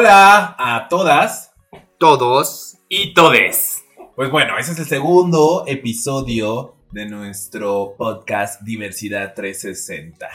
Hola 0.00 0.54
a 0.56 0.86
todas. 0.88 1.52
Todos. 1.98 2.78
Y 2.88 3.14
todes. 3.14 3.84
Pues 4.14 4.30
bueno, 4.30 4.56
ese 4.56 4.70
es 4.70 4.78
el 4.78 4.84
segundo 4.84 5.64
episodio 5.66 6.76
de 6.92 7.06
nuestro 7.06 7.96
podcast 7.98 8.62
Diversidad 8.62 9.34
360. 9.34 10.28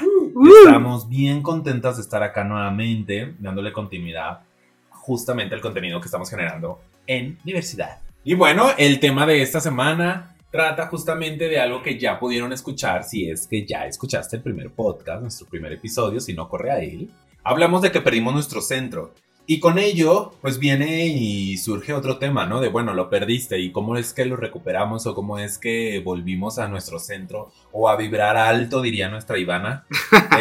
Estamos 0.66 1.08
bien 1.08 1.42
contentos 1.42 1.96
de 1.96 2.02
estar 2.02 2.22
acá 2.24 2.44
nuevamente, 2.44 3.36
dándole 3.40 3.72
continuidad 3.72 4.42
justamente 4.90 5.56
al 5.56 5.62
contenido 5.62 6.02
que 6.02 6.08
estamos 6.08 6.30
generando 6.30 6.82
en 7.08 7.40
diversidad. 7.46 8.02
Y 8.26 8.34
bueno, 8.34 8.68
el 8.78 9.00
tema 9.00 9.26
de 9.26 9.42
esta 9.42 9.62
semana 9.62 10.36
trata 10.52 10.88
justamente 10.88 11.48
de 11.48 11.62
algo 11.62 11.82
que 11.82 11.98
ya 11.98 12.20
pudieron 12.20 12.52
escuchar, 12.52 13.06
si 13.06 13.30
es 13.30 13.48
que 13.48 13.66
ya 13.66 13.86
escuchaste 13.86 14.36
el 14.36 14.44
primer 14.44 14.72
podcast, 14.72 15.22
nuestro 15.22 15.48
primer 15.48 15.72
episodio, 15.72 16.20
si 16.20 16.34
no 16.34 16.50
corre 16.50 16.72
a 16.72 16.80
él. 16.80 17.10
Hablamos 17.46 17.82
de 17.82 17.94
que 17.94 18.02
perdimos 18.02 18.34
nuestro 18.34 18.60
centro. 18.60 19.14
Y 19.46 19.60
con 19.60 19.78
ello, 19.78 20.34
pues 20.42 20.58
viene 20.58 21.08
y 21.08 21.58
surge 21.58 21.92
otro 21.94 22.18
tema, 22.18 22.46
¿no? 22.46 22.62
De, 22.62 22.70
bueno, 22.70 22.94
lo 22.94 23.10
perdiste 23.10 23.60
y 23.60 23.72
cómo 23.74 23.98
es 23.98 24.14
que 24.14 24.26
lo 24.26 24.38
recuperamos 24.38 25.06
o 25.06 25.14
cómo 25.14 25.38
es 25.38 25.58
que 25.58 26.02
volvimos 26.04 26.60
a 26.60 26.70
nuestro 26.70 26.98
centro 26.98 27.52
o 27.74 27.90
a 27.90 27.98
vibrar 27.98 28.38
alto, 28.38 28.82
diría 28.82 29.10
nuestra 29.10 29.38
Ivana. 29.38 29.86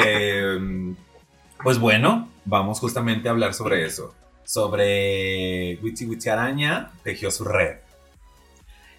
Eh, 0.04 0.94
pues 1.62 1.78
bueno, 1.78 2.28
vamos 2.44 2.80
justamente 2.80 3.28
a 3.28 3.32
hablar 3.32 3.54
sobre 3.54 3.84
eso. 3.84 4.14
Sobre 4.44 5.78
Witsi 5.82 6.06
Witsi 6.06 6.28
Araña 6.28 6.90
tejió 7.02 7.30
su 7.30 7.44
red. 7.44 7.76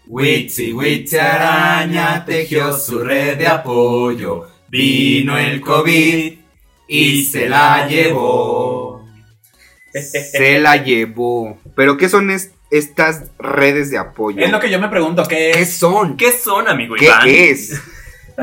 Witsi 0.08 0.73
Witsi 0.73 1.17
Araña 1.17 2.23
tejió 2.25 2.73
su 2.73 2.99
red 2.99 3.38
de 3.38 3.47
apoyo. 3.47 4.47
Vino 4.70 5.38
el 5.38 5.61
COVID 5.61 6.33
y 6.88 7.23
se 7.23 7.49
la 7.49 7.88
llevó. 7.88 8.92
Se 9.94 10.59
la 10.59 10.77
llevó. 10.83 11.58
¿Pero 11.75 11.97
qué 11.97 12.09
son 12.09 12.31
es- 12.31 12.52
estas 12.72 13.25
redes 13.39 13.91
de 13.91 13.97
apoyo? 13.97 14.44
Es 14.44 14.52
lo 14.52 14.59
que 14.59 14.69
yo 14.72 14.80
me 14.80 14.89
pregunto, 14.89 15.23
¿qué 15.27 15.66
son? 15.66 16.17
¿Qué 16.17 16.31
son, 16.31 16.67
amigo 16.67 16.95
¿Qué 16.95 17.05
Iván? 17.05 17.27
es? 17.27 17.81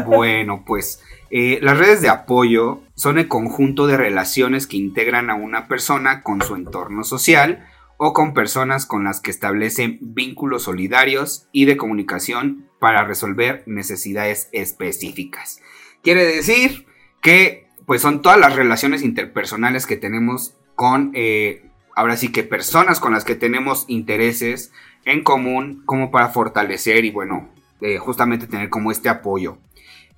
Bueno, 0.06 0.62
pues 0.64 1.02
eh, 1.30 1.58
las 1.62 1.76
redes 1.78 2.00
de 2.00 2.08
apoyo 2.08 2.80
son 2.94 3.18
el 3.18 3.26
conjunto 3.28 3.86
de 3.88 3.96
relaciones 3.96 4.66
que 4.68 4.76
integran 4.76 5.30
a 5.30 5.34
una 5.34 5.66
persona 5.66 6.22
con 6.22 6.42
su 6.42 6.54
entorno 6.54 7.02
social 7.02 7.66
o 7.96 8.12
con 8.12 8.32
personas 8.32 8.86
con 8.86 9.04
las 9.04 9.20
que 9.20 9.30
establecen 9.32 9.98
vínculos 10.00 10.62
solidarios 10.62 11.48
y 11.52 11.64
de 11.64 11.76
comunicación 11.76 12.68
para 12.78 13.04
resolver 13.04 13.62
necesidades 13.66 14.48
específicas. 14.52 15.60
Quiere 16.02 16.24
decir 16.24 16.86
que 17.20 17.66
pues 17.84 18.00
son 18.00 18.22
todas 18.22 18.38
las 18.38 18.54
relaciones 18.56 19.02
interpersonales 19.02 19.86
que 19.86 19.96
tenemos 19.96 20.54
con, 20.80 21.10
eh, 21.12 21.66
ahora 21.94 22.16
sí 22.16 22.32
que 22.32 22.42
personas 22.42 23.00
con 23.00 23.12
las 23.12 23.26
que 23.26 23.34
tenemos 23.34 23.84
intereses 23.86 24.72
en 25.04 25.22
común 25.22 25.82
como 25.84 26.10
para 26.10 26.30
fortalecer 26.30 27.04
y 27.04 27.10
bueno, 27.10 27.50
eh, 27.82 27.98
justamente 27.98 28.46
tener 28.46 28.70
como 28.70 28.90
este 28.90 29.10
apoyo. 29.10 29.58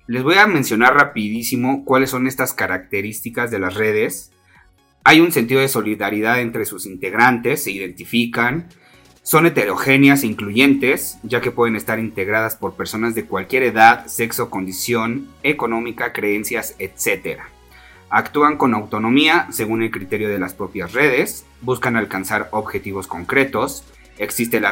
Les 0.07 0.23
voy 0.23 0.35
a 0.35 0.47
mencionar 0.47 0.93
rapidísimo 0.95 1.83
cuáles 1.83 2.11
son 2.11 2.27
estas 2.27 2.53
características 2.53 3.51
de 3.51 3.59
las 3.59 3.73
redes. 3.73 4.31
Hay 5.03 5.19
un 5.19 5.33
sentido 5.33 5.59
de 5.59 5.67
solidaridad 5.67 6.39
entre 6.39 6.63
sus 6.63 6.85
integrantes, 6.85 7.65
se 7.65 7.71
identifican, 7.71 8.69
son 9.21 9.45
heterogéneas 9.45 10.23
e 10.23 10.27
incluyentes, 10.27 11.17
ya 11.23 11.41
que 11.41 11.51
pueden 11.51 11.75
estar 11.75 11.99
integradas 11.99 12.55
por 12.55 12.77
personas 12.77 13.15
de 13.15 13.25
cualquier 13.25 13.63
edad, 13.63 14.07
sexo, 14.07 14.49
condición 14.49 15.27
económica, 15.43 16.13
creencias, 16.13 16.73
etc. 16.79 17.41
Actúan 18.15 18.57
con 18.57 18.75
autonomía 18.75 19.47
según 19.49 19.81
el 19.81 19.89
criterio 19.89 20.29
de 20.29 20.37
las 20.37 20.53
propias 20.53 20.93
redes, 20.93 21.47
buscan 21.61 21.95
alcanzar 21.95 22.47
objetivos 22.51 23.07
concretos, 23.07 23.83
existe 24.19 24.59
la 24.59 24.71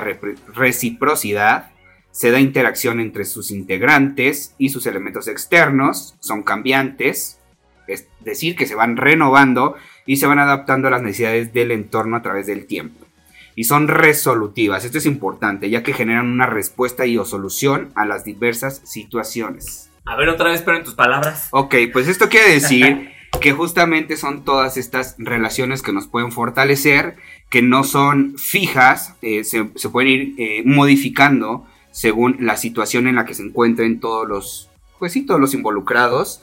reciprocidad, 0.54 1.72
se 2.12 2.30
da 2.30 2.40
interacción 2.40 3.00
entre 3.00 3.26
sus 3.26 3.50
integrantes 3.50 4.54
y 4.60 4.70
sus 4.70 4.86
elementos 4.86 5.28
externos, 5.28 6.14
son 6.20 6.44
cambiantes, 6.44 7.40
es 7.88 8.08
decir, 8.20 8.56
que 8.56 8.68
se 8.68 8.76
van 8.76 8.96
renovando 8.96 9.74
y 10.06 10.18
se 10.18 10.28
van 10.28 10.38
adaptando 10.38 10.90
a 10.90 10.92
las 10.92 11.02
necesidades 11.02 11.52
del 11.52 11.72
entorno 11.72 12.18
a 12.18 12.22
través 12.22 12.46
del 12.46 12.68
tiempo. 12.68 13.08
Y 13.56 13.64
son 13.64 13.88
resolutivas, 13.88 14.86
esto 14.86 15.00
es 15.00 15.08
importante, 15.08 15.72
ya 15.72 15.82
que 15.82 15.94
generan 15.94 16.28
una 16.28 16.46
respuesta 16.46 17.08
y 17.08 17.18
o 17.18 17.26
solución 17.26 17.92
a 17.96 18.06
las 18.06 18.24
diversas 18.24 18.84
situaciones. 18.86 19.90
A 20.06 20.16
ver, 20.16 20.30
otra 20.30 20.52
vez, 20.52 20.62
pero 20.62 20.78
en 20.78 20.84
tus 20.84 20.94
palabras. 20.94 21.48
Ok, 21.50 21.74
pues 21.92 22.08
esto 22.08 22.30
quiere 22.30 22.52
decir 22.52 23.10
que 23.40 23.54
justamente 23.54 24.18
son 24.18 24.44
todas 24.44 24.78
estas 24.78 25.16
relaciones 25.18 25.82
que 25.82 25.94
nos 25.94 26.08
pueden 26.08 26.32
fortalecer, 26.32 27.16
que 27.50 27.62
no 27.62 27.84
son 27.84 28.38
fijas, 28.38 29.16
eh, 29.22 29.44
se, 29.44 29.66
pueden 29.66 30.10
ir 30.10 30.36
eh, 30.38 30.64
modificando 30.66 31.66
según 31.92 32.38
la 32.40 32.58
situación 32.58 33.08
en 33.08 33.16
la 33.16 33.26
que 33.26 33.34
se 33.34 33.44
encuentren 33.44 34.00
todos 34.00 34.28
los, 34.28 34.70
pues 35.00 35.14
sí, 35.14 35.26
todos 35.26 35.40
los 35.40 35.54
involucrados. 35.54 36.42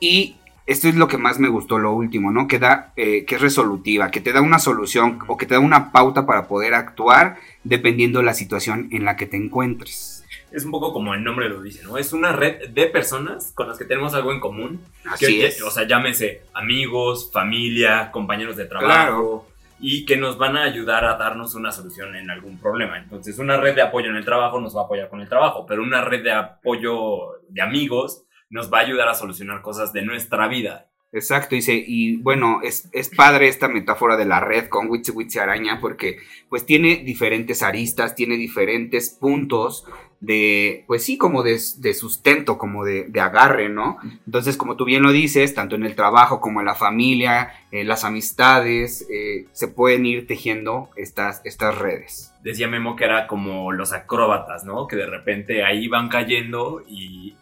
Y 0.00 0.36
esto 0.66 0.88
es 0.88 0.94
lo 0.94 1.08
que 1.08 1.18
más 1.18 1.38
me 1.38 1.48
gustó, 1.48 1.78
lo 1.78 1.92
último, 1.92 2.30
¿no? 2.30 2.46
Que 2.46 2.58
da, 2.58 2.92
eh, 2.96 3.24
que 3.24 3.34
es 3.34 3.40
resolutiva, 3.40 4.10
que 4.10 4.20
te 4.20 4.32
da 4.32 4.40
una 4.40 4.58
solución 4.58 5.18
o 5.26 5.36
que 5.36 5.46
te 5.46 5.54
da 5.54 5.60
una 5.60 5.92
pauta 5.92 6.26
para 6.26 6.46
poder 6.46 6.74
actuar 6.74 7.36
dependiendo 7.64 8.20
de 8.20 8.26
la 8.26 8.34
situación 8.34 8.88
en 8.90 9.04
la 9.04 9.16
que 9.16 9.26
te 9.26 9.36
encuentres. 9.36 10.13
Es 10.54 10.64
un 10.64 10.70
poco 10.70 10.92
como 10.92 11.14
el 11.14 11.24
nombre 11.24 11.48
lo 11.48 11.60
dice, 11.60 11.82
¿no? 11.82 11.98
Es 11.98 12.12
una 12.12 12.32
red 12.32 12.68
de 12.70 12.86
personas 12.86 13.52
con 13.54 13.68
las 13.68 13.76
que 13.78 13.84
tenemos 13.84 14.14
algo 14.14 14.32
en 14.32 14.40
común. 14.40 14.80
Así 15.04 15.26
Que- 15.40 15.46
es. 15.46 15.62
O 15.62 15.70
sea, 15.70 15.86
llámese 15.86 16.42
amigos, 16.54 17.30
familia, 17.32 18.10
compañeros 18.12 18.56
de 18.56 18.66
trabajo. 18.66 18.86
Claro. 18.88 19.46
Y 19.80 20.06
que 20.06 20.16
nos 20.16 20.38
van 20.38 20.56
a 20.56 20.62
ayudar 20.62 21.04
a 21.04 21.16
darnos 21.16 21.54
una 21.56 21.72
solución 21.72 22.14
en 22.14 22.30
algún 22.30 22.58
problema. 22.58 22.96
Entonces, 22.98 23.38
una 23.38 23.56
red 23.56 23.74
de 23.74 23.82
apoyo 23.82 24.08
en 24.10 24.16
el 24.16 24.24
trabajo 24.24 24.60
nos 24.60 24.76
va 24.76 24.82
a 24.82 24.84
apoyar 24.84 25.10
con 25.10 25.20
el 25.20 25.28
trabajo, 25.28 25.66
pero 25.66 25.82
una 25.82 26.02
red 26.02 26.22
de 26.22 26.32
apoyo 26.32 27.40
de 27.48 27.60
amigos 27.60 28.22
nos 28.48 28.72
va 28.72 28.78
a 28.78 28.82
ayudar 28.82 29.08
a 29.08 29.14
solucionar 29.14 29.60
cosas 29.62 29.92
de 29.92 30.02
nuestra 30.02 30.46
vida. 30.48 30.86
Exacto, 31.12 31.54
dice, 31.54 31.74
y 31.86 32.16
bueno, 32.16 32.58
es, 32.64 32.88
es 32.92 33.08
padre 33.08 33.46
esta 33.46 33.68
metáfora 33.68 34.16
de 34.16 34.24
la 34.24 34.40
red 34.40 34.68
con 34.68 34.88
Witsi 34.90 35.12
Witsi 35.12 35.38
Araña 35.38 35.78
porque 35.80 36.18
pues 36.48 36.66
tiene 36.66 36.96
diferentes 37.04 37.62
aristas, 37.62 38.16
tiene 38.16 38.36
diferentes 38.36 39.10
puntos 39.10 39.86
de, 40.24 40.84
pues 40.86 41.04
sí, 41.04 41.18
como 41.18 41.42
de, 41.42 41.60
de 41.78 41.94
sustento, 41.94 42.56
como 42.56 42.84
de, 42.84 43.04
de 43.08 43.20
agarre, 43.20 43.68
¿no? 43.68 43.98
Entonces, 44.26 44.56
como 44.56 44.76
tú 44.76 44.84
bien 44.84 45.02
lo 45.02 45.12
dices, 45.12 45.54
tanto 45.54 45.74
en 45.74 45.84
el 45.84 45.94
trabajo 45.94 46.40
como 46.40 46.60
en 46.60 46.66
la 46.66 46.74
familia, 46.74 47.52
en 47.70 47.88
las 47.88 48.04
amistades, 48.04 49.06
eh, 49.10 49.46
se 49.52 49.68
pueden 49.68 50.06
ir 50.06 50.26
tejiendo 50.26 50.90
estas, 50.96 51.42
estas 51.44 51.76
redes. 51.76 52.32
Decía 52.42 52.68
Memo 52.68 52.96
que 52.96 53.04
era 53.04 53.26
como 53.26 53.72
los 53.72 53.92
acróbatas, 53.92 54.64
¿no? 54.64 54.86
Que 54.86 54.96
de 54.96 55.06
repente 55.06 55.64
ahí 55.64 55.88
van 55.88 56.08
cayendo 56.08 56.82
y, 56.88 57.36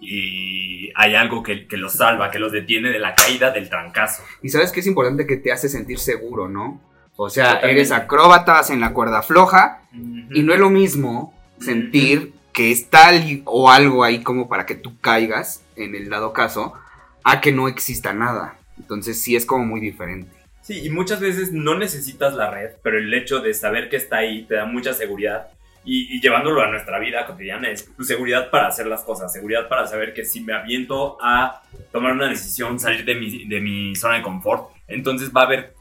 y 0.00 0.92
hay 0.94 1.14
algo 1.14 1.42
que, 1.42 1.66
que 1.66 1.76
los 1.76 1.94
salva, 1.94 2.30
que 2.30 2.38
los 2.38 2.52
detiene 2.52 2.90
de 2.90 2.98
la 2.98 3.14
caída 3.14 3.50
del 3.50 3.68
trancazo. 3.68 4.22
Y 4.42 4.48
sabes 4.50 4.70
que 4.70 4.80
es 4.80 4.86
importante 4.86 5.26
que 5.26 5.36
te 5.36 5.50
hace 5.50 5.68
sentir 5.68 5.98
seguro, 5.98 6.48
¿no? 6.48 6.80
O 7.16 7.30
sea, 7.30 7.54
eres 7.54 7.90
acróbata, 7.90 8.60
en 8.68 8.80
la 8.80 8.92
cuerda 8.92 9.22
floja, 9.22 9.82
Y 10.30 10.44
no 10.44 10.54
es 10.54 10.60
lo 10.60 10.70
mismo 10.70 11.34
sentir 11.60 12.32
que 12.52 12.72
es 12.72 12.90
tal 12.90 13.42
o 13.44 13.70
algo 13.70 14.02
ahí 14.02 14.22
como 14.22 14.48
para 14.48 14.66
que 14.66 14.74
tú 14.74 14.98
caigas, 15.00 15.64
en 15.76 15.94
el 15.94 16.08
dado 16.08 16.32
caso, 16.32 16.74
a 17.22 17.40
que 17.40 17.52
no 17.52 17.68
exista 17.68 18.12
nada. 18.12 18.58
Entonces 18.78 19.22
sí 19.22 19.36
es 19.36 19.46
como 19.46 19.64
muy 19.64 19.80
diferente. 19.80 20.30
Sí, 20.62 20.84
y 20.84 20.90
muchas 20.90 21.20
veces 21.20 21.52
no 21.52 21.78
necesitas 21.78 22.34
la 22.34 22.50
red, 22.50 22.72
pero 22.82 22.98
el 22.98 23.12
hecho 23.14 23.40
de 23.40 23.54
saber 23.54 23.88
que 23.88 23.96
está 23.96 24.18
ahí 24.18 24.42
te 24.42 24.56
da 24.56 24.66
mucha 24.66 24.92
seguridad. 24.92 25.48
Y, 25.84 26.16
y 26.16 26.20
llevándolo 26.20 26.60
a 26.60 26.70
nuestra 26.70 26.98
vida 26.98 27.24
cotidiana 27.24 27.70
es 27.70 27.94
tu 27.94 28.04
seguridad 28.04 28.50
para 28.50 28.66
hacer 28.66 28.86
las 28.86 29.04
cosas, 29.04 29.32
seguridad 29.32 29.68
para 29.68 29.86
saber 29.86 30.12
que 30.12 30.24
si 30.24 30.40
me 30.40 30.52
aviento 30.52 31.16
a 31.22 31.62
tomar 31.92 32.12
una 32.12 32.28
decisión, 32.28 32.78
salir 32.78 33.04
de 33.04 33.14
mi, 33.14 33.46
de 33.46 33.60
mi 33.60 33.96
zona 33.96 34.16
de 34.16 34.22
confort, 34.22 34.70
entonces 34.86 35.30
va 35.34 35.42
a 35.42 35.44
haber 35.44 35.74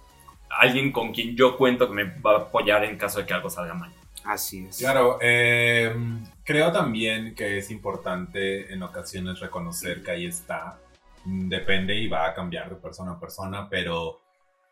alguien 0.50 0.92
con 0.92 1.12
quien 1.12 1.36
yo 1.36 1.58
cuento 1.58 1.88
que 1.88 1.94
me 1.94 2.04
va 2.04 2.34
a 2.34 2.38
apoyar 2.44 2.86
en 2.86 2.98
caso 2.98 3.20
de 3.20 3.26
que 3.26 3.34
algo 3.34 3.50
salga 3.50 3.74
mal. 3.74 3.92
Así 4.28 4.66
es. 4.66 4.78
Claro, 4.78 5.20
eh, 5.22 5.96
creo 6.44 6.72
también 6.74 7.34
que 7.34 7.58
es 7.60 7.72
importante 7.72 8.74
en 8.74 8.84
ocasiones 8.84 9.40
reconocer 9.40 10.04
que 10.04 10.12
ahí 10.12 10.26
está. 10.26 10.80
Depende 11.24 11.96
y 11.96 12.10
va 12.10 12.28
a 12.28 12.34
cambiar 12.34 12.70
de 12.70 12.76
persona 12.76 13.14
a 13.14 13.20
persona, 13.20 13.70
pero 13.70 14.20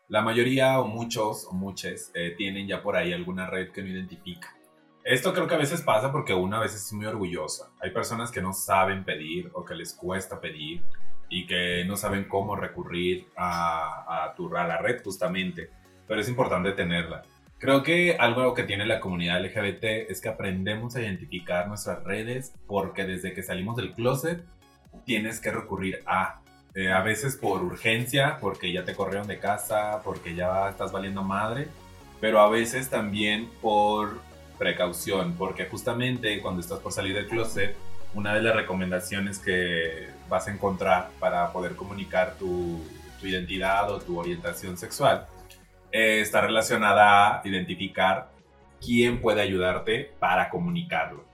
la 0.08 0.20
mayoría 0.20 0.78
o 0.78 0.86
muchos 0.86 1.46
o 1.46 1.52
muchas 1.52 2.10
eh, 2.14 2.34
tienen 2.36 2.68
ya 2.68 2.82
por 2.82 2.96
ahí 2.96 3.14
alguna 3.14 3.46
red 3.46 3.72
que 3.72 3.82
no 3.82 3.88
identifica. 3.88 4.54
Esto 5.02 5.32
creo 5.32 5.46
que 5.46 5.54
a 5.54 5.58
veces 5.58 5.80
pasa 5.80 6.12
porque 6.12 6.34
una 6.34 6.58
a 6.58 6.60
veces 6.60 6.84
es 6.84 6.92
muy 6.92 7.06
orgullosa. 7.06 7.70
Hay 7.80 7.92
personas 7.92 8.30
que 8.30 8.42
no 8.42 8.52
saben 8.52 9.04
pedir 9.04 9.50
o 9.54 9.64
que 9.64 9.74
les 9.74 9.94
cuesta 9.94 10.38
pedir 10.38 10.82
y 11.30 11.46
que 11.46 11.82
no 11.86 11.96
saben 11.96 12.28
cómo 12.28 12.56
recurrir 12.56 13.28
a, 13.36 14.24
a, 14.26 14.34
tu, 14.34 14.54
a 14.54 14.66
la 14.66 14.76
red 14.78 15.02
justamente, 15.02 15.70
pero 16.06 16.20
es 16.20 16.28
importante 16.28 16.72
tenerla. 16.72 17.22
Creo 17.58 17.82
que 17.82 18.16
algo 18.18 18.52
que 18.52 18.64
tiene 18.64 18.84
la 18.84 19.00
comunidad 19.00 19.40
LGBT 19.42 20.10
es 20.10 20.20
que 20.20 20.28
aprendemos 20.28 20.94
a 20.94 21.00
identificar 21.00 21.68
nuestras 21.68 22.04
redes 22.04 22.52
porque 22.66 23.04
desde 23.04 23.32
que 23.32 23.42
salimos 23.42 23.76
del 23.76 23.94
closet 23.94 24.44
tienes 25.06 25.40
que 25.40 25.50
recurrir 25.50 26.02
a 26.06 26.40
eh, 26.74 26.92
a 26.92 27.00
veces 27.00 27.36
por 27.36 27.62
urgencia, 27.62 28.36
porque 28.38 28.70
ya 28.70 28.84
te 28.84 28.94
corrieron 28.94 29.26
de 29.26 29.38
casa, 29.38 30.02
porque 30.04 30.34
ya 30.34 30.68
estás 30.68 30.92
valiendo 30.92 31.22
madre, 31.22 31.68
pero 32.20 32.38
a 32.40 32.50
veces 32.50 32.90
también 32.90 33.48
por 33.62 34.20
precaución, 34.58 35.34
porque 35.38 35.64
justamente 35.64 36.42
cuando 36.42 36.60
estás 36.60 36.80
por 36.80 36.92
salir 36.92 37.14
del 37.14 37.28
closet, 37.28 37.74
una 38.12 38.34
de 38.34 38.42
las 38.42 38.54
recomendaciones 38.54 39.38
que 39.38 40.08
vas 40.28 40.48
a 40.48 40.52
encontrar 40.52 41.08
para 41.18 41.50
poder 41.50 41.76
comunicar 41.76 42.34
tu, 42.38 42.84
tu 43.18 43.26
identidad 43.26 43.90
o 43.90 43.98
tu 43.98 44.18
orientación 44.18 44.76
sexual 44.76 45.26
eh, 45.92 46.20
está 46.20 46.40
relacionada 46.40 47.40
a 47.40 47.42
identificar 47.44 48.30
quién 48.80 49.20
puede 49.20 49.40
ayudarte 49.42 50.12
para 50.18 50.48
comunicarlo. 50.48 51.24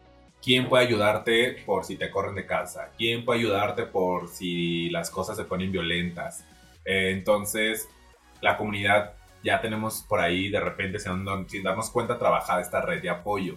¿Quién 0.43 0.69
puede 0.69 0.87
ayudarte 0.87 1.63
por 1.65 1.85
si 1.85 1.97
te 1.97 2.11
corren 2.11 2.35
de 2.35 2.47
casa? 2.47 2.91
¿Quién 2.97 3.25
puede 3.25 3.41
ayudarte 3.41 3.85
por 3.85 4.29
si 4.29 4.91
las 4.91 5.09
cosas 5.11 5.37
se 5.37 5.45
ponen 5.45 5.71
violentas? 5.71 6.45
Eh, 6.85 7.11
entonces, 7.13 7.89
la 8.41 8.57
comunidad 8.57 9.13
ya 9.45 9.61
tenemos 9.61 10.05
por 10.09 10.21
ahí 10.21 10.49
de 10.49 10.61
repente, 10.61 10.99
sin 10.99 11.63
darnos 11.63 11.91
cuenta, 11.91 12.19
trabajada 12.19 12.61
esta 12.61 12.81
red 12.81 13.01
de 13.01 13.11
apoyo. 13.11 13.57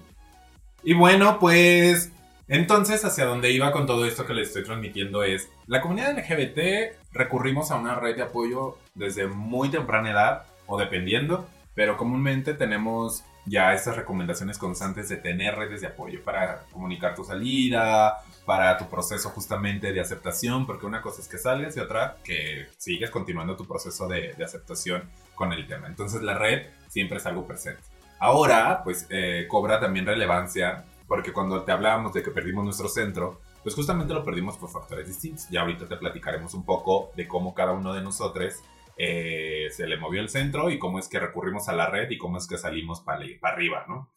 Y 0.84 0.94
bueno, 0.94 1.40
pues 1.40 2.12
entonces, 2.48 3.04
hacia 3.04 3.26
donde 3.26 3.52
iba 3.52 3.72
con 3.72 3.88
todo 3.88 4.06
esto 4.06 4.26
que 4.28 4.36
les 4.36 4.50
estoy 4.50 4.64
transmitiendo 4.64 5.24
es, 5.24 5.50
la 5.66 5.82
comunidad 5.82 6.16
LGBT 6.16 6.96
recurrimos 7.12 7.72
a 7.72 7.78
una 7.78 7.96
red 7.96 8.16
de 8.16 8.22
apoyo 8.22 8.78
desde 8.94 9.26
muy 9.26 9.70
temprana 9.70 10.12
edad, 10.12 10.46
o 10.68 10.78
dependiendo, 10.78 11.48
pero 11.74 11.98
comúnmente 11.98 12.54
tenemos 12.54 13.24
ya 13.46 13.74
esas 13.74 13.96
recomendaciones 13.96 14.58
constantes 14.58 15.10
de 15.10 15.18
tener 15.18 15.56
redes 15.56 15.82
de 15.82 15.88
apoyo 15.88 16.24
para 16.24 16.62
comunicar 16.72 17.14
tu 17.14 17.24
salida, 17.24 18.18
para 18.46 18.78
tu 18.78 18.90
proceso 18.90 19.30
justamente 19.30 19.94
de 19.94 20.02
aceptación, 20.02 20.66
porque 20.66 20.86
una 20.86 21.02
cosa 21.02 21.22
es 21.22 21.28
que 21.28 21.38
salgas 21.38 21.78
y 21.78 21.80
otra 21.80 22.18
que 22.24 22.68
sigues 22.78 23.12
continuando 23.12 23.56
tu 23.56 23.68
proceso 23.68 24.08
de, 24.08 24.36
aceptación 24.44 25.10
con 25.36 25.54
el 25.54 25.68
tema. 25.68 25.88
Entonces 25.88 26.22
la 26.22 26.38
red 26.38 26.68
siempre 26.88 27.18
es 27.18 27.26
algo 27.26 27.46
presente. 27.46 27.82
Ahora, 28.20 28.82
pues 28.84 29.06
eh, 29.10 29.46
cobra 29.48 29.80
también 29.80 30.06
relevancia, 30.06 30.86
porque 31.08 31.34
cuando 31.34 31.64
te 31.64 31.72
hablábamos 31.72 32.14
de 32.14 32.24
que 32.24 32.32
perdimos 32.32 32.64
nuestro 32.64 32.88
centro, 32.88 33.42
pues 33.62 33.76
justamente 33.76 34.14
lo 34.14 34.24
perdimos 34.24 34.58
por 34.58 34.70
factores 34.70 35.08
distintos. 35.08 35.50
Ya 35.50 35.62
ahorita 35.62 35.88
te 35.88 35.98
platicaremos 35.98 36.54
un 36.54 36.64
poco 36.64 37.12
de 37.16 37.28
cómo 37.28 37.54
cada 37.54 37.74
uno 37.74 37.94
de 37.94 38.02
nosotros 38.02 38.62
eh, 38.98 39.68
se 39.72 39.88
le 39.88 39.98
movió 39.98 40.22
el 40.22 40.30
centro 40.30 40.70
y 40.70 40.80
cómo 40.80 41.00
es 41.00 41.10
que 41.10 41.20
recurrimos 41.20 41.68
a 41.68 41.74
la 41.74 41.90
red 41.90 42.10
y 42.10 42.18
cómo 42.18 42.38
es 42.38 42.48
que 42.48 42.58
salimos 42.58 43.02
para 43.02 43.26
arriba, 43.44 43.86
¿no? 43.88 44.10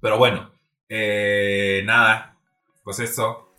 Pero 0.00 0.18
bueno, 0.18 0.50
eh, 0.88 1.82
nada, 1.84 2.36
pues 2.82 2.98
eso. 3.00 3.54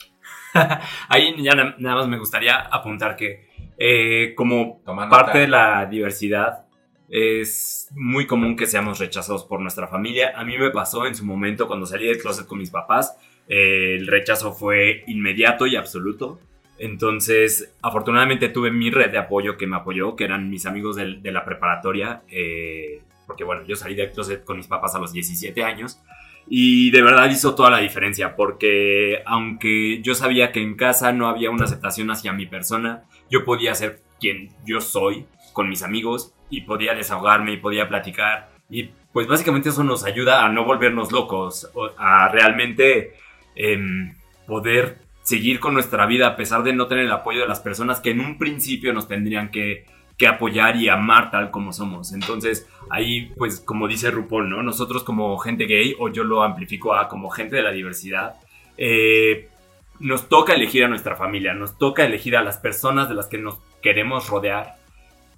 Ahí 1.09 1.35
ya 1.41 1.55
nada 1.55 1.95
más 1.95 2.07
me 2.07 2.19
gustaría 2.19 2.59
apuntar 2.59 3.15
que 3.15 3.49
eh, 3.77 4.33
como 4.35 4.83
parte 5.09 5.39
de 5.39 5.47
la 5.47 5.85
diversidad 5.87 6.65
es 7.09 7.89
muy 7.95 8.25
común 8.25 8.55
que 8.55 8.67
seamos 8.67 8.99
rechazados 8.99 9.45
por 9.45 9.59
nuestra 9.59 9.87
familia. 9.87 10.33
A 10.35 10.43
mí 10.43 10.57
me 10.57 10.69
pasó 10.69 11.05
en 11.07 11.15
su 11.15 11.25
momento 11.25 11.67
cuando 11.67 11.85
salí 11.85 12.07
del 12.07 12.19
closet 12.19 12.47
con 12.47 12.59
mis 12.59 12.71
papás. 12.71 13.17
el 13.47 14.07
rechazo 14.07 14.53
fue 14.53 15.03
inmediato 15.07 15.65
y 15.67 15.75
absoluto. 15.75 16.39
Entonces, 16.77 17.73
afortunadamente 17.81 18.49
tuve 18.49 18.71
mi 18.71 18.91
red 18.91 19.11
de 19.11 19.17
apoyo 19.17 19.57
que 19.57 19.67
me 19.67 19.77
apoyó, 19.77 20.15
que 20.15 20.25
eran 20.25 20.49
mis 20.49 20.65
amigos 20.65 20.95
de, 20.95 21.31
la 21.31 21.45
preparatoria, 21.45 22.23
eh, 22.29 23.01
porque 23.25 23.43
bueno, 23.43 23.63
yo 23.65 23.75
salí 23.75 23.95
del 23.95 24.11
closet 24.11 24.43
con 24.43 24.57
mis 24.57 24.67
papás 24.67 24.95
a 24.95 24.99
los 24.99 25.13
17 25.13 25.63
años 25.63 25.99
y 26.47 26.91
de 26.91 27.01
verdad 27.01 27.29
hizo 27.29 27.55
toda 27.55 27.69
la 27.69 27.79
diferencia, 27.79 28.35
porque 28.35 29.23
aunque 29.25 30.01
yo 30.01 30.13
sabía 30.13 30.51
que 30.51 30.61
en 30.61 30.75
casa 30.75 31.11
no 31.11 31.27
había 31.27 31.49
una 31.49 31.65
aceptación 31.65 32.11
hacia 32.11 32.33
mi 32.33 32.45
persona, 32.45 33.03
yo 33.29 33.45
podía 33.45 33.73
ser 33.73 34.01
quien 34.19 34.49
yo 34.65 34.81
soy 34.81 35.25
con 35.53 35.69
mis 35.69 35.81
amigos 35.81 36.33
y 36.49 36.61
podía 36.61 36.93
desahogarme 36.93 37.53
y 37.53 37.57
podía 37.57 37.87
platicar. 37.87 38.49
Y 38.69 38.89
pues 39.11 39.27
básicamente 39.27 39.69
eso 39.69 39.83
nos 39.83 40.03
ayuda 40.03 40.45
a 40.45 40.49
no 40.49 40.65
volvernos 40.65 41.11
locos, 41.11 41.71
a 41.97 42.27
realmente 42.29 43.13
em, 43.55 44.13
poder 44.45 45.04
seguir 45.25 45.59
con 45.59 45.73
nuestra 45.73 46.05
vida 46.05 46.27
a 46.27 46.35
pesar 46.35 46.61
de 46.61 46.71
no 46.71 46.85
tener 46.85 47.05
el 47.05 47.11
apoyo 47.11 47.41
de 47.41 47.47
las 47.47 47.59
personas 47.59 47.99
que 47.99 48.11
en 48.11 48.19
un 48.19 48.37
principio 48.37 48.93
nos 48.93 49.07
tendrían 49.07 49.49
que, 49.49 49.85
apoyar 50.29 50.77
y 50.77 50.87
amar 50.87 51.29
tal 51.31 51.51
como 51.51 51.73
somos. 51.73 52.13
Entonces, 52.13 52.69
ahí, 52.89 53.33
pues, 53.35 53.59
como 53.59 53.87
dice 53.87 54.11
RuPaul, 54.11 54.49
¿no? 54.49 54.63
Nosotros 54.63 55.03
como 55.03 55.37
gente 55.39 55.65
gay, 55.65 55.95
o 55.99 56.09
yo 56.09 56.23
lo 56.23 56.43
amplifico 56.43 56.93
a 56.93 57.09
como 57.09 57.29
gente 57.29 57.57
de 57.57 57.63
la 57.63 57.71
diversidad, 57.71 58.35
eh, 58.77 59.49
nos 59.99 60.29
toca 60.29 60.53
elegir 60.53 60.85
a 60.85 60.87
nuestra 60.87 61.15
familia, 61.15 61.53
nos 61.53 61.77
toca 61.77 62.05
elegir 62.05 62.37
a 62.37 62.43
las 62.43 62.57
personas 62.57 63.09
de 63.09 63.15
las 63.15 63.27
que 63.27 63.39
nos 63.39 63.57
queremos 63.81 64.29
rodear 64.29 64.75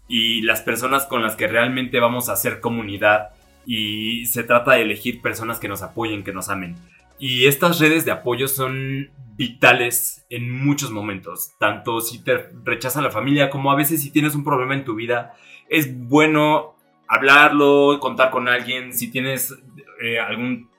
y 0.07 0.41
las 0.41 0.61
personas 0.61 1.05
con 1.05 1.21
las 1.21 1.35
que 1.35 1.47
realmente 1.47 1.99
vamos 1.99 2.29
a 2.29 2.33
hacer 2.33 2.59
comunidad 2.59 3.29
y 3.65 4.25
se 4.25 4.43
trata 4.43 4.73
de 4.73 4.81
elegir 4.81 5.21
personas 5.21 5.59
que 5.59 5.67
nos 5.69 5.81
apoyen, 5.81 6.23
que 6.23 6.33
nos 6.33 6.49
amen. 6.49 6.75
Y 7.19 7.47
estas 7.47 7.79
redes 7.79 8.05
de 8.05 8.11
apoyo 8.11 8.47
son 8.47 9.11
vitales 9.35 10.25
en 10.29 10.51
muchos 10.51 10.91
momentos, 10.91 11.51
tanto 11.59 12.01
si 12.01 12.23
te 12.23 12.49
rechaza 12.63 13.01
la 13.01 13.11
familia 13.11 13.49
como 13.51 13.71
a 13.71 13.75
veces 13.75 14.01
si 14.01 14.11
tienes 14.11 14.33
un 14.33 14.43
problema 14.43 14.73
en 14.73 14.83
tu 14.83 14.95
vida, 14.95 15.35
es 15.69 15.95
bueno 15.95 16.75
hablarlo, 17.07 17.99
contar 17.99 18.31
con 18.31 18.47
alguien, 18.47 18.93
si 18.93 19.11
tienes 19.11 19.55
eh, 20.01 20.19
algún, 20.19 20.69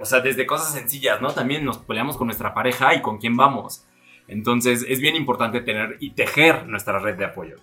o 0.00 0.04
sea, 0.04 0.20
desde 0.20 0.46
cosas 0.46 0.72
sencillas, 0.72 1.20
¿no? 1.20 1.32
También 1.32 1.64
nos 1.64 1.78
peleamos 1.78 2.16
con 2.16 2.28
nuestra 2.28 2.54
pareja 2.54 2.94
y 2.94 3.02
con 3.02 3.18
quién 3.18 3.36
vamos. 3.36 3.84
Entonces 4.28 4.86
es 4.88 5.00
bien 5.00 5.16
importante 5.16 5.60
tener 5.60 5.96
y 6.00 6.10
tejer 6.10 6.66
nuestra 6.68 6.98
red 6.98 7.16
de 7.16 7.26
apoyo 7.26 7.56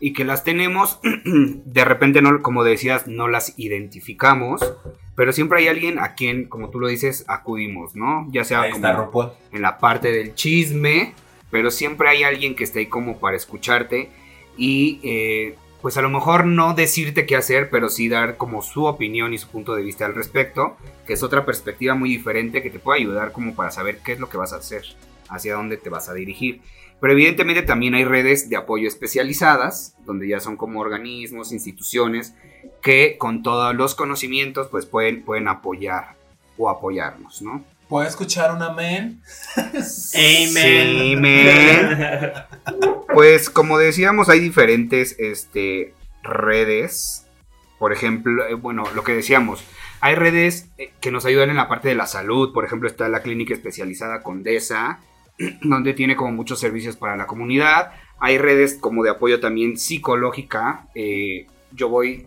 y 0.00 0.12
que 0.12 0.24
las 0.24 0.44
tenemos, 0.44 1.00
de 1.24 1.84
repente, 1.84 2.22
no, 2.22 2.42
como 2.42 2.64
decías, 2.64 3.06
no 3.06 3.28
las 3.28 3.58
identificamos, 3.58 4.74
pero 5.16 5.32
siempre 5.32 5.58
hay 5.58 5.68
alguien 5.68 5.98
a 5.98 6.14
quien, 6.14 6.44
como 6.44 6.70
tú 6.70 6.78
lo 6.78 6.88
dices, 6.88 7.24
acudimos, 7.26 7.96
¿no? 7.96 8.28
Ya 8.30 8.44
sea 8.44 8.70
como 8.70 9.34
en 9.52 9.62
la 9.62 9.78
parte 9.78 10.12
del 10.12 10.34
chisme, 10.34 11.14
pero 11.50 11.70
siempre 11.70 12.08
hay 12.08 12.22
alguien 12.22 12.54
que 12.54 12.64
esté 12.64 12.80
ahí 12.80 12.86
como 12.86 13.18
para 13.18 13.36
escucharte 13.36 14.10
y 14.56 15.00
eh, 15.02 15.56
pues 15.80 15.96
a 15.96 16.02
lo 16.02 16.10
mejor 16.10 16.44
no 16.44 16.74
decirte 16.74 17.26
qué 17.26 17.36
hacer, 17.36 17.70
pero 17.70 17.88
sí 17.88 18.08
dar 18.08 18.36
como 18.36 18.62
su 18.62 18.84
opinión 18.84 19.32
y 19.32 19.38
su 19.38 19.48
punto 19.48 19.74
de 19.74 19.82
vista 19.82 20.06
al 20.06 20.14
respecto, 20.14 20.76
que 21.06 21.14
es 21.14 21.22
otra 21.22 21.44
perspectiva 21.44 21.94
muy 21.94 22.10
diferente 22.10 22.62
que 22.62 22.70
te 22.70 22.78
puede 22.78 23.00
ayudar 23.00 23.32
como 23.32 23.54
para 23.54 23.70
saber 23.70 23.98
qué 24.04 24.12
es 24.12 24.20
lo 24.20 24.28
que 24.28 24.36
vas 24.36 24.52
a 24.52 24.56
hacer, 24.56 24.82
hacia 25.28 25.54
dónde 25.54 25.76
te 25.76 25.90
vas 25.90 26.08
a 26.08 26.14
dirigir. 26.14 26.60
Pero 27.00 27.12
evidentemente 27.12 27.62
también 27.62 27.94
hay 27.94 28.04
redes 28.04 28.48
de 28.48 28.56
apoyo 28.56 28.88
especializadas, 28.88 29.96
donde 30.04 30.28
ya 30.28 30.40
son 30.40 30.56
como 30.56 30.80
organismos, 30.80 31.52
instituciones, 31.52 32.34
que 32.82 33.16
con 33.18 33.42
todos 33.42 33.74
los 33.74 33.94
conocimientos 33.94 34.68
pues 34.68 34.86
pueden, 34.86 35.22
pueden 35.22 35.48
apoyar 35.48 36.16
o 36.56 36.68
apoyarnos, 36.68 37.42
¿no? 37.42 37.64
¿Puedo 37.88 38.06
escuchar 38.06 38.54
un 38.54 38.62
amén? 38.62 39.22
amén. 41.16 42.32
pues 43.14 43.48
como 43.48 43.78
decíamos, 43.78 44.28
hay 44.28 44.40
diferentes 44.40 45.16
este, 45.18 45.94
redes. 46.22 47.24
Por 47.78 47.92
ejemplo, 47.92 48.46
eh, 48.46 48.54
bueno, 48.54 48.84
lo 48.94 49.04
que 49.04 49.12
decíamos, 49.12 49.62
hay 50.00 50.16
redes 50.16 50.68
eh, 50.76 50.92
que 51.00 51.10
nos 51.10 51.24
ayudan 51.24 51.48
en 51.48 51.56
la 51.56 51.68
parte 51.68 51.88
de 51.88 51.94
la 51.94 52.06
salud. 52.06 52.52
Por 52.52 52.66
ejemplo, 52.66 52.88
está 52.88 53.08
la 53.08 53.22
clínica 53.22 53.54
especializada 53.54 54.22
Condesa, 54.22 55.00
donde 55.62 55.94
tiene 55.94 56.16
como 56.16 56.32
muchos 56.32 56.60
servicios 56.60 56.96
para 56.96 57.16
la 57.16 57.26
comunidad. 57.26 57.92
Hay 58.20 58.38
redes 58.38 58.78
como 58.80 59.04
de 59.04 59.10
apoyo 59.10 59.40
también 59.40 59.78
psicológica. 59.78 60.88
Eh, 60.94 61.46
yo 61.72 61.88
voy 61.88 62.26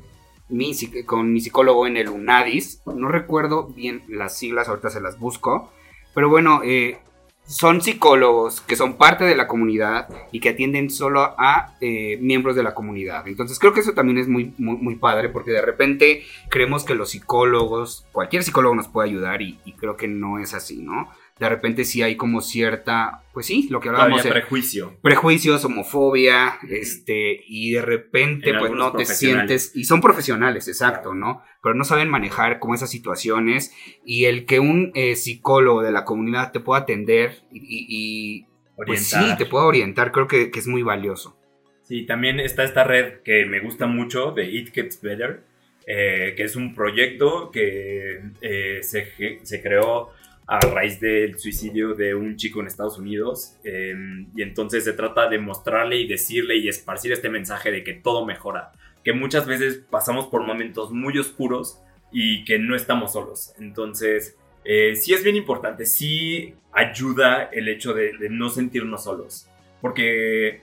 con 1.06 1.32
mi 1.32 1.42
psicólogo 1.42 1.88
en 1.88 1.98
el 1.98 2.10
UNADIS. 2.10 2.82
No 2.86 3.08
recuerdo 3.10 3.68
bien 3.68 4.04
las 4.08 4.38
siglas, 4.38 4.68
ahorita 4.68 4.90
se 4.90 5.02
las 5.02 5.18
busco. 5.18 5.72
Pero 6.14 6.30
bueno, 6.30 6.62
eh, 6.64 7.00
son 7.46 7.82
psicólogos 7.82 8.62
que 8.62 8.76
son 8.76 8.98
parte 8.98 9.24
de 9.24 9.36
la 9.36 9.48
comunidad 9.48 10.08
y 10.32 10.40
que 10.40 10.50
atienden 10.50 10.90
solo 10.90 11.36
a 11.38 11.76
eh, 11.82 12.18
miembros 12.22 12.56
de 12.56 12.64
la 12.64 12.74
comunidad. 12.74 13.28
Entonces 13.28 13.60
creo 13.60 13.74
que 13.74 13.80
eso 13.80 13.94
también 13.94 14.18
es 14.18 14.28
muy, 14.28 14.54
muy, 14.58 14.96
padre 14.96 15.30
porque 15.30 15.52
de 15.52 15.62
repente 15.62 16.24
creemos 16.50 16.84
que 16.84 16.96
los 16.96 17.12
psicólogos, 17.12 18.06
cualquier 18.12 18.44
psicólogo 18.44 18.76
nos 18.76 18.88
puede 18.88 19.10
ayudar 19.10 19.42
y 19.42 19.58
creo 19.78 19.98
que 19.98 20.08
no 20.08 20.40
es 20.40 20.54
así, 20.54 20.82
¿no? 20.82 21.10
De 21.42 21.50
repente 21.50 21.86
sí 21.86 22.04
hay 22.04 22.18
como 22.18 22.40
cierta, 22.40 23.24
pues 23.34 23.48
sí, 23.48 23.68
lo 23.72 23.80
que 23.80 23.90
hablábamos. 23.90 24.24
de 24.24 24.30
prejuicio. 24.30 25.00
Prejuicios, 25.02 25.66
homofobia, 25.66 26.60
este, 26.70 27.44
y 27.48 27.72
de 27.72 27.82
repente 27.82 28.54
pues 28.60 28.72
no 28.72 28.92
te 28.92 29.06
sientes, 29.06 29.76
y 29.76 29.86
son 29.86 30.02
profesionales, 30.02 30.68
exacto, 30.68 31.16
¿no? 31.16 31.42
Pero 31.64 31.74
no 31.74 31.84
saben 31.84 32.10
manejar 32.10 32.60
como 32.60 32.76
esas 32.76 32.92
situaciones 32.92 33.74
y 34.06 34.26
el 34.26 34.46
que 34.46 34.60
un 34.60 34.92
eh, 34.94 35.16
psicólogo 35.16 35.82
de 35.82 35.92
la 35.92 36.06
comunidad 36.06 36.52
te 36.52 36.60
pueda 36.60 36.82
atender 36.82 37.40
y, 37.52 38.46
pues 38.86 39.08
sí, 39.08 39.36
te 39.40 39.48
pueda 39.48 39.66
orientar, 39.66 40.12
creo 40.12 40.28
que, 40.28 40.52
es 40.54 40.68
muy 40.68 40.84
valioso. 40.84 41.36
Sí, 41.82 42.06
también 42.06 42.40
está 42.40 42.64
esta 42.64 42.84
red 42.84 43.22
que 43.24 43.48
me 43.48 43.62
gusta 43.62 43.88
mucho 43.88 44.32
de 44.32 44.46
It 44.46 44.74
Gets 44.76 45.02
Better, 45.02 45.42
eh, 45.88 46.36
que 46.38 46.44
es 46.44 46.56
un 46.56 46.76
proyecto 46.76 47.50
que 47.50 48.22
eh, 48.42 48.80
se, 48.84 49.40
se 49.42 49.62
creó 49.64 50.12
a 50.52 50.60
raíz 50.60 51.00
del 51.00 51.40
suicidio 51.40 51.94
de 51.94 52.14
un 52.14 52.36
chico 52.36 52.60
en 52.60 52.68
Estados 52.68 53.00
Unidos. 53.00 53.56
eh, 53.64 53.96
y 54.36 54.42
entonces 54.42 54.84
se 54.84 54.92
trata 54.92 55.30
de 55.30 55.40
mostrarle 55.40 55.96
y 55.96 56.08
decirle 56.08 56.58
y 56.58 56.68
esparcir 56.68 57.14
este 57.14 57.30
mensaje 57.30 57.72
de 57.72 57.86
que 57.86 57.94
todo 57.94 58.26
mejora. 58.26 58.74
Que 59.06 59.14
muchas 59.14 59.48
veces 59.48 59.82
pasamos 59.90 60.28
por 60.28 60.46
momentos 60.46 60.92
muy 60.92 61.18
oscuros 61.18 61.80
y 62.12 62.44
que 62.44 62.60
no 62.60 62.76
estamos 62.76 63.14
solos. 63.14 63.54
Entonces, 63.60 64.36
eh, 64.66 64.94
sí 64.98 65.14
es 65.14 65.24
bien 65.24 65.38
importante, 65.38 65.86
sí 65.86 66.54
ayuda 66.74 67.44
el 67.54 67.70
hecho 67.70 67.94
de, 67.94 68.18
de 68.18 68.30
no 68.30 68.50
sentirnos 68.50 69.06
solos. 69.06 69.48
Porque 69.80 70.60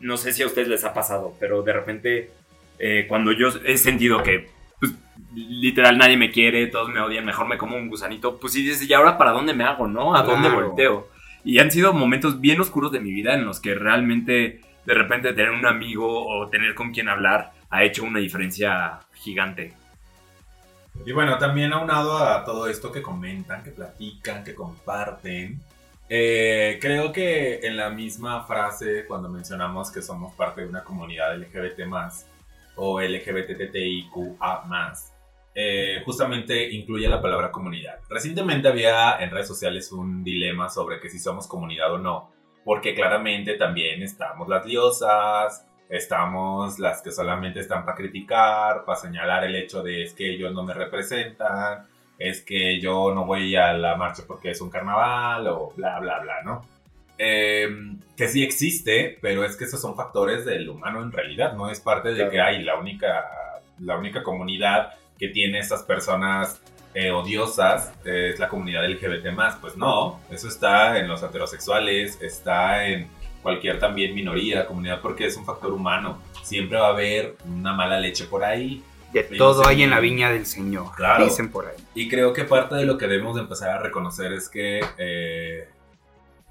no 0.00 0.18
sé 0.18 0.34
si 0.34 0.42
a 0.42 0.46
ustedes 0.46 0.68
les 0.68 0.84
ha 0.84 0.92
pasado, 0.92 1.34
pero 1.40 1.62
de 1.62 1.72
repente 1.72 2.30
eh, 2.78 3.06
cuando 3.08 3.32
yo 3.32 3.48
he 3.64 3.78
sentido 3.78 4.22
que 4.22 4.48
pues, 4.80 4.92
literal 5.34 5.98
nadie 5.98 6.16
me 6.16 6.30
quiere, 6.30 6.66
todos 6.66 6.88
me 6.88 7.00
odian, 7.00 7.24
mejor 7.24 7.46
me 7.46 7.58
como 7.58 7.76
un 7.76 7.88
gusanito, 7.88 8.38
pues 8.38 8.52
sí 8.54 8.62
dices, 8.62 8.88
¿y 8.88 8.92
ahora 8.92 9.16
para 9.18 9.30
dónde 9.32 9.54
me 9.54 9.64
hago, 9.64 9.86
no? 9.86 10.16
¿A 10.16 10.22
dónde 10.22 10.48
Claro. 10.48 10.66
volteo? 10.68 11.08
Y 11.44 11.58
han 11.58 11.70
sido 11.70 11.92
momentos 11.92 12.40
bien 12.40 12.60
oscuros 12.60 12.90
de 12.92 13.00
mi 13.00 13.12
vida 13.12 13.34
en 13.34 13.44
los 13.44 13.60
que 13.60 13.74
realmente 13.74 14.60
de 14.84 14.94
repente 14.94 15.32
tener 15.32 15.50
un 15.52 15.66
amigo 15.66 16.26
o 16.26 16.48
tener 16.48 16.74
con 16.74 16.92
quien 16.92 17.08
hablar 17.08 17.52
ha 17.70 17.84
hecho 17.84 18.02
una 18.04 18.18
diferencia 18.18 19.00
gigante. 19.14 19.74
Y 21.06 21.12
bueno, 21.12 21.38
también 21.38 21.72
aunado 21.72 22.18
a 22.18 22.44
todo 22.44 22.66
esto 22.66 22.90
que 22.90 23.00
comentan, 23.00 23.62
que 23.62 23.70
platican, 23.70 24.42
que 24.44 24.54
comparten, 24.54 25.60
eh, 26.08 26.78
creo 26.80 27.12
que 27.12 27.60
en 27.62 27.76
la 27.76 27.88
misma 27.88 28.42
frase, 28.44 29.06
cuando 29.06 29.28
mencionamos 29.28 29.90
que 29.92 30.02
somos 30.02 30.34
parte 30.34 30.62
de 30.62 30.66
una 30.68 30.82
comunidad 30.82 31.36
LGBT 31.36 31.86
o 32.82 32.98
LGBTTIQA 33.00 34.64
eh, 35.54 36.02
justamente 36.04 36.72
incluye 36.72 37.08
la 37.08 37.20
palabra 37.20 37.50
comunidad. 37.50 37.98
Recientemente 38.08 38.68
había 38.68 39.18
en 39.20 39.30
redes 39.30 39.48
sociales 39.48 39.92
un 39.92 40.24
dilema 40.24 40.70
sobre 40.70 40.98
que 40.98 41.10
si 41.10 41.18
somos 41.18 41.46
comunidad 41.46 41.92
o 41.92 41.98
no, 41.98 42.30
porque 42.64 42.94
claramente 42.94 43.54
también 43.54 44.02
estamos 44.02 44.48
las 44.48 44.64
diosas, 44.64 45.66
estamos 45.90 46.78
las 46.78 47.02
que 47.02 47.10
solamente 47.10 47.60
están 47.60 47.84
para 47.84 47.96
criticar, 47.96 48.84
para 48.86 48.98
señalar 48.98 49.44
el 49.44 49.56
hecho 49.56 49.82
de 49.82 50.02
es 50.04 50.14
que 50.14 50.30
ellos 50.30 50.54
no 50.54 50.62
me 50.62 50.72
representan, 50.72 51.86
es 52.18 52.42
que 52.42 52.80
yo 52.80 53.12
no 53.14 53.26
voy 53.26 53.56
a 53.56 53.74
la 53.74 53.96
marcha 53.96 54.22
porque 54.26 54.52
es 54.52 54.60
un 54.62 54.70
carnaval 54.70 55.46
o 55.48 55.72
bla, 55.76 56.00
bla, 56.00 56.20
bla, 56.20 56.42
¿no? 56.44 56.64
Eh, 57.22 57.68
que 58.16 58.28
sí 58.28 58.42
existe, 58.42 59.18
pero 59.20 59.44
es 59.44 59.56
que 59.56 59.64
esos 59.64 59.80
son 59.80 59.94
factores 59.94 60.44
del 60.46 60.68
humano 60.70 61.02
en 61.02 61.12
realidad, 61.12 61.52
no 61.54 61.68
es 61.70 61.78
parte 61.80 62.08
de 62.10 62.16
Claro. 62.16 62.30
que 62.30 62.40
hay 62.40 62.62
la 62.62 62.76
única, 62.76 63.24
la 63.78 63.96
única 63.98 64.22
comunidad 64.22 64.94
que 65.18 65.28
tiene 65.28 65.58
estas 65.58 65.82
personas 65.82 66.60
eh, 66.94 67.10
odiosas 67.10 67.92
eh, 68.06 68.30
es 68.32 68.40
la 68.40 68.48
comunidad 68.48 68.84
LGBT+. 68.88 69.58
Pues 69.60 69.76
no, 69.76 70.18
eso 70.30 70.48
está 70.48 70.98
en 70.98 71.08
los 71.08 71.22
heterosexuales, 71.22 72.20
está 72.22 72.86
en 72.88 73.06
cualquier 73.42 73.78
también 73.78 74.14
minoría, 74.14 74.66
comunidad, 74.66 75.00
porque 75.02 75.26
es 75.26 75.36
un 75.36 75.44
factor 75.44 75.72
humano. 75.72 76.20
Siempre 76.42 76.78
va 76.78 76.88
a 76.88 76.90
haber 76.90 77.36
una 77.46 77.74
mala 77.74 78.00
leche 78.00 78.24
por 78.24 78.42
ahí. 78.44 78.82
De 79.12 79.24
todo 79.24 79.66
hay 79.66 79.82
en 79.82 79.90
la 79.90 80.00
viña 80.00 80.30
del 80.30 80.46
Señor, 80.46 80.94
Claro. 80.96 81.24
dicen 81.24 81.50
por 81.50 81.66
ahí. 81.66 81.76
Y 81.94 82.08
creo 82.08 82.32
que 82.32 82.44
parte 82.44 82.74
de 82.76 82.84
lo 82.86 82.96
que 82.96 83.06
debemos 83.06 83.34
de 83.36 83.42
empezar 83.42 83.70
a 83.70 83.78
reconocer 83.78 84.32
es 84.32 84.48
que 84.48 84.80
eh, 84.98 85.68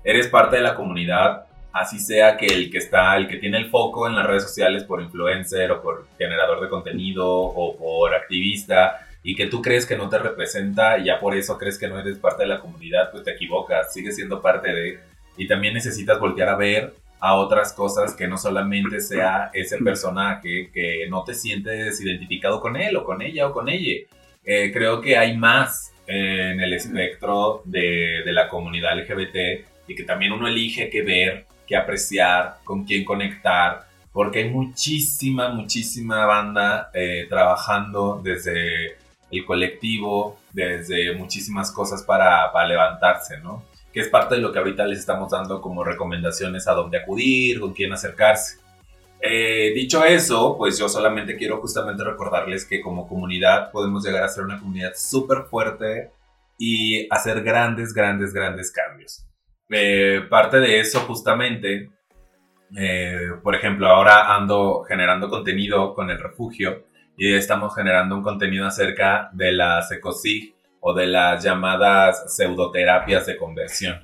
eres 0.03 0.27
parte 0.27 0.58
de 0.58 0.63
la 0.63 0.75
comunidad, 0.75 1.46
así 1.74 2.00
sea 2.00 2.38
que 2.38 2.48
el 2.48 2.72
que 2.72 2.79
está, 2.79 3.15
el 3.18 3.27
que 3.27 3.38
tiene 3.38 3.58
el 3.58 3.70
foco 3.70 4.08
en 4.08 4.15
las 4.15 4.25
redes 4.25 4.44
sociales 4.44 4.84
por 4.84 5.01
influencer 5.01 5.72
o 5.72 5.82
por 5.82 6.08
generador 6.18 6.62
de 6.62 6.70
contenido 6.70 7.27
o 7.29 7.77
por 7.77 8.13
activista 8.13 9.06
y 9.24 9.36
que 9.36 9.48
tú 9.48 9.62
crees 9.62 9.86
que 9.86 9.98
no 9.98 10.10
te 10.10 10.18
representa 10.18 10.98
y 10.98 11.06
ya 11.06 11.20
por 11.20 11.36
eso 11.36 11.58
crees 11.58 11.77
que 11.77 11.88
no 11.88 12.00
eres 12.00 12.18
parte 12.18 12.44
de 12.44 12.50
la 12.50 12.60
comunidad, 12.60 13.12
pues 13.12 13.24
te 13.24 13.32
equivocas, 13.32 13.94
sigues 13.94 14.15
siendo 14.15 14.41
parte 14.41 14.74
de... 14.74 15.00
Y 15.38 15.48
también 15.48 15.74
necesitas 15.74 16.20
voltear 16.20 16.50
a 16.50 16.56
ver 16.56 16.94
a 17.20 17.36
otras 17.36 17.74
cosas 17.74 18.13
que 18.13 18.27
no 18.27 18.38
solamente 18.38 19.01
sea 19.01 19.51
ese 19.53 19.77
personaje 19.77 20.70
que 20.74 21.06
no 21.10 21.24
te 21.24 21.34
sientes 21.34 22.00
identificado 22.01 22.62
con 22.62 22.77
él 22.77 22.96
o 22.96 23.03
con 23.03 23.22
ella 23.22 23.48
o 23.48 23.53
con 23.53 23.68
ella. 23.70 24.06
Eh, 24.44 24.72
creo 24.74 25.01
que 25.01 25.18
hay 25.18 25.38
más 25.38 25.94
eh, 26.08 26.51
en 26.53 26.62
el 26.62 26.74
espectro 26.74 27.62
de, 27.65 28.24
de 28.25 28.32
la 28.32 28.48
comunidad 28.48 28.98
LGBT 28.98 29.65
y 29.89 29.96
que 29.96 30.03
también 30.03 30.31
uno 30.31 30.48
elige 30.48 30.89
qué 30.89 31.01
ver, 31.01 31.48
qué 31.67 31.75
apreciar, 31.75 32.60
con 32.63 32.86
quién 32.86 33.03
conectar, 33.03 33.88
porque 34.13 34.39
hay 34.39 34.50
muchísima, 34.50 35.50
muchísima 35.50 36.25
banda 36.25 36.91
eh, 36.93 37.25
trabajando 37.27 38.22
desde 38.24 38.98
el 39.31 39.46
colectivo, 39.46 40.39
desde 40.53 41.15
muchísimas 41.15 41.72
cosas 41.72 42.03
para, 42.03 42.51
para 42.53 42.67
levantarse, 42.67 43.39
¿no? 43.39 43.65
Que 43.91 44.01
es 44.01 44.08
parte 44.10 44.36
de 44.36 44.41
lo 44.41 44.51
que 44.51 44.60
ahorita 44.60 44.86
les 44.86 45.00
estamos 45.00 45.31
dando 45.31 45.60
como 45.60 45.84
recomendaciones 45.84 46.67
a 46.67 46.74
dónde 46.74 47.00
acudir, 47.00 47.60
con 47.60 47.74
quién 47.74 47.91
acercarse. 47.91 48.60
Eh, 49.22 49.72
dicho 49.74 50.05
eso, 50.05 50.55
pues 50.55 50.77
yo 50.77 50.88
solamente 50.88 51.36
quiero 51.36 51.60
justamente 51.60 52.03
recordarles 52.03 52.65
que 52.65 52.79
como 52.79 53.08
comunidad 53.08 53.72
podemos 53.72 54.05
llegar 54.05 54.24
a 54.24 54.29
ser 54.29 54.43
una 54.43 54.60
comunidad 54.60 54.93
súper 54.96 55.43
fuerte 55.50 56.12
y 56.60 57.08
hacer 57.12 57.41
grandes, 57.41 57.93
grandes, 57.93 58.34
grandes 58.34 58.72
cambios. 58.72 59.25
Eh, 59.70 60.22
parte 60.30 60.60
de 60.60 60.80
eso 60.80 61.02
justamente, 61.02 61.90
eh, 62.76 63.30
por 63.44 63.56
ejemplo, 63.56 63.88
ahora 63.88 64.36
ando 64.36 64.84
generando 64.88 65.30
contenido 65.30 65.94
con 65.94 66.10
el 66.10 66.20
refugio 66.20 66.86
y 67.16 67.34
estamos 67.34 67.76
generando 67.76 68.16
un 68.16 68.24
contenido 68.24 68.66
acerca 68.66 69.30
de 69.32 69.52
las 69.52 69.92
ecosig 69.92 70.56
o 70.80 70.94
de 70.94 71.08
las 71.08 71.44
llamadas 71.44 72.36
pseudoterapias 72.36 73.28
de 73.28 73.38
conversión. 73.38 74.00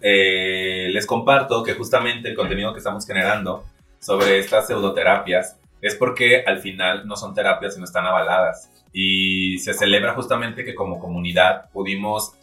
Eh, 0.00 0.88
les 0.92 1.06
comparto 1.06 1.62
que 1.62 1.72
justamente 1.72 2.28
el 2.28 2.34
contenido 2.34 2.72
que 2.72 2.78
estamos 2.78 3.06
generando 3.06 3.64
sobre 3.98 4.38
estas 4.38 4.66
pseudoterapias 4.66 5.58
es 5.80 5.94
porque 5.94 6.44
al 6.46 6.58
final 6.58 7.06
no 7.06 7.16
son 7.16 7.34
terapias 7.34 7.74
sino 7.74 7.86
están 7.86 8.04
avaladas 8.04 8.70
y 8.92 9.58
se 9.58 9.72
celebra 9.72 10.12
justamente 10.12 10.64
que 10.64 10.74
como 10.74 10.98
comunidad 10.98 11.70
pudimos 11.70 12.34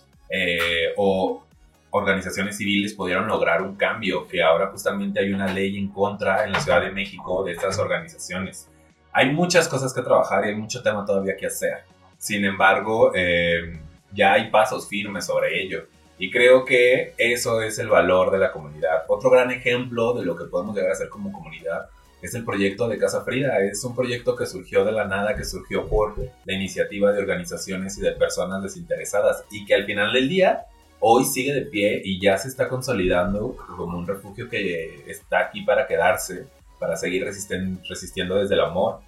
o 0.98 1.44
organizaciones 1.93 2.57
civiles 2.57 2.95
pudieron 2.95 3.27
lograr 3.27 3.62
un 3.62 3.75
cambio, 3.75 4.27
que 4.27 4.41
ahora 4.41 4.67
justamente 4.71 5.19
hay 5.19 5.31
una 5.31 5.53
ley 5.53 5.77
en 5.77 5.89
contra 5.89 6.43
en 6.43 6.51
la 6.51 6.59
Ciudad 6.59 6.81
de 6.81 6.91
México 6.91 7.43
de 7.43 7.51
estas 7.51 7.77
organizaciones. 7.77 8.67
Hay 9.12 9.31
muchas 9.31 9.67
cosas 9.67 9.93
que 9.93 10.01
trabajar 10.01 10.43
y 10.43 10.50
hay 10.50 10.55
mucho 10.55 10.81
tema 10.81 11.05
todavía 11.05 11.38
que 11.38 11.45
hacer. 11.45 11.83
Sin 12.17 12.45
embargo, 12.45 13.12
eh, 13.13 13.79
ya 14.12 14.33
hay 14.33 14.50
pasos 14.50 14.88
firmes 14.88 15.25
sobre 15.25 15.62
ello. 15.62 15.85
Y 16.17 16.31
creo 16.31 16.65
que 16.65 17.13
eso 17.17 17.62
es 17.62 17.77
el 17.77 17.89
valor 17.89 18.31
de 18.31 18.39
la 18.39 18.51
comunidad. 18.51 19.03
Otro 19.07 19.29
gran 19.29 19.51
ejemplo 19.51 20.13
de 20.13 20.25
lo 20.25 20.35
que 20.35 20.45
podemos 20.45 20.75
llegar 20.75 20.89
a 20.89 20.93
hacer 20.93 21.09
como 21.09 21.31
comunidad 21.31 21.89
es 22.23 22.33
el 22.33 22.43
proyecto 22.43 22.88
de 22.88 22.97
Casa 22.97 23.21
Frida. 23.21 23.59
Es 23.59 23.83
un 23.83 23.95
proyecto 23.95 24.35
que 24.35 24.47
surgió 24.47 24.83
de 24.83 24.93
la 24.93 25.05
nada, 25.05 25.35
que 25.35 25.43
surgió 25.43 25.88
por 25.88 26.15
la 26.17 26.53
iniciativa 26.53 27.12
de 27.12 27.19
organizaciones 27.19 28.00
y 28.00 28.01
de 28.01 28.13
personas 28.13 28.63
desinteresadas 28.63 29.45
y 29.51 29.63
que 29.65 29.75
al 29.75 29.85
final 29.85 30.12
del 30.12 30.27
día 30.27 30.65
hoy 31.05 31.25
sigue 31.25 31.53
de 31.53 31.63
pie 31.63 32.01
y 32.01 32.17
ya 32.17 32.38
se 32.38 32.48
está 32.48 32.69
consolidando 32.69 33.57
como 33.75 33.98
un 33.98 34.07
refugio 34.07 34.50
que 34.50 35.03
está 35.05 35.39
aquí 35.39 35.62
para 35.63 35.86
quedarse, 35.86 36.48
para 36.79 36.95
seguir 36.95 37.25
resistiendo 37.25 38.36
desde 38.36 38.55
el 38.55 38.62
amor, 38.62 39.00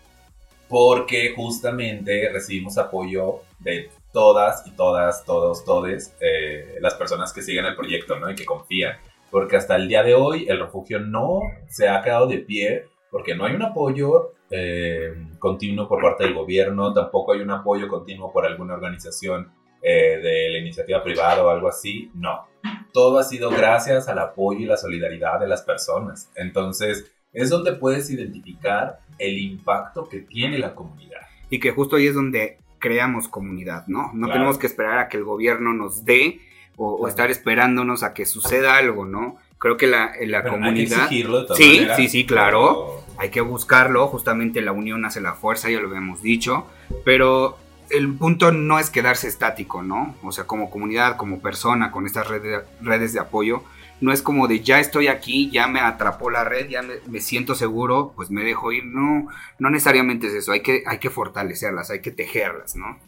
porque 0.68 1.34
justamente 1.34 2.30
recibimos 2.34 2.78
apoyo 2.78 3.40
de 3.60 3.90
todas 4.12 4.68
y 4.68 4.72
todas, 4.72 5.24
todos, 5.24 5.64
todes, 5.64 6.14
eh, 6.20 6.76
las 6.82 6.96
personas 6.96 7.32
que 7.32 7.42
siguen 7.42 7.64
el 7.64 7.78
proyecto, 7.78 8.20
¿no? 8.20 8.30
Y 8.30 8.36
que 8.36 8.44
confían. 8.44 8.98
Porque 9.32 9.56
hasta 9.56 9.78
el 9.78 9.88
día 9.88 10.04
de 10.04 10.16
hoy 10.16 10.48
el 10.50 10.60
refugio 10.60 11.00
no 11.00 11.40
se 11.70 11.88
ha 11.88 12.02
quedado 12.02 12.28
de 12.28 12.40
pie 12.40 12.88
porque 13.10 13.36
no 13.36 13.46
hay 13.46 13.56
un 13.56 13.62
apoyo 13.62 14.34
eh, 14.52 15.14
continuo 15.40 15.88
por 15.88 16.02
parte 16.02 16.26
del 16.26 16.34
gobierno, 16.34 16.92
tampoco 16.94 17.32
hay 17.32 17.40
un 17.40 17.52
apoyo 17.52 17.88
continuo 17.88 18.34
por 18.34 18.46
alguna 18.46 18.74
organización 18.74 19.50
eh, 19.88 20.20
de 20.22 20.50
la 20.50 20.58
iniciativa 20.58 21.04
privada 21.04 21.44
o 21.46 21.50
algo 21.50 21.68
así, 21.68 22.10
no. 22.16 22.48
Todo 22.92 23.20
ha 23.20 23.24
sido 23.24 23.52
gracias 23.52 24.08
al 24.08 24.18
apoyo 24.18 24.62
y 24.62 24.66
la 24.66 24.78
solidaridad 24.78 25.40
de 25.40 25.48
las 25.48 25.62
personas. 25.62 26.32
Entonces, 26.36 27.12
es 27.34 27.50
donde 27.50 27.74
puedes 27.74 28.10
identificar 28.10 29.00
el 29.20 29.38
impacto 29.38 30.10
que 30.10 30.22
tiene 30.22 30.58
la 30.58 30.74
comunidad. 30.74 31.22
Y 31.50 31.60
que 31.60 31.72
justo 31.72 31.98
ahí 31.98 32.08
es 32.08 32.16
donde 32.16 32.58
creamos 32.80 33.28
comunidad, 33.28 33.86
¿no? 33.88 34.12
No 34.14 34.26
Claro. 34.28 34.34
tenemos 34.34 34.58
que 34.58 34.68
esperar 34.68 34.98
a 34.98 35.08
que 35.08 35.18
el 35.18 35.24
gobierno 35.24 35.74
nos 35.74 36.04
dé 36.06 36.40
o, 36.78 37.08
estar 37.08 37.30
esperándonos 37.30 38.02
a 38.04 38.14
que 38.14 38.26
suceda 38.26 38.78
algo, 38.78 39.06
¿no? 39.06 39.38
Creo 39.60 39.78
que 39.78 39.88
la, 39.88 40.08
la 40.08 40.12
Pero 40.18 40.36
hay 40.36 40.44
que 40.44 40.50
comunidad 40.50 41.04
exigirlo 41.04 41.40
de 41.42 41.44
todas 41.48 41.58
Sí, 41.58 41.74
maneras, 41.76 41.98
sí, 41.98 42.10
sí, 42.10 42.26
claro. 42.26 42.60
pero- 43.06 43.06
hay 43.18 43.30
que 43.30 43.40
buscarlo, 43.42 44.08
justamente 44.08 44.62
la 44.62 44.74
unión 44.74 45.06
hace 45.06 45.22
la 45.22 45.34
fuerza, 45.36 45.70
ya 45.70 45.80
lo 45.80 45.88
habíamos 45.88 46.22
dicho, 46.22 46.68
pero 47.06 47.58
el 47.90 48.14
punto 48.14 48.52
no 48.52 48.80
es 48.80 48.90
quedarse 48.90 49.28
estático, 49.28 49.82
¿no? 49.82 50.16
O 50.24 50.32
sea, 50.32 50.46
como 50.46 50.70
comunidad, 50.70 51.18
como 51.18 51.42
persona, 51.42 51.92
con 51.92 52.06
estas 52.06 52.28
redes, 52.28 52.64
redes 52.82 53.14
de 53.14 53.20
apoyo, 53.20 53.64
no 54.02 54.12
es 54.12 54.22
como 54.22 54.48
de 54.48 54.60
ya 54.60 54.80
estoy 54.80 55.08
aquí, 55.08 55.50
ya 55.50 55.68
me 55.68 55.80
atrapó 55.80 56.30
la 56.30 56.44
red, 56.44 56.68
ya 56.68 56.82
me, 56.82 56.96
me 57.08 57.22
siento 57.22 57.56
seguro, 57.56 58.14
pues 58.16 58.30
me 58.30 58.44
dejo 58.44 58.72
ir, 58.72 58.86
no, 58.86 59.28
no 59.60 59.70
necesariamente 59.70 60.28
es 60.28 60.34
eso, 60.34 60.52
hay 60.52 60.62
que, 60.62 60.84
hay 60.86 61.00
que 61.00 61.10
fortalecerlas, 61.10 61.90
hay 61.92 62.02
que 62.02 62.12
tejerlas, 62.12 62.76
¿no? 62.76 63.00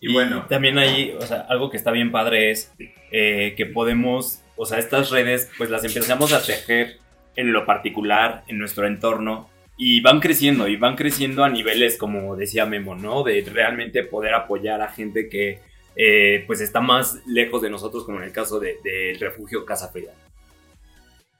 Y, 0.00 0.12
bueno, 0.12 0.44
también 0.48 0.76
hay, 0.76 1.12
o 1.12 1.22
sea, 1.22 1.46
algo 1.48 1.70
que 1.70 1.78
está 1.78 1.90
bien 1.90 2.12
padre 2.12 2.50
es 2.50 2.74
eh, 3.10 3.54
que 3.56 3.64
podemos, 3.64 4.42
o 4.56 4.66
sea, 4.66 4.78
estas 4.78 5.10
redes, 5.10 5.50
pues 5.56 5.70
las 5.70 5.82
empezamos 5.84 6.34
a 6.34 6.42
tejer 6.44 6.98
en 7.36 7.52
lo 7.52 7.64
particular, 7.64 8.44
en 8.46 8.58
nuestro 8.58 8.86
entorno, 8.86 9.48
y 9.76 10.00
van 10.00 10.20
creciendo, 10.20 10.68
y 10.68 10.76
van 10.76 10.96
creciendo 10.96 11.44
a 11.44 11.48
niveles, 11.48 11.96
como 11.96 12.36
decía 12.36 12.66
Memo, 12.66 12.94
¿no? 12.94 13.22
De 13.22 13.44
realmente 13.52 14.04
poder 14.04 14.34
apoyar 14.34 14.80
a 14.82 14.88
gente 14.88 15.28
que, 15.28 15.60
eh, 15.96 16.44
pues, 16.46 16.60
está 16.60 16.80
más 16.80 17.20
lejos 17.26 17.62
de 17.62 17.70
nosotros, 17.70 18.04
como 18.04 18.18
en 18.18 18.24
el 18.24 18.32
caso 18.32 18.60
del 18.60 18.76
de, 18.82 19.16
refugio 19.18 19.64
Casa 19.64 19.88
Frida. 19.88 20.12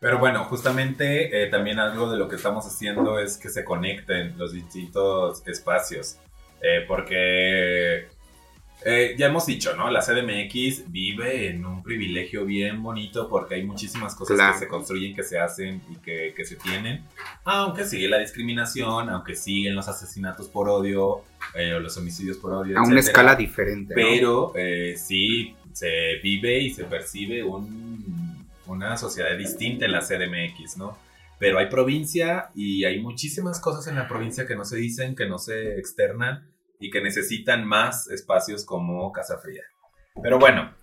Pero 0.01 0.19
bueno, 0.19 0.45
justamente 0.45 1.43
eh, 1.43 1.47
también 1.47 1.79
algo 1.79 2.11
de 2.11 2.19
lo 2.19 2.29
que 2.29 2.37
estamos 2.37 2.67
haciendo 2.67 3.19
es 3.19 3.39
que 3.39 3.49
se 3.49 3.65
conecten 3.65 4.37
los 4.37 4.53
distintos 4.53 5.47
espacios. 5.47 6.19
Eh, 6.67 6.83
porque 6.89 8.07
eh, 8.85 9.15
ya 9.19 9.27
hemos 9.27 9.47
dicho, 9.47 9.77
¿no? 9.77 9.91
La 9.91 10.01
CDMX 10.01 10.91
vive 10.91 11.49
en 11.49 11.65
un 11.65 11.83
privilegio 11.83 12.45
bien 12.45 12.83
bonito 12.83 13.29
porque 13.29 13.57
hay 13.57 13.65
muchísimas 13.65 14.15
cosas 14.15 14.55
que 14.55 14.59
se 14.61 14.69
construyen, 14.69 15.15
que 15.15 15.23
se 15.23 15.39
hacen 15.39 15.83
y 15.91 15.97
que, 15.97 16.45
se 16.45 16.57
tienen. 16.57 17.05
Aunque 17.45 17.85
sigue 17.85 18.09
la 18.09 18.19
discriminación, 18.19 19.09
aunque 19.09 19.35
siguen 19.37 19.75
los 19.75 19.89
asesinatos 19.89 20.49
por 20.49 20.69
odio 20.69 21.05
o 21.07 21.81
los 21.81 21.97
homicidios 21.97 22.37
por 22.39 22.53
odio. 22.53 22.79
A 22.79 22.83
una 22.83 23.01
escala 23.01 23.35
diferente. 23.35 23.95
Pero 23.95 24.53
sí 24.97 25.55
se 25.73 26.17
vive 26.23 26.61
y 26.61 26.71
se 26.71 26.85
percibe 26.85 27.43
un 27.43 27.85
una 28.67 28.97
sociedad 28.97 29.37
distinta 29.37 29.85
en 29.85 29.93
la 29.93 30.01
CDMX, 30.01 30.77
¿no? 30.77 30.97
Pero 31.39 31.59
hay 31.59 31.69
provincia 31.69 32.51
y 32.55 32.85
hay 32.85 33.01
muchísimas 33.01 33.61
cosas 33.61 33.87
en 33.89 33.97
la 33.97 34.09
provincia 34.09 34.47
que 34.47 34.57
no 34.57 34.65
se 34.65 34.77
dicen, 34.77 35.15
que 35.15 35.27
no 35.27 35.39
se 35.39 35.79
externan 35.79 36.49
y 36.81 36.91
que 36.91 37.01
necesitan 37.01 37.67
más 37.67 38.09
espacios 38.09 38.65
como 38.65 39.13
Casa 39.13 39.39
Fría. 39.39 39.63
Pero 40.23 40.39
bueno, 40.39 40.75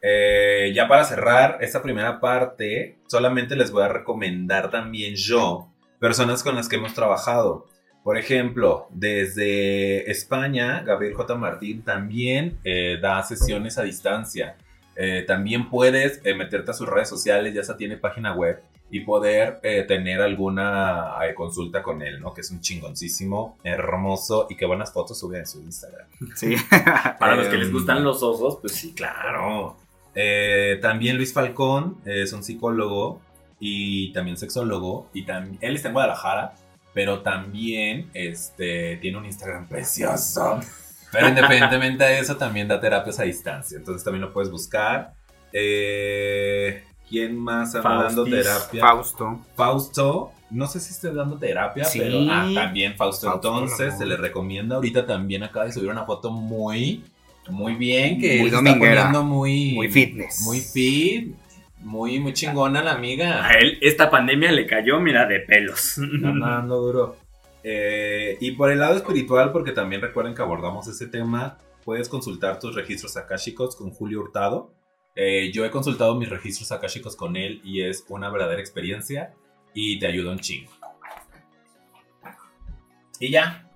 eh, 0.00 0.72
ya 0.74 0.86
para 0.88 1.04
cerrar 1.04 1.58
esta 1.60 1.82
primera 1.82 2.20
parte, 2.20 2.98
solamente 3.06 3.56
les 3.56 3.70
voy 3.70 3.82
a 3.82 3.88
recomendar 3.88 4.70
también 4.70 5.14
yo 5.16 5.72
personas 5.98 6.42
con 6.42 6.54
las 6.54 6.68
que 6.68 6.76
hemos 6.76 6.94
trabajado. 6.94 7.66
Por 8.04 8.16
ejemplo, 8.16 8.86
desde 8.90 10.10
España, 10.10 10.82
Gabriel 10.82 11.14
J. 11.14 11.34
Martín 11.34 11.82
también 11.82 12.58
eh, 12.64 12.98
da 13.02 13.22
sesiones 13.22 13.76
a 13.76 13.82
distancia. 13.82 14.56
Eh, 15.00 15.22
también 15.24 15.70
puedes 15.70 16.20
eh, 16.24 16.34
meterte 16.34 16.72
a 16.72 16.74
sus 16.74 16.88
redes 16.88 17.08
sociales, 17.08 17.54
ya 17.54 17.62
se 17.62 17.72
tiene 17.74 17.96
página 17.96 18.34
web 18.34 18.60
y 18.90 19.00
poder 19.00 19.60
eh, 19.62 19.84
tener 19.86 20.20
alguna 20.20 21.14
consulta 21.36 21.84
con 21.84 22.02
él, 22.02 22.20
¿no? 22.20 22.34
Que 22.34 22.40
es 22.40 22.50
un 22.50 22.60
chingoncísimo, 22.60 23.58
hermoso 23.62 24.48
y 24.50 24.56
qué 24.56 24.66
buenas 24.66 24.92
fotos 24.92 25.16
sube 25.16 25.38
en 25.38 25.46
su 25.46 25.60
Instagram. 25.60 26.08
Sí. 26.34 26.56
Para 27.20 27.36
los 27.36 27.46
que 27.46 27.58
les 27.58 27.72
gustan 27.72 28.02
los 28.02 28.24
osos, 28.24 28.58
pues 28.60 28.72
sí, 28.72 28.92
claro. 28.92 29.76
también 30.82 31.16
Luis 31.16 31.32
Falcón 31.32 31.98
es 32.04 32.32
un 32.32 32.42
psicólogo 32.42 33.20
y 33.60 34.12
también 34.12 34.36
sexólogo 34.36 35.10
y 35.12 35.26
también 35.26 35.58
él 35.60 35.76
está 35.76 35.88
en 35.88 35.94
Guadalajara, 35.94 36.54
pero 36.92 37.20
también 37.22 38.10
este, 38.14 38.96
tiene 38.96 39.18
un 39.18 39.26
Instagram 39.26 39.68
precioso. 39.68 40.58
Pero 41.12 41.28
independientemente 41.28 42.04
de 42.04 42.18
eso, 42.18 42.36
también 42.36 42.68
da 42.68 42.80
terapias 42.80 43.18
a 43.20 43.24
distancia. 43.24 43.78
Entonces 43.78 44.04
también 44.04 44.22
lo 44.22 44.32
puedes 44.32 44.50
buscar. 44.50 45.14
Eh, 45.52 46.84
¿Quién 47.08 47.38
más 47.38 47.74
está 47.74 47.88
dando 47.88 48.24
terapia? 48.24 48.80
Fausto. 48.80 49.40
Fausto. 49.54 50.32
No 50.50 50.66
sé 50.66 50.80
si 50.80 50.92
esté 50.92 51.12
dando 51.12 51.36
terapia, 51.36 51.86
pero 51.92 52.20
ah, 52.30 52.48
también 52.54 52.96
Fausto, 52.96 53.32
entonces 53.34 53.98
se 53.98 54.06
le 54.06 54.16
recomienda. 54.16 54.76
Ahorita 54.76 55.04
también 55.04 55.42
acaba 55.42 55.66
de 55.66 55.72
subir 55.72 55.90
una 55.90 56.06
foto 56.06 56.30
muy, 56.30 57.04
muy 57.50 57.74
bien, 57.74 58.18
que 58.18 58.38
muy 58.38 58.48
está 58.48 58.62
poniendo 58.62 59.22
muy, 59.24 59.74
muy 59.74 59.88
fitness. 59.88 60.40
Muy 60.46 60.60
fit, 60.60 61.34
muy, 61.80 62.18
muy 62.18 62.32
chingona 62.32 62.82
la 62.82 62.92
amiga. 62.92 63.46
A 63.46 63.52
él 63.58 63.78
esta 63.82 64.10
pandemia 64.10 64.50
le 64.52 64.66
cayó, 64.66 65.00
mira, 65.00 65.26
de 65.26 65.40
pelos. 65.40 65.98
Andando 65.98 66.80
duro. 66.80 67.16
Eh, 67.70 68.38
y 68.40 68.52
por 68.52 68.70
el 68.70 68.78
lado 68.78 68.96
espiritual, 68.96 69.52
porque 69.52 69.72
también 69.72 70.00
recuerden 70.00 70.34
que 70.34 70.40
abordamos 70.40 70.88
ese 70.88 71.06
tema, 71.06 71.58
puedes 71.84 72.08
consultar 72.08 72.58
tus 72.58 72.74
registros 72.74 73.18
akáshicos 73.18 73.76
con 73.76 73.90
Julio 73.90 74.20
Hurtado. 74.20 74.72
Eh, 75.14 75.52
yo 75.52 75.66
he 75.66 75.70
consultado 75.70 76.14
mis 76.14 76.30
registros 76.30 76.72
akáshicos 76.72 77.14
con 77.14 77.36
él 77.36 77.60
y 77.62 77.82
es 77.82 78.06
una 78.08 78.30
verdadera 78.30 78.58
experiencia 78.58 79.34
y 79.74 79.98
te 79.98 80.06
ayuda 80.06 80.32
un 80.32 80.38
chingo. 80.38 80.72
Y 83.20 83.32
ya. 83.32 83.70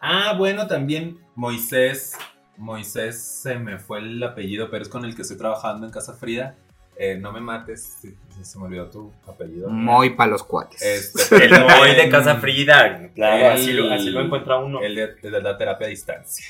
Ah, 0.00 0.36
bueno, 0.38 0.68
también 0.68 1.18
Moisés. 1.34 2.16
Moisés 2.56 3.20
se 3.20 3.58
me 3.58 3.80
fue 3.80 3.98
el 3.98 4.22
apellido, 4.22 4.70
pero 4.70 4.82
es 4.82 4.88
con 4.88 5.04
el 5.04 5.16
que 5.16 5.22
estoy 5.22 5.38
trabajando 5.38 5.86
en 5.86 5.92
Casa 5.92 6.14
Frida. 6.14 6.56
Eh, 6.96 7.16
no 7.16 7.32
me 7.32 7.40
mates, 7.40 7.98
se 8.42 8.58
me 8.58 8.64
olvidó 8.66 8.90
tu 8.90 9.10
apellido. 9.26 9.70
Moy 9.70 10.10
para 10.10 10.32
los 10.32 10.42
cuates. 10.42 10.82
Este, 10.82 11.44
el 11.46 11.50
Moy 11.50 11.94
de 11.94 12.10
Casa 12.10 12.36
Frida, 12.36 13.10
claro, 13.14 13.54
así, 13.54 13.72
lo, 13.72 14.20
encuentra 14.20 14.58
uno. 14.58 14.82
El 14.82 14.94
de, 14.94 15.40
la 15.40 15.56
terapia 15.56 15.86
a 15.86 15.90
distancia. 15.90 16.44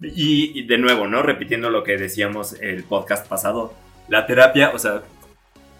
Y, 0.00 0.64
de 0.64 0.76
nuevo, 0.76 1.08
¿no? 1.08 1.22
Repitiendo 1.22 1.70
lo 1.70 1.82
que 1.82 1.96
decíamos 1.96 2.60
el 2.60 2.84
podcast 2.84 3.26
pasado, 3.26 3.72
la 4.08 4.26
terapia, 4.26 4.70
o 4.74 4.78
sea, 4.78 5.02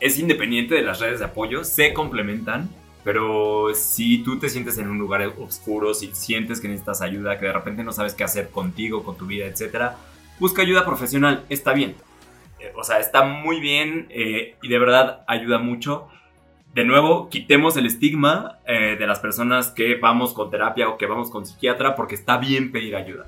es 0.00 0.18
independiente 0.18 0.74
de 0.74 0.82
las 0.82 0.98
redes 0.98 1.18
de 1.18 1.26
apoyo, 1.26 1.62
se 1.62 1.92
complementan, 1.92 2.70
pero 3.04 3.74
si 3.74 4.24
tú 4.24 4.38
te 4.38 4.48
sientes 4.48 4.78
en 4.78 4.88
un 4.88 4.98
lugar 4.98 5.22
oscuro, 5.38 5.92
si 5.92 6.14
sientes 6.14 6.60
que 6.60 6.68
necesitas 6.68 7.02
ayuda, 7.02 7.38
que 7.38 7.46
de 7.46 7.52
repente 7.52 7.84
no 7.84 7.92
sabes 7.92 8.14
qué 8.14 8.24
hacer 8.24 8.48
contigo, 8.48 9.04
con 9.04 9.16
tu 9.16 9.26
vida, 9.26 9.44
etc., 9.44 9.92
busca 10.40 10.62
ayuda 10.62 10.86
profesional, 10.86 11.44
está 11.50 11.72
bien 11.72 11.94
eh, 12.60 12.72
o 12.76 12.84
sea, 12.84 12.98
está 12.98 13.24
muy 13.24 13.60
bien 13.60 14.06
eh, 14.10 14.56
y 14.62 14.68
de 14.68 14.78
verdad 14.78 15.24
ayuda 15.26 15.58
mucho. 15.58 16.08
De 16.74 16.84
nuevo, 16.84 17.28
quitemos 17.28 17.76
el 17.76 17.86
estigma 17.86 18.58
eh, 18.66 18.96
de 18.98 19.06
las 19.06 19.20
personas 19.20 19.68
que 19.70 19.96
vamos 19.96 20.32
con 20.32 20.50
terapia 20.50 20.88
o 20.88 20.98
que 20.98 21.06
vamos 21.06 21.30
con 21.30 21.46
psiquiatra 21.46 21.94
porque 21.96 22.14
está 22.14 22.38
bien 22.38 22.72
pedir 22.72 22.94
ayuda. 22.94 23.26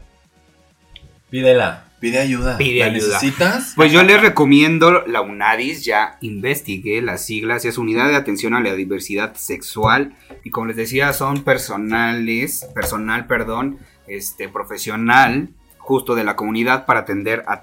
Pídela, 1.30 1.84
pide 2.00 2.18
ayuda. 2.18 2.58
Pide 2.58 2.82
ayuda. 2.82 3.14
necesitas? 3.14 3.72
Pues 3.76 3.92
yo 3.92 4.02
les 4.02 4.20
recomiendo 4.20 5.06
la 5.06 5.20
UNADIS, 5.20 5.84
ya 5.84 6.18
investigué 6.20 7.00
las 7.02 7.24
siglas, 7.24 7.64
es 7.64 7.78
Unidad 7.78 8.08
de 8.08 8.16
Atención 8.16 8.54
a 8.54 8.60
la 8.60 8.74
Diversidad 8.74 9.34
Sexual 9.34 10.14
y 10.42 10.50
como 10.50 10.66
les 10.66 10.76
decía 10.76 11.12
son 11.12 11.44
personales, 11.44 12.68
personal, 12.74 13.26
perdón, 13.26 13.78
este 14.08 14.48
profesional 14.48 15.50
justo 15.78 16.14
de 16.14 16.24
la 16.24 16.36
comunidad 16.36 16.84
para 16.84 17.00
atender 17.00 17.44
a 17.46 17.62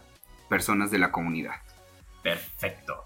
personas 0.49 0.91
de 0.91 0.99
la 0.99 1.11
comunidad. 1.11 1.55
Perfecto. 2.23 3.03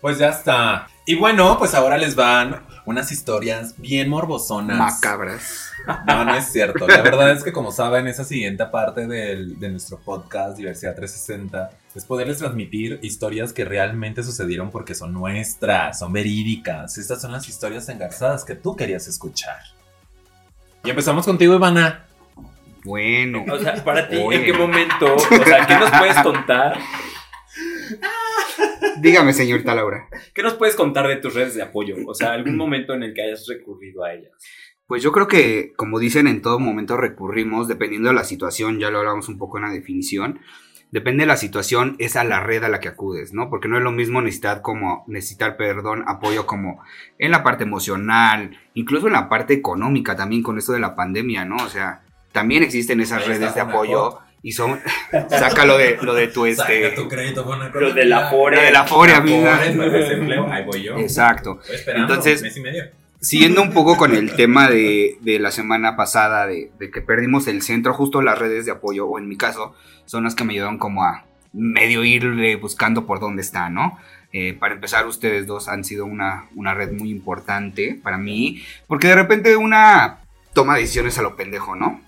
Pues 0.00 0.18
ya 0.18 0.30
está. 0.30 0.88
Y 1.04 1.14
bueno, 1.14 1.58
pues 1.58 1.74
ahora 1.74 1.98
les 1.98 2.14
van 2.14 2.64
unas 2.86 3.12
historias 3.12 3.74
bien 3.76 4.08
morbosonas. 4.08 4.78
Macabras. 4.78 5.72
No, 6.06 6.24
no 6.24 6.34
es 6.34 6.50
cierto. 6.50 6.88
La 6.88 7.02
verdad 7.02 7.32
es 7.32 7.44
que 7.44 7.52
como 7.52 7.70
saben, 7.70 8.06
esa 8.06 8.24
siguiente 8.24 8.64
parte 8.66 9.06
de 9.06 9.68
nuestro 9.68 9.98
podcast 9.98 10.56
Diversidad 10.56 10.94
360 10.94 11.70
es 11.94 12.04
poderles 12.04 12.38
transmitir 12.38 12.98
historias 13.02 13.52
que 13.52 13.64
realmente 13.64 14.22
sucedieron 14.22 14.70
porque 14.70 14.94
son 14.94 15.12
nuestras, 15.12 15.98
son 15.98 16.12
verídicas. 16.12 16.96
Estas 16.96 17.20
son 17.20 17.32
las 17.32 17.48
historias 17.48 17.88
engarzadas 17.88 18.44
que 18.44 18.54
tú 18.54 18.76
querías 18.76 19.06
escuchar. 19.06 19.60
Y 20.84 20.90
empezamos 20.90 21.26
contigo, 21.26 21.54
Ivana. 21.54 22.06
Bueno. 22.84 23.44
O 23.50 23.58
sea, 23.58 23.82
para 23.84 24.08
ti, 24.08 24.16
¿en 24.16 24.44
qué 24.44 24.52
momento? 24.52 25.14
O 25.14 25.18
sea, 25.18 25.66
¿qué 25.66 25.74
nos 25.74 25.90
puedes 25.90 26.18
contar? 26.18 26.78
Dígame, 29.00 29.32
señorita 29.32 29.74
Laura. 29.74 30.08
¿Qué 30.34 30.42
nos 30.42 30.54
puedes 30.54 30.76
contar 30.76 31.08
de 31.08 31.16
tus 31.16 31.34
redes 31.34 31.54
de 31.54 31.62
apoyo? 31.62 31.96
O 32.06 32.14
sea, 32.14 32.32
algún 32.32 32.56
momento 32.56 32.94
en 32.94 33.02
el 33.02 33.14
que 33.14 33.22
hayas 33.22 33.46
recurrido 33.48 34.04
a 34.04 34.12
ellas. 34.12 34.32
Pues 34.86 35.02
yo 35.02 35.12
creo 35.12 35.28
que, 35.28 35.72
como 35.76 35.98
dicen, 35.98 36.26
en 36.26 36.42
todo 36.42 36.58
momento 36.58 36.96
recurrimos, 36.96 37.68
dependiendo 37.68 38.08
de 38.08 38.14
la 38.14 38.24
situación, 38.24 38.78
ya 38.80 38.90
lo 38.90 38.98
hablamos 38.98 39.28
un 39.28 39.38
poco 39.38 39.58
en 39.58 39.64
la 39.64 39.70
definición, 39.70 40.40
depende 40.90 41.22
de 41.22 41.28
la 41.28 41.36
situación, 41.36 41.94
es 41.98 42.16
a 42.16 42.24
la 42.24 42.40
red 42.40 42.64
a 42.64 42.68
la 42.68 42.80
que 42.80 42.88
acudes, 42.88 43.32
¿no? 43.32 43.48
Porque 43.48 43.68
no 43.68 43.78
es 43.78 43.84
lo 43.84 43.92
mismo 43.92 44.20
necesitar 44.20 44.62
como, 44.62 45.04
necesitar, 45.06 45.56
perdón, 45.56 46.04
apoyo 46.08 46.44
como 46.46 46.82
en 47.18 47.30
la 47.30 47.44
parte 47.44 47.64
emocional, 47.64 48.58
incluso 48.74 49.06
en 49.06 49.12
la 49.12 49.28
parte 49.28 49.54
económica 49.54 50.16
también 50.16 50.42
con 50.42 50.58
esto 50.58 50.72
de 50.72 50.80
la 50.80 50.96
pandemia, 50.96 51.44
¿no? 51.44 51.56
O 51.56 51.68
sea, 51.68 52.02
también 52.32 52.62
existen 52.62 53.00
esas 53.00 53.26
redes 53.26 53.54
de 53.54 53.60
apoyo 53.60 54.18
y 54.42 54.52
son 54.52 54.80
saca 55.28 55.64
lo 55.64 55.76
de 55.76 55.98
lo 56.00 56.14
de 56.14 56.28
tu 56.28 56.46
este 56.46 56.84
saca 56.84 56.94
tu 56.94 57.08
crédito 57.08 57.44
lo 57.74 57.92
de 57.92 58.04
la 58.04 58.30
Fore 58.30 58.60
de 58.60 58.70
la 58.70 58.86
Fore 58.86 59.14
amiga 59.14 59.60
ahí 59.60 60.64
voy 60.64 60.82
yo. 60.82 60.96
Exacto. 60.98 61.60
Entonces 61.86 62.42
siguiendo 63.20 63.60
un 63.62 63.72
poco 63.72 63.96
con 63.96 64.14
el 64.14 64.32
tema 64.36 64.70
de, 64.70 65.18
de 65.20 65.38
la 65.38 65.50
semana 65.50 65.96
pasada 65.96 66.46
de, 66.46 66.70
de, 66.78 66.90
que 66.90 67.02
perdimos 67.02 67.46
el 67.48 67.62
centro 67.62 67.92
justo 67.92 68.22
las 68.22 68.38
redes 68.38 68.64
de 68.64 68.72
apoyo 68.72 69.06
o 69.06 69.18
en 69.18 69.28
mi 69.28 69.36
caso 69.36 69.74
son 70.06 70.24
las 70.24 70.34
que 70.34 70.44
me 70.44 70.54
ayudaron 70.54 70.78
como 70.78 71.04
a 71.04 71.24
medio 71.52 72.04
ir 72.04 72.56
buscando 72.58 73.06
por 73.06 73.20
dónde 73.20 73.42
está 73.42 73.68
no 73.68 73.98
eh, 74.32 74.56
para 74.58 74.74
empezar, 74.74 75.06
ustedes 75.06 75.46
dos 75.46 75.68
han 75.68 75.84
sido 75.84 76.04
una, 76.04 76.46
una 76.54 76.72
red 76.72 76.92
muy 76.92 77.10
importante 77.10 77.98
para 78.00 78.16
mí, 78.16 78.62
porque 78.86 79.08
de 79.08 79.16
repente 79.16 79.56
una 79.56 80.20
toma 80.52 80.76
decisiones 80.76 81.18
a 81.18 81.22
lo 81.22 81.34
pendejo, 81.34 81.74
¿no? 81.74 82.00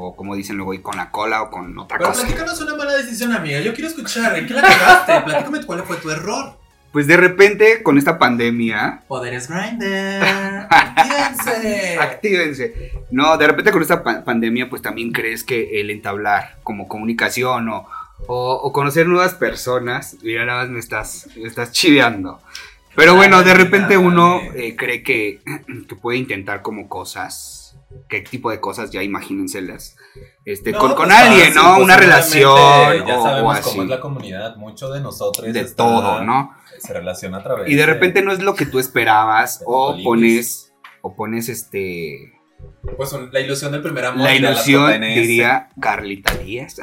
O 0.00 0.14
como 0.14 0.36
dicen 0.36 0.56
luego, 0.56 0.74
ir 0.74 0.82
con 0.82 0.96
la 0.96 1.10
cola 1.10 1.42
o 1.42 1.50
con 1.50 1.76
otra 1.76 1.98
Pero 1.98 2.10
cosa. 2.10 2.22
platícanos 2.22 2.60
una 2.60 2.76
mala 2.76 2.94
decisión, 2.94 3.32
amiga. 3.32 3.58
Yo 3.60 3.74
quiero 3.74 3.88
escuchar. 3.88 4.38
¿En 4.38 4.46
qué 4.46 4.54
la 4.54 4.62
cagaste? 4.62 5.20
Platícame 5.22 5.64
cuál 5.66 5.82
fue 5.82 5.96
tu 5.96 6.08
error. 6.10 6.56
Pues 6.92 7.06
de 7.08 7.16
repente, 7.16 7.82
con 7.82 7.98
esta 7.98 8.16
pandemia, 8.18 9.02
Poderes 9.08 9.48
Grinder. 9.48 10.22
Actívense. 10.70 11.98
actívense. 12.00 12.92
No, 13.10 13.36
de 13.36 13.46
repente 13.46 13.72
con 13.72 13.82
esta 13.82 14.02
pa- 14.02 14.24
pandemia, 14.24 14.70
pues 14.70 14.82
también 14.82 15.12
crees 15.12 15.44
que 15.44 15.80
el 15.80 15.90
entablar 15.90 16.58
como 16.62 16.88
comunicación 16.88 17.68
o, 17.68 17.86
o- 18.26 18.54
o 18.62 18.72
conocer 18.72 19.06
nuevas 19.06 19.34
personas, 19.34 20.16
mira, 20.22 20.44
nada 20.44 20.62
más 20.62 20.70
me 20.70 20.78
estás, 20.78 21.28
me 21.36 21.46
estás 21.48 21.72
chiveando. 21.72 22.40
Pero 22.94 23.14
bueno, 23.14 23.42
de 23.42 23.54
repente 23.54 23.96
uno 23.96 24.40
eh, 24.54 24.74
cree 24.76 25.02
que, 25.02 25.40
que 25.88 25.94
puede 25.96 26.18
intentar 26.18 26.62
como 26.62 26.88
cosas, 26.88 27.67
qué 28.08 28.20
tipo 28.22 28.50
de 28.50 28.60
cosas, 28.60 28.90
ya 28.90 29.02
imagínenselas, 29.02 29.96
este, 30.44 30.72
No, 30.72 30.78
con, 30.78 30.94
con 30.94 31.06
pues 31.08 31.18
alguien, 31.18 31.52
fácil, 31.52 31.62
¿no? 31.62 31.74
pues 31.74 31.84
Una 31.84 31.96
relación 31.96 33.06
Ya 33.06 33.16
o, 33.16 33.20
o 33.20 33.22
sabemos 33.22 33.56
así, 33.58 33.70
cómo 33.70 33.82
es 33.82 33.88
la 33.88 34.00
comunidad. 34.00 34.56
Mucho 34.56 34.90
de 34.90 35.00
nosotros 35.00 35.52
de 35.52 35.60
está- 35.60 35.76
todo, 35.76 36.22
¿no? 36.24 36.52
Se 36.78 36.92
relaciona 36.92 37.38
a 37.38 37.42
través 37.42 37.68
Y 37.70 37.74
de 37.74 37.86
repente 37.86 38.22
no 38.22 38.32
es 38.32 38.40
lo 38.40 38.54
que 38.54 38.64
tú 38.66 38.78
esperabas 38.78 39.62
o 39.66 39.96
pones, 40.04 40.72
o 41.02 41.14
pones 41.16 41.48
este... 41.48 42.34
Pues 42.96 43.12
la 43.32 43.40
ilusión 43.40 43.70
del 43.72 43.82
primer 43.82 44.04
amor. 44.06 44.22
La 44.24 44.34
ilusión, 44.34 45.00
diría 45.00 45.68
Carlita 45.80 46.34
Díaz. 46.34 46.76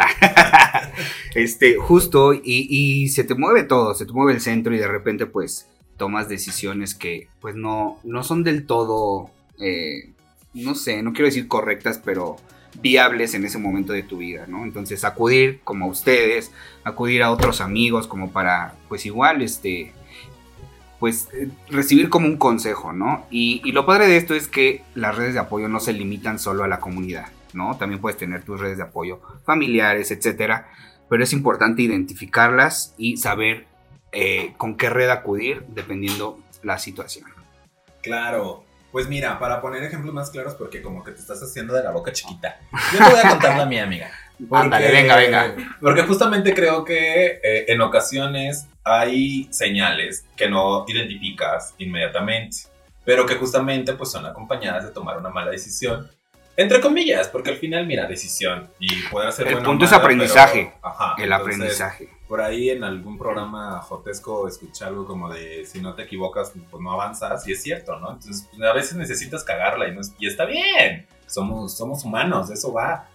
este, 1.36 1.76
justo, 1.78 2.34
y, 2.34 2.42
y 2.44 3.10
se 3.10 3.24
te 3.24 3.36
mueve 3.36 3.64
todo, 3.64 3.94
se 3.94 4.06
te 4.06 4.12
mueve 4.14 4.34
el 4.34 4.42
centro 4.42 4.74
y 4.74 4.78
de 4.78 4.88
repente 4.88 5.26
pues 5.26 5.68
tomas 5.98 6.28
decisiones 6.30 6.96
que 6.96 7.28
pues 7.42 7.56
no, 7.56 8.00
no 8.04 8.24
son 8.24 8.44
del 8.44 8.66
todo, 8.66 9.32
eh, 9.60 10.14
no 10.56 10.74
sé, 10.74 11.04
no 11.04 11.14
quiero 11.14 11.26
decir 11.26 11.48
correctas, 11.48 12.02
pero 12.04 12.38
viables 12.82 13.34
en 13.34 13.46
ese 13.46 13.58
momento 13.58 13.94
de 13.94 14.04
tu 14.04 14.18
vida, 14.18 14.46
¿no? 14.48 14.64
Entonces 14.64 15.04
acudir 15.04 15.60
como 15.64 15.86
a 15.86 15.90
ustedes, 15.90 16.52
acudir 16.84 17.24
a 17.24 17.32
otros 17.32 17.62
amigos 17.62 18.08
como 18.08 18.32
para 18.32 18.76
pues 18.90 19.06
igual, 19.06 19.42
este, 19.42 19.94
pues 21.00 21.30
eh, 21.34 21.50
recibir 21.70 22.10
como 22.10 22.28
un 22.28 22.38
consejo, 22.38 22.94
¿no? 22.94 23.26
Y, 23.30 23.62
y 23.64 23.72
lo 23.72 23.86
padre 23.86 24.08
de 24.08 24.18
esto 24.18 24.34
es 24.34 24.48
que 24.48 24.84
las 24.94 25.16
redes 25.16 25.34
de 25.34 25.40
apoyo 25.40 25.68
no 25.68 25.80
se 25.80 25.94
limitan 25.94 26.40
solo 26.40 26.64
a 26.64 26.68
la 26.68 26.80
comunidad, 26.80 27.28
¿no? 27.54 27.78
También 27.78 28.02
puedes 28.02 28.18
tener 28.18 28.44
tus 28.44 28.60
redes 28.60 28.78
de 28.78 28.84
apoyo 28.84 29.22
familiares, 29.46 30.12
etcétera, 30.12 30.68
pero 31.10 31.24
es 31.24 31.34
importante 31.34 31.82
identificarlas 31.82 32.94
y 32.98 33.18
saber 33.18 33.68
eh, 34.12 34.54
con 34.58 34.76
qué 34.76 34.90
red 34.90 35.10
acudir 35.10 35.64
dependiendo 35.70 36.40
la 36.64 36.78
situación. 36.78 37.30
Claro. 38.02 38.65
Pues 38.96 39.10
mira, 39.10 39.38
para 39.40 39.60
poner 39.60 39.84
ejemplos 39.84 40.14
más 40.14 40.30
claros, 40.30 40.56
porque 40.56 40.82
como 40.82 41.04
que 41.04 41.12
te 41.12 41.20
estás 41.20 41.44
haciendo 41.44 41.74
de 41.74 41.84
la 41.84 41.92
boca 41.92 42.14
chiquita. 42.14 42.62
Yo 42.94 43.00
te 43.00 43.12
voy 43.12 43.20
a 43.22 43.30
contar 43.30 43.58
la 43.58 43.66
mía, 43.66 43.84
amiga. 43.84 44.10
Ándale, 44.52 44.90
venga, 44.90 45.18
venga. 45.18 45.54
Porque 45.82 46.04
justamente 46.04 46.54
creo 46.54 46.86
que 46.86 47.42
eh, 47.44 47.66
en 47.68 47.82
ocasiones 47.82 48.70
hay 48.86 49.50
señales 49.52 50.26
que 50.38 50.48
no 50.48 50.86
identificas 50.88 51.76
inmediatamente, 51.78 52.56
pero 53.04 53.26
que 53.26 53.36
justamente 53.36 53.92
pues 53.96 54.12
son 54.12 54.26
acompañadas 54.28 54.86
de 54.86 54.92
tomar 54.92 55.18
una 55.18 55.30
mala 55.30 55.52
decisión. 55.52 56.10
Entre 56.58 56.80
comillas, 56.80 57.28
porque 57.28 57.50
al 57.50 57.58
final, 57.58 57.86
mira, 57.86 58.08
decisión 58.08 58.70
y 58.80 59.02
poder 59.12 59.28
hacer 59.30 59.48
El 59.48 59.58
punto 59.62 59.84
es 59.86 59.92
mala, 59.92 60.04
aprendizaje, 60.04 60.74
pero- 60.82 60.88
ajá, 60.94 61.16
El 61.18 61.32
entonces, 61.32 61.56
aprendizaje. 61.56 62.10
Por 62.28 62.42
ahí 62.42 62.70
en 62.70 62.84
algún 62.84 63.18
programa 63.18 63.82
jotesco 63.82 64.48
escuché 64.48 64.86
algo 64.86 65.06
como 65.06 65.30
de 65.32 65.66
si 65.66 65.82
no 65.82 65.94
te 65.96 66.04
equivocas, 66.04 66.54
pues 66.72 66.82
no 66.82 66.92
avanzas, 66.94 67.46
y 67.48 67.52
es 67.52 67.62
cierto, 67.62 68.00
¿no? 68.00 68.14
Entonces, 68.14 68.48
pues, 68.50 68.62
a 68.70 68.74
veces 68.74 68.96
necesitas 68.96 69.44
cagarla 69.44 69.88
y, 69.90 69.94
no 69.94 70.02
es- 70.02 70.14
y 70.18 70.28
está 70.28 70.46
bien, 70.46 71.06
somos, 71.28 71.76
somos 71.78 72.04
humanos, 72.06 72.50
eso 72.50 72.72
va. 72.72 73.10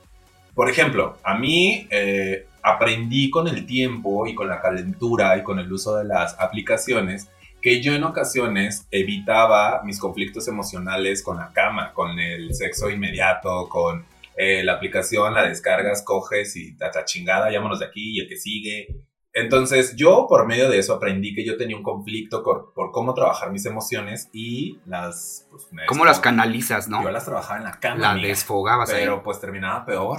Por 0.55 0.69
ejemplo, 0.69 1.17
a 1.25 1.35
mí 1.35 1.87
eh, 1.91 2.47
aprendí 2.63 3.31
con 3.31 3.49
el 3.49 3.65
tiempo 3.65 4.27
y 4.27 4.35
con 4.35 4.49
la 4.49 4.61
calentura 4.61 5.37
y 5.39 5.43
con 5.43 5.59
el 5.59 5.73
uso 5.73 5.97
de 5.97 6.05
las 6.05 6.39
aplicaciones 6.39 7.29
que 7.61 7.83
yo 7.83 7.95
en 7.95 8.05
ocasiones 8.05 8.87
evitaba 8.91 9.83
mis 9.85 9.99
conflictos 9.99 10.49
emocionales 10.49 11.23
con 11.23 11.37
la 11.37 11.53
cama, 11.53 11.93
con 11.93 12.19
el 12.19 12.55
sexo 12.55 12.91
inmediato, 12.91 13.69
con 13.69 14.05
eh, 14.37 14.65
la 14.65 14.75
aplicación, 14.75 15.35
la 15.35 15.47
descargas, 15.47 16.03
coges 16.03 16.57
y 16.57 16.77
ta 16.77 17.05
chingada, 17.05 17.51
llámanos 17.51 17.81
de 17.81 17.87
aquí 17.87 18.17
y 18.17 18.21
el 18.21 18.29
que 18.29 18.37
sigue. 18.37 18.89
Entonces 19.33 19.95
yo 19.97 20.27
por 20.29 20.47
medio 20.47 20.69
de 20.69 20.79
eso 20.79 20.95
aprendí 20.95 21.35
que 21.35 21.45
yo 21.45 21.57
tenía 21.57 21.77
un 21.77 21.83
conflicto 21.83 22.43
por, 22.43 22.73
por 22.73 22.91
cómo 22.91 23.15
trabajar 23.15 23.53
mis 23.53 23.65
emociones 23.65 24.29
y 24.33 24.81
las... 24.87 25.47
Pues, 25.51 25.69
¿Cómo 25.87 26.05
las 26.05 26.19
canalizas, 26.19 26.89
no? 26.89 27.03
Yo 27.03 27.11
las 27.11 27.25
trabajaba 27.25 27.59
en 27.59 27.65
la 27.65 27.79
cama. 27.79 28.01
La 28.01 28.11
amiga, 28.13 28.29
desfogabas 28.29 28.91
ahí. 28.91 29.01
pero 29.01 29.23
pues 29.23 29.41
terminaba 29.41 29.85
peor. 29.87 30.19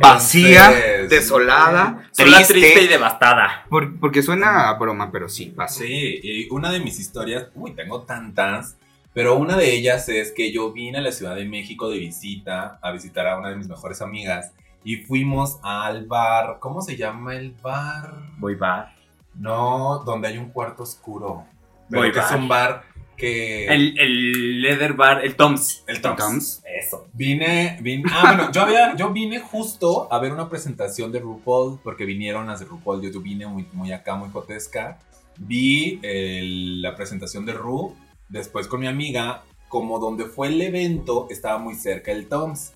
Vacía, 0.00 0.66
Entonces, 0.66 1.10
desolada, 1.10 2.08
Sola, 2.12 2.36
triste. 2.38 2.54
triste 2.54 2.82
y 2.82 2.88
devastada. 2.88 3.64
Por- 3.68 3.98
porque 4.00 4.22
suena 4.22 4.68
a 4.68 4.74
broma, 4.78 5.10
pero 5.10 5.28
sí, 5.28 5.46
pasa. 5.46 5.80
Sí, 5.84 6.20
y 6.22 6.48
una 6.50 6.70
de 6.70 6.80
mis 6.80 6.98
historias, 7.00 7.48
uy, 7.54 7.72
tengo 7.72 8.02
tantas, 8.02 8.76
pero 9.12 9.36
una 9.36 9.56
de 9.56 9.72
ellas 9.74 10.08
es 10.08 10.32
que 10.32 10.52
yo 10.52 10.72
vine 10.72 10.98
a 10.98 11.00
la 11.00 11.12
Ciudad 11.12 11.36
de 11.36 11.44
México 11.44 11.88
de 11.90 11.98
visita, 11.98 12.78
a 12.82 12.90
visitar 12.92 13.26
a 13.26 13.38
una 13.38 13.50
de 13.50 13.56
mis 13.56 13.68
mejores 13.68 14.02
amigas, 14.02 14.52
y 14.82 14.96
fuimos 14.96 15.58
al 15.62 16.06
bar, 16.06 16.58
¿cómo 16.60 16.82
se 16.82 16.96
llama 16.96 17.34
el 17.34 17.52
bar? 17.62 18.12
Voy 18.38 18.54
bar. 18.54 18.92
No, 19.34 20.02
donde 20.04 20.28
hay 20.28 20.38
un 20.38 20.50
cuarto 20.50 20.82
oscuro. 20.82 21.44
Pero 21.88 22.02
Boy 22.02 22.12
que 22.12 22.18
es 22.18 22.24
bar. 22.30 22.38
un 22.38 22.48
bar 22.48 22.84
que... 23.16 23.66
El, 23.66 23.98
el 23.98 24.62
leather 24.62 24.94
bar, 24.94 25.24
el 25.24 25.36
Toms. 25.36 25.84
el 25.86 26.00
Toms. 26.00 26.16
Toms. 26.18 26.62
Eso. 26.78 27.06
Vine, 27.12 27.78
vine, 27.80 28.04
ah, 28.12 28.34
bueno, 28.36 28.52
yo, 28.52 28.62
había, 28.62 28.96
yo 28.96 29.10
vine 29.12 29.38
justo 29.40 30.12
a 30.12 30.18
ver 30.18 30.32
una 30.32 30.48
presentación 30.48 31.12
de 31.12 31.20
RuPaul, 31.20 31.78
porque 31.82 32.04
vinieron 32.04 32.46
las 32.46 32.60
de 32.60 32.66
RuPaul, 32.66 33.02
yo, 33.02 33.10
yo 33.10 33.20
vine 33.20 33.46
muy, 33.46 33.66
muy 33.72 33.92
acá, 33.92 34.16
muy 34.16 34.28
potesca. 34.30 34.98
Vi 35.36 35.98
el- 36.02 36.80
la 36.82 36.94
presentación 36.96 37.44
de 37.46 37.52
Ru, 37.52 37.94
después 38.28 38.66
con 38.68 38.80
mi 38.80 38.86
amiga, 38.86 39.42
como 39.68 39.98
donde 39.98 40.26
fue 40.26 40.48
el 40.48 40.60
evento, 40.62 41.26
estaba 41.30 41.58
muy 41.58 41.74
cerca 41.74 42.12
el 42.12 42.28
Toms. 42.28 42.72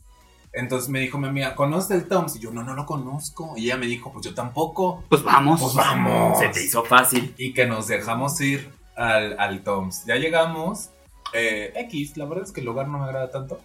Entonces 0.53 0.89
me 0.89 0.99
dijo 1.01 1.19
mi 1.19 1.29
amiga, 1.29 1.55
¿conoces 1.55 1.91
el 1.93 2.09
Toms? 2.09 2.35
Y 2.37 2.41
yo, 2.41 2.51
no, 2.51 2.65
no 2.65 2.75
lo 2.75 2.87
conozco. 2.87 3.53
Y 3.57 3.67
ella 3.67 3.77
me 3.77 3.87
dijo, 3.87 4.11
pues 4.13 4.25
yo 4.25 4.35
tampoco. 4.35 5.05
Pues 5.09 5.23
vamos. 5.23 5.61
Pues 5.61 5.75
vamos. 5.75 6.39
Se 6.39 6.49
te 6.49 6.65
hizo 6.65 6.83
fácil. 6.85 7.35
Y 7.37 7.53
que 7.53 7.67
nos 7.67 7.87
dejamos 7.87 8.41
ir 8.41 8.71
al, 8.99 9.37
al 9.39 9.63
Toms. 9.63 10.05
Ya 10.07 10.17
llegamos. 10.17 10.91
eh, 11.33 11.73
X, 11.77 12.17
la 12.17 12.25
verdad 12.27 12.45
es 12.45 12.53
que 12.53 12.61
el 12.61 12.67
lugar 12.67 12.89
no 12.89 12.99
me 12.99 13.05
agrada 13.05 13.31
tanto. 13.31 13.61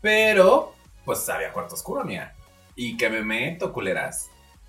Pero, 0.00 0.74
pues 1.04 1.28
había 1.28 1.52
cuarto 1.52 1.74
oscuro, 1.74 2.04
mía. 2.04 2.32
Y 2.76 2.96
que 2.96 3.10
me 3.10 3.22
meto, 3.22 3.72
culeras. 3.72 4.28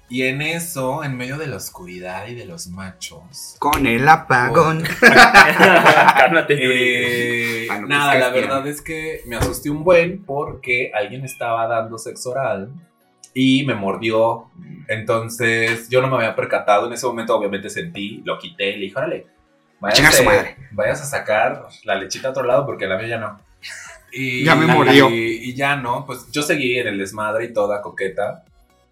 Y 0.10 0.23
en 0.23 0.41
eso, 0.41 1.03
en 1.03 1.15
medio 1.17 1.38
de 1.38 1.47
la 1.47 1.56
oscuridad 1.56 2.27
y 2.27 2.36
de 2.36 2.45
los 2.45 2.67
machos. 2.67 3.56
Con 3.60 3.88
el 3.88 4.08
apagón. 4.08 4.84
Cálmate, 5.01 6.58
eh, 6.60 7.67
Ah, 7.71 7.79
no, 7.79 7.88
nada, 7.88 8.12
pues, 8.12 8.19
la 8.19 8.29
verdad 8.29 8.67
es 8.67 8.82
que 8.82 9.21
me 9.25 9.38
asusté 9.38 9.69
un 9.69 9.84
buen 9.84 10.23
porque 10.25 10.91
alguien 10.93 11.23
estaba 11.25 11.65
dando 11.67 11.97
sexo 11.97 12.32
oral 12.32 12.69
y 13.34 13.65
me 13.65 13.73
mordió. 13.73 14.51
Entonces 14.88 15.89
yo 15.89 16.01
no 16.01 16.10
me 16.10 16.17
había 16.17 16.36
percatado. 16.36 16.88
En 16.88 16.93
ese 16.93 17.08
momento, 17.08 17.36
obviamente, 17.36 17.69
sentí, 17.69 18.21
lo 18.25 18.38
quité 18.38 18.71
y 18.71 18.75
le 18.75 18.79
dije, 18.86 18.97
órale, 18.97 19.27
chingar 19.91 20.13
su 20.13 20.24
váyase, 20.24 20.24
madre. 20.24 20.56
vayas 20.72 21.02
a 21.02 21.06
sacar 21.06 21.67
la 21.84 21.96
lechita 21.96 22.30
a 22.30 22.32
otro 22.32 22.43
lado 22.43 22.65
porque 22.65 22.88
la 22.88 22.98
mía 22.98 23.08
ya 23.08 23.17
no. 23.17 23.39
Y, 24.12 24.43
Ya 24.46 24.56
me 24.56 24.65
mordió. 24.67 25.10
Y, 25.10 25.50
y 25.50 25.54
ya 25.56 25.76
no, 25.76 26.06
pues 26.06 26.28
yo 26.32 26.41
seguí 26.43 26.78
en 26.80 26.88
el 26.88 26.98
desmadre 26.98 27.46
y 27.46 27.54
toda 27.54 27.82
coqueta. 27.82 28.43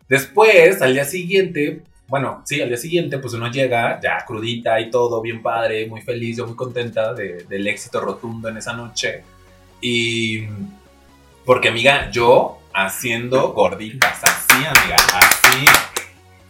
Después, 0.10 0.82
al 0.82 0.94
día 0.94 1.06
siguiente, 1.06 1.84
bueno, 2.08 2.42
sí, 2.46 2.62
al 2.62 2.68
día 2.68 2.78
siguiente, 2.78 3.18
pues 3.20 3.34
uno 3.34 3.50
llega 3.50 4.00
ya 4.02 4.18
crudita 4.28 4.80
y 4.82 4.90
todo, 4.90 5.22
bien 5.22 5.42
padre, 5.42 5.86
muy 5.88 6.02
feliz, 6.02 6.36
yo 6.38 6.46
muy 6.46 6.56
contenta 6.58 7.14
de- 7.14 7.46
del 7.48 7.66
éxito 7.68 8.02
rotundo 8.02 8.50
en 8.50 8.58
esa 8.58 8.74
noche. 8.74 9.24
Y 9.80 10.46
porque, 11.46 11.70
amiga, 11.70 12.12
yo 12.12 12.60
haciendo 12.74 13.54
gorditas, 13.54 14.20
así, 14.24 14.58
amiga, 14.66 14.98
así. 15.16 15.66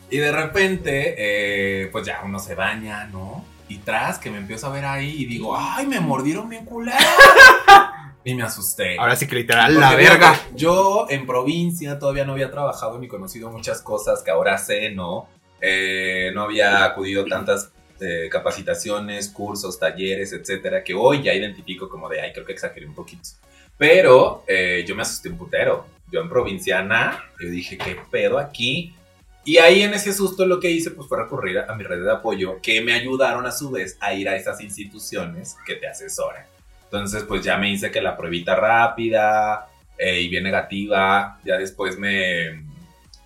Y 0.10 0.18
de 0.18 0.32
repente, 0.32 1.16
eh, 1.18 1.88
pues 1.92 2.06
ya 2.06 2.22
uno 2.26 2.40
se 2.40 2.56
baña, 2.56 3.06
¿no? 3.06 3.46
Y 3.72 3.78
tras 3.78 4.20
que 4.20 4.30
me 4.30 4.38
empiezo 4.38 4.68
a 4.68 4.72
ver 4.72 4.84
ahí 4.84 5.16
y 5.22 5.26
digo, 5.26 5.56
¡ay, 5.58 5.88
me 5.88 6.02
mordieron 6.02 6.50
bien 6.50 6.66
culero! 6.66 6.98
y 8.26 8.36
me 8.36 8.44
asusté. 8.44 8.98
Ahora 9.00 9.16
sí 9.16 9.28
que 9.28 9.36
literal, 9.36 9.74
Porque 9.74 9.88
la 9.88 9.96
verga. 9.96 10.36
Yo 10.54 11.06
en 11.10 11.26
provincia 11.26 11.98
todavía 11.98 12.26
no 12.26 12.34
había 12.34 12.52
trabajado 12.52 13.00
ni 13.00 13.08
conocido 13.08 13.50
muchas 13.50 13.82
cosas 13.82 14.24
que 14.24 14.30
ahora 14.30 14.58
sé, 14.58 14.90
¿no? 14.90 15.30
Eh, 15.62 16.32
no 16.34 16.42
había 16.42 16.84
acudido 16.84 17.24
tantas 17.24 17.72
eh, 18.02 18.28
capacitaciones, 18.30 19.30
cursos, 19.30 19.80
talleres, 19.80 20.34
etcétera, 20.34 20.84
que 20.84 20.94
hoy 20.94 21.24
ya 21.24 21.34
identifico 21.34 21.88
como 21.88 22.10
de, 22.10 22.20
ay, 22.20 22.34
creo 22.34 22.46
que 22.46 22.52
exageré 22.52 22.86
un 22.86 22.94
poquito. 22.94 23.30
Pero 23.78 24.44
eh, 24.48 24.84
yo 24.86 24.98
me 24.98 25.04
asusté 25.04 25.30
un 25.30 25.38
putero. 25.38 25.86
Yo 26.12 26.20
en 26.20 26.28
provinciana, 26.28 27.24
yo 27.40 27.48
dije, 27.50 27.78
¿qué 27.78 27.96
pedo 28.12 28.38
aquí? 28.38 28.94
Y 29.44 29.58
ahí 29.58 29.82
en 29.82 29.94
ese 29.94 30.14
susto 30.14 30.46
lo 30.46 30.60
que 30.60 30.70
hice 30.70 30.92
pues 30.92 31.08
fue 31.08 31.22
recurrir 31.22 31.60
a, 31.60 31.74
mi 31.76 31.84
red 31.84 32.04
de 32.04 32.12
apoyo 32.12 32.62
que 32.62 32.82
me 32.82 32.94
ayudaron 32.94 33.46
a 33.46 33.52
su 33.52 33.72
vez 33.72 33.98
a 34.00 34.14
ir 34.14 34.30
a 34.30 34.36
esas 34.36 34.62
instituciones 34.62 35.58
que 35.66 35.76
te 35.76 35.88
asesoran. 35.88 36.46
Entonces 36.84 37.24
pues 37.24 37.44
ya 37.44 37.58
me 37.58 37.72
hice 37.72 37.90
que 37.90 38.02
la 38.02 38.16
pruebita 38.16 38.56
rápida, 38.56 39.68
eh, 39.98 40.20
y 40.20 40.30
bien 40.30 40.44
negativa. 40.44 41.40
Ya 41.46 41.58
después 41.58 41.98
me, 42.00 42.66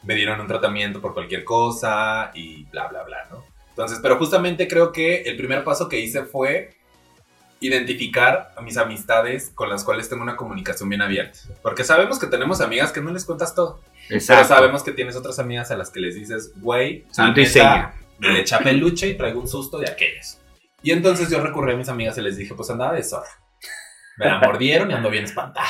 me 0.04 0.13
dieron 0.13 0.41
un 0.41 0.47
tratamiento 0.47 1.01
por 1.01 1.13
cualquier 1.13 1.45
cosa 1.45 2.32
y 2.34 2.65
bla, 2.65 2.88
bla, 2.88 3.04
bla, 3.04 3.28
¿no? 3.32 3.45
Entonces, 3.69 3.99
pero 4.01 4.17
justamente 4.17 4.67
creo 4.67 4.91
que 4.91 5.21
el 5.21 5.38
primer 5.38 5.63
paso 5.63 5.88
que 5.88 5.99
hice 5.99 6.23
fue 6.23 6.75
identificar 7.62 8.54
a 8.58 8.62
mis 8.62 8.78
amistades 8.78 9.51
con 9.56 9.69
las 9.69 9.86
cuales 9.86 10.10
tengo 10.10 10.21
una 10.21 10.36
comunicación 10.36 10.89
bien 10.89 11.01
abierta. 11.01 11.39
Porque 11.62 11.86
sabemos 11.86 12.19
que 12.19 12.28
tenemos 12.28 12.60
amigas 12.60 12.91
que 12.91 13.01
no 13.01 13.12
les 13.12 13.23
cuentas 13.23 13.56
todo. 13.56 13.80
Pero 14.10 14.44
sabemos 14.44 14.84
que 14.84 14.91
tienes 14.91 15.15
otras 15.15 15.39
amigas 15.39 15.72
a 15.72 15.78
las 15.78 15.89
que 15.89 16.00
les 16.00 16.15
dices, 16.15 16.54
güey, 16.58 17.06
Santo 17.10 17.41
y 17.41 17.46
me 18.20 18.30
le 18.30 18.39
echa 18.41 18.60
peluche 18.60 19.10
y 19.10 19.15
traigo 19.15 19.41
un 19.41 19.48
susto 19.48 19.78
de 19.78 19.89
aquellos. 19.89 20.39
Y 20.82 20.91
entonces 20.91 21.30
yo 21.30 21.41
recurrí 21.41 21.74
a 21.74 21.76
mis 21.76 21.89
amigas 21.89 22.18
y 22.18 22.22
les 22.22 22.38
dije, 22.38 22.54
pues 22.54 22.70
andaba 22.70 22.94
de 22.94 23.04
zorra. 23.04 23.28
Me 24.18 24.28
la 24.28 24.39
mordieron 24.39 24.89
y 24.89 24.94
ando 24.94 25.10
bien 25.10 25.26
espantada. 25.26 25.68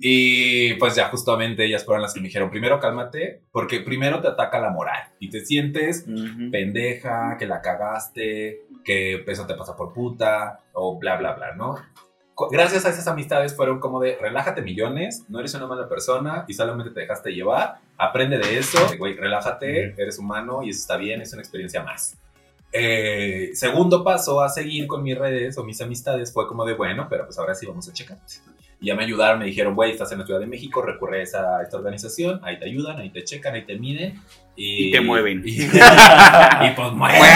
Y 0.00 0.74
pues 0.74 0.94
ya 0.94 1.08
justamente 1.08 1.64
ellas 1.64 1.84
fueron 1.84 2.02
las 2.02 2.14
que 2.14 2.20
me 2.20 2.28
dijeron, 2.28 2.50
primero 2.50 2.78
cálmate, 2.78 3.42
porque 3.50 3.80
primero 3.80 4.20
te 4.20 4.28
ataca 4.28 4.60
la 4.60 4.70
moral 4.70 5.08
y 5.18 5.28
te 5.28 5.44
sientes 5.44 6.06
Ujú. 6.06 6.50
pendeja, 6.50 7.36
que 7.36 7.46
la 7.46 7.60
cagaste, 7.60 8.60
que 8.84 9.24
eso 9.26 9.46
te 9.46 9.54
pasa 9.54 9.76
por 9.76 9.92
puta, 9.92 10.60
o 10.72 10.98
bla, 10.98 11.16
bla, 11.16 11.32
bla, 11.32 11.54
¿no? 11.56 11.74
Gracias 12.50 12.84
a 12.84 12.90
esas 12.90 13.06
amistades 13.08 13.56
fueron 13.56 13.80
como 13.80 14.00
de, 14.00 14.16
relájate 14.20 14.62
millones, 14.62 15.24
no 15.28 15.40
eres 15.40 15.54
una 15.54 15.66
mala 15.66 15.88
persona 15.88 16.44
y 16.46 16.54
solamente 16.54 16.92
te 16.92 17.00
dejaste 17.00 17.32
llevar, 17.32 17.78
aprende 17.96 18.38
de 18.38 18.58
eso, 18.58 18.78
güey, 18.96 19.14
relájate, 19.16 19.94
eres 20.00 20.18
humano 20.18 20.62
y 20.62 20.70
eso 20.70 20.80
está 20.80 20.96
bien, 20.96 21.20
es 21.20 21.32
una 21.32 21.42
experiencia 21.42 21.82
más. 21.82 22.16
Eh, 22.72 23.50
segundo 23.54 24.04
paso 24.04 24.40
a 24.40 24.48
seguir 24.48 24.86
con 24.86 25.02
mis 25.02 25.18
redes 25.18 25.56
o 25.58 25.64
mis 25.64 25.80
amistades 25.80 26.32
fue 26.32 26.46
como 26.46 26.64
de, 26.64 26.74
bueno, 26.74 27.08
pero 27.10 27.24
pues 27.24 27.38
ahora 27.38 27.54
sí 27.54 27.66
vamos 27.66 27.88
a 27.88 27.92
checar. 27.92 28.18
Y 28.80 28.86
ya 28.86 28.94
me 28.94 29.02
ayudaron, 29.04 29.40
me 29.40 29.46
dijeron, 29.46 29.74
güey, 29.74 29.90
estás 29.90 30.12
en 30.12 30.20
la 30.20 30.26
Ciudad 30.26 30.38
de 30.38 30.46
México, 30.46 30.80
recurre 30.82 31.20
a 31.20 31.22
esa, 31.22 31.58
a 31.58 31.62
esta 31.62 31.76
organización, 31.76 32.40
ahí 32.44 32.58
te 32.60 32.66
ayudan, 32.66 32.98
ahí 32.98 33.10
te 33.10 33.24
checan, 33.24 33.54
ahí 33.54 33.64
te 33.64 33.76
miden. 33.76 34.22
Y, 34.54 34.88
Y 34.88 34.92
te 34.92 35.00
mueven. 35.00 35.42
Y, 35.44 35.62
y 35.62 36.70
pues 36.76 36.92
muévete. 36.92 37.28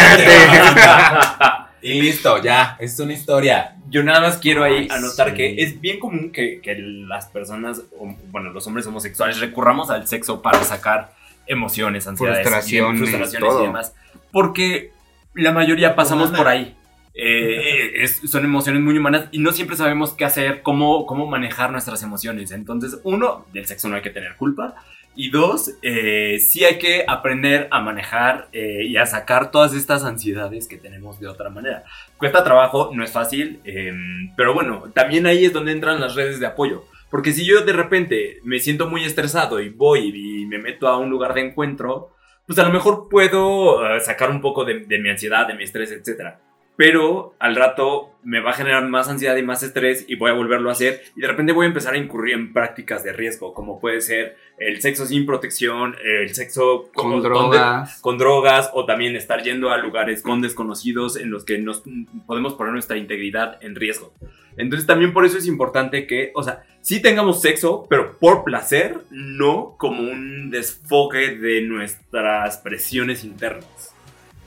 Y 1.83 2.01
listo, 2.01 2.43
ya, 2.43 2.77
es 2.81 2.99
una 3.01 3.13
historia. 3.13 3.77
Yo 3.91 4.03
nada 4.03 4.21
más 4.21 4.39
quiero 4.39 4.63
ahí 4.65 4.83
Ay, 4.83 4.89
anotar 4.91 5.31
sí. 5.31 5.35
que 5.37 5.55
es 5.63 5.81
bien 5.81 5.99
común 5.99 6.31
que, 6.33 6.61
que 6.61 6.77
las 6.79 7.27
personas, 7.27 7.83
o, 7.99 8.15
bueno, 8.31 8.51
los 8.51 8.67
hombres 8.67 8.87
homosexuales 8.87 9.41
recurramos 9.41 9.91
al 9.91 10.07
sexo 10.07 10.41
para 10.43 10.63
sacar 10.65 11.13
emociones, 11.47 12.07
ansiedades, 12.07 12.41
Frustraciones, 12.43 13.01
y, 13.01 13.05
frustraciones 13.07 13.49
todo. 13.49 13.63
y 13.65 13.67
demás. 13.67 13.95
Porque 14.31 14.93
la 15.35 15.53
mayoría 15.53 15.95
pasamos 15.97 16.29
Humana. 16.29 16.39
por 16.39 16.49
ahí. 16.49 16.77
Eh, 17.15 18.03
es- 18.03 18.23
son 18.31 18.45
emociones 18.45 18.81
muy 18.81 18.97
humanas 18.97 19.27
y 19.33 19.39
no 19.39 19.53
siempre 19.53 19.77
sabemos 19.77 20.13
qué 20.15 20.25
hacer, 20.25 20.63
cómo, 20.63 21.05
cómo 21.07 21.27
manejar 21.27 21.71
nuestras 21.71 22.03
emociones. 22.03 22.53
Entonces, 22.53 22.99
uno, 23.05 23.45
del 23.53 23.67
sexo 23.67 23.89
no 23.89 23.97
hay 23.97 24.03
que 24.03 24.11
tener 24.11 24.37
culpa. 24.37 24.75
Y 25.15 25.31
dos, 25.31 25.73
eh, 25.83 26.39
sí 26.41 26.65
hay 26.65 26.79
que 26.79 27.05
aprender 27.07 27.69
a 27.71 27.81
manejar 27.81 28.49
eh, 28.53 28.85
y 28.87 28.97
a 28.97 29.05
sacar 29.05 29.51
todas 29.51 29.75
estas 29.75 30.05
ansiedades 30.05 30.67
que 30.67 30.79
tenemos 30.79 31.21
de 31.21 31.29
otra 31.29 31.51
manera. 31.51 31.85
Cuesta 32.17 32.45
trabajo, 32.45 32.91
no 32.95 33.05
es 33.05 33.13
fácil, 33.13 33.61
eh, 33.65 33.93
pero 34.37 34.55
bueno, 34.55 34.85
también 34.95 35.27
ahí 35.27 35.45
es 35.45 35.53
donde 35.53 35.73
entran 35.73 36.01
las 36.01 36.15
redes 36.15 36.41
de 36.41 36.47
apoyo. 36.47 36.85
Porque 37.11 37.33
si 37.33 37.45
yo 37.45 37.61
de 37.61 37.75
repente 37.75 38.39
me 38.43 38.59
siento 38.59 38.89
muy 38.89 39.05
estresado 39.05 39.61
y 39.61 39.69
voy 39.69 40.13
y 40.15 40.47
me 40.47 40.59
meto 40.59 40.89
a 40.89 40.97
un 40.97 41.11
lugar 41.11 41.35
de 41.35 41.43
encuentro, 41.43 42.13
pues 42.47 42.59
a 42.59 42.65
lo 42.65 42.73
mejor 42.73 43.09
puedo 43.11 43.87
eh, 43.87 44.01
sacar 44.01 44.31
un 44.31 44.41
poco 44.41 44.65
de, 44.65 44.87
de 44.87 44.99
mi 44.99 45.11
ansiedad, 45.11 45.47
de 45.47 45.55
mi 45.55 45.65
estrés, 45.65 45.93
etc. 45.93 46.37
Pero 46.85 47.37
al 47.39 47.55
rato 47.55 48.11
me 48.25 48.41
va 48.41 48.51
a 48.51 48.55
generar 48.55 48.89
más 48.89 49.09
ansiedad 49.09 49.37
y 49.37 49.43
más 49.45 49.63
estrés 49.63 50.05
y 50.09 50.17
voy 50.17 50.31
a 50.33 50.35
volverlo 50.35 50.69
a 50.69 50.73
hacer 50.73 51.01
y 51.15 51.21
de 51.21 51.29
repente 51.29 51.53
voy 51.53 51.65
a 51.65 51.69
empezar 51.69 51.95
a 51.95 51.97
incurrir 51.97 52.35
en 52.35 52.53
prácticas 52.53 53.05
de 53.05 53.13
riesgo, 53.13 53.55
como 53.55 53.79
puede 53.79 54.01
ser 54.01 54.37
el 54.59 54.81
sexo 54.81 55.07
sin 55.07 55.25
protección, 55.25 55.95
el 56.05 56.35
sexo 56.35 56.91
Con 56.93 57.11
donde- 57.11 57.29
drogas. 57.29 58.01
con 58.01 58.19
drogas 58.19 58.69
o 58.75 58.85
también 58.85 59.15
estar 59.15 59.45
yendo 59.45 59.71
a 59.71 59.79
lugares 59.79 60.23
con 60.23 60.41
desconocidos 60.41 61.17
en 61.17 61.31
los 61.31 61.45
que 61.45 61.59
nos 61.59 61.85
podemos 62.27 62.55
poner 62.55 62.73
nuestra 62.73 62.97
integridad 62.97 63.59
en 63.63 63.77
riesgo. 63.77 64.13
Entonces 64.57 64.85
también 64.85 65.13
por 65.13 65.25
eso 65.25 65.39
es 65.39 65.47
importante 65.47 66.09
que, 66.09 66.33
o 66.35 66.43
sea, 66.43 66.65
sí 66.81 67.01
tengamos 67.01 67.41
sexo, 67.43 67.87
pero 67.89 68.19
por 68.19 68.43
placer, 68.43 68.99
no 69.13 69.77
como 69.79 70.01
un 70.03 70.51
desfogue 70.51 71.37
de 71.37 71.63
nuestras 71.63 72.59
presiones 72.59 73.23
internas. 73.23 73.92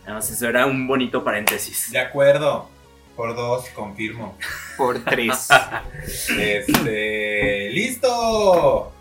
Nada 0.05 0.15
más 0.15 0.29
eso 0.29 0.47
era 0.47 0.65
un 0.65 0.87
bonito 0.87 1.23
paréntesis. 1.23 1.91
De 1.91 1.99
acuerdo, 1.99 2.69
por 3.15 3.35
dos, 3.35 3.67
confirmo. 3.69 4.37
Por 4.77 4.99
tres. 5.03 5.47
Este, 6.37 7.69
listo. 7.71 8.91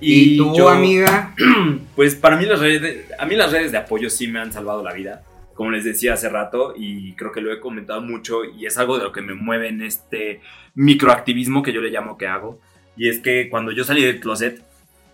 ¿Y, 0.00 0.36
tú, 0.36 0.54
yo- 0.56 0.68
amiga? 0.68 1.34
Pues 1.96 2.14
para 2.14 2.36
mí 2.36 2.44
las 2.46 2.60
redes, 2.60 2.80
de, 2.82 3.06
a 3.18 3.26
mí 3.26 3.34
las 3.34 3.50
redes 3.50 3.72
de 3.72 3.78
apoyo 3.78 4.08
sí 4.10 4.28
me 4.28 4.38
han 4.38 4.52
salvado 4.52 4.84
la 4.84 4.92
vida, 4.92 5.22
como 5.54 5.70
les 5.72 5.84
decía 5.84 6.14
hace 6.14 6.28
rato 6.28 6.74
y 6.76 7.14
creo 7.14 7.32
que 7.32 7.40
lo 7.40 7.52
he 7.52 7.58
comentado 7.58 8.00
mucho 8.00 8.44
y 8.44 8.66
es 8.66 8.78
algo 8.78 8.98
de 8.98 9.04
lo 9.04 9.12
que 9.12 9.20
me 9.20 9.34
mueve 9.34 9.68
en 9.68 9.82
este 9.82 10.40
microactivismo 10.76 11.62
que 11.64 11.72
yo 11.72 11.80
le 11.80 11.90
llamo 11.90 12.16
que 12.16 12.28
hago 12.28 12.60
y 12.96 13.08
es 13.08 13.18
que 13.18 13.48
cuando 13.48 13.72
yo 13.72 13.82
salí 13.82 14.04
del 14.04 14.20
closet 14.20 14.62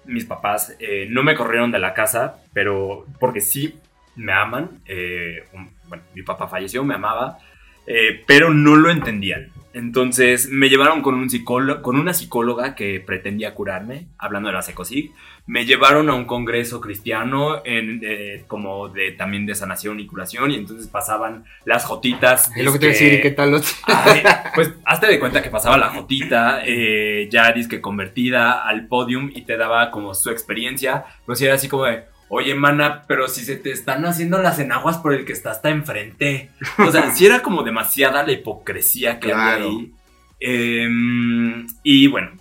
mis 0.05 0.27
papás 0.27 0.77
eh, 0.79 1.07
no 1.09 1.23
me 1.23 1.35
corrieron 1.35 1.71
de 1.71 1.79
la 1.79 1.95
casa, 1.95 2.37
pero 2.53 3.07
porque 3.19 3.41
sí 3.41 3.79
me 4.17 4.33
aman, 4.33 4.81
eh, 4.87 5.45
un- 5.53 5.71
bueno 5.89 6.03
mi 6.15 6.23
papá 6.23 6.49
falleció, 6.49 6.83
me 6.85 6.95
amaba, 6.95 7.39
eh, 7.87 8.23
pero 8.27 8.51
no 8.53 8.77
lo 8.77 8.91
entendían. 8.91 9.51
Entonces 9.75 10.49
me 10.51 10.69
llevaron 10.69 11.03
con, 11.03 11.17
un 11.17 11.29
psicólogo, 11.29 11.83
con 11.83 11.97
una 11.97 12.15
psicóloga 12.15 12.77
que 12.77 13.01
pretendía 13.01 13.55
curarme, 13.55 14.07
hablando 14.19 14.49
de 14.49 14.55
la 14.55 14.63
Secosig. 14.63 15.11
Me 15.47 15.67
llevaron 15.67 16.09
a 16.09 16.15
un 16.15 16.27
congreso 16.27 16.81
cristiano 16.81 17.61
en, 17.65 18.01
eh, 18.05 18.45
como 18.47 18.89
de 18.89 19.11
también 19.13 19.47
de 19.47 19.57
sanación 19.57 19.99
y 19.99 20.07
curación 20.07 20.53
y 20.53 20.55
entonces 20.55 20.87
pasaban 20.87 21.45
las 21.65 21.85
jotitas. 21.85 22.53
Es 22.57 22.65
lo 22.65 22.73
que 22.73 22.79
te 22.79 22.87
voy 22.87 22.95
a 22.95 22.99
decir, 22.99 23.15
¿y 23.15 23.21
qué 23.21 23.31
tal 23.33 23.51
los- 23.51 23.77
Ay, 23.87 24.23
pues 24.55 24.73
hazte 24.85 25.09
de 25.09 25.19
cuenta 25.19 25.43
que 25.43 25.51
pasaba 25.51 25.77
la 25.77 25.89
jotita, 25.91 26.63
eh, 26.65 27.29
ya 27.31 27.53
que 27.69 27.81
convertida 27.81 28.67
al 28.67 28.87
podium 28.87 29.31
y 29.35 29.43
te 29.43 29.57
daba 29.57 29.91
como 29.91 30.15
su 30.15 30.31
experiencia, 30.31 31.05
pero 31.27 31.35
si 31.35 31.47
era 31.47 31.55
así 31.55 31.67
como 31.69 31.85
de, 31.85 32.05
oye, 32.35 32.55
mana, 32.55 33.05
pero 33.07 33.29
si 33.29 33.45
se 33.45 33.57
te 33.57 33.71
están 33.71 34.05
haciendo 34.05 34.43
las 34.43 34.59
enaguas 34.59 34.99
por 34.99 35.15
el 35.15 35.25
que 35.25 35.33
está 35.33 35.53
hasta 35.53 35.71
enfrente. 35.71 36.51
O 36.79 36.91
sea, 36.91 37.11
si 37.13 37.27
era 37.27 37.43
como 37.43 37.63
demasiada 37.63 38.25
la 38.25 38.33
hipocresía 38.33 39.21
que 39.21 39.33
había 39.33 39.65
ahí. 39.65 39.93
Em, 40.41 41.67
y 41.83 42.09
bueno, 42.09 42.33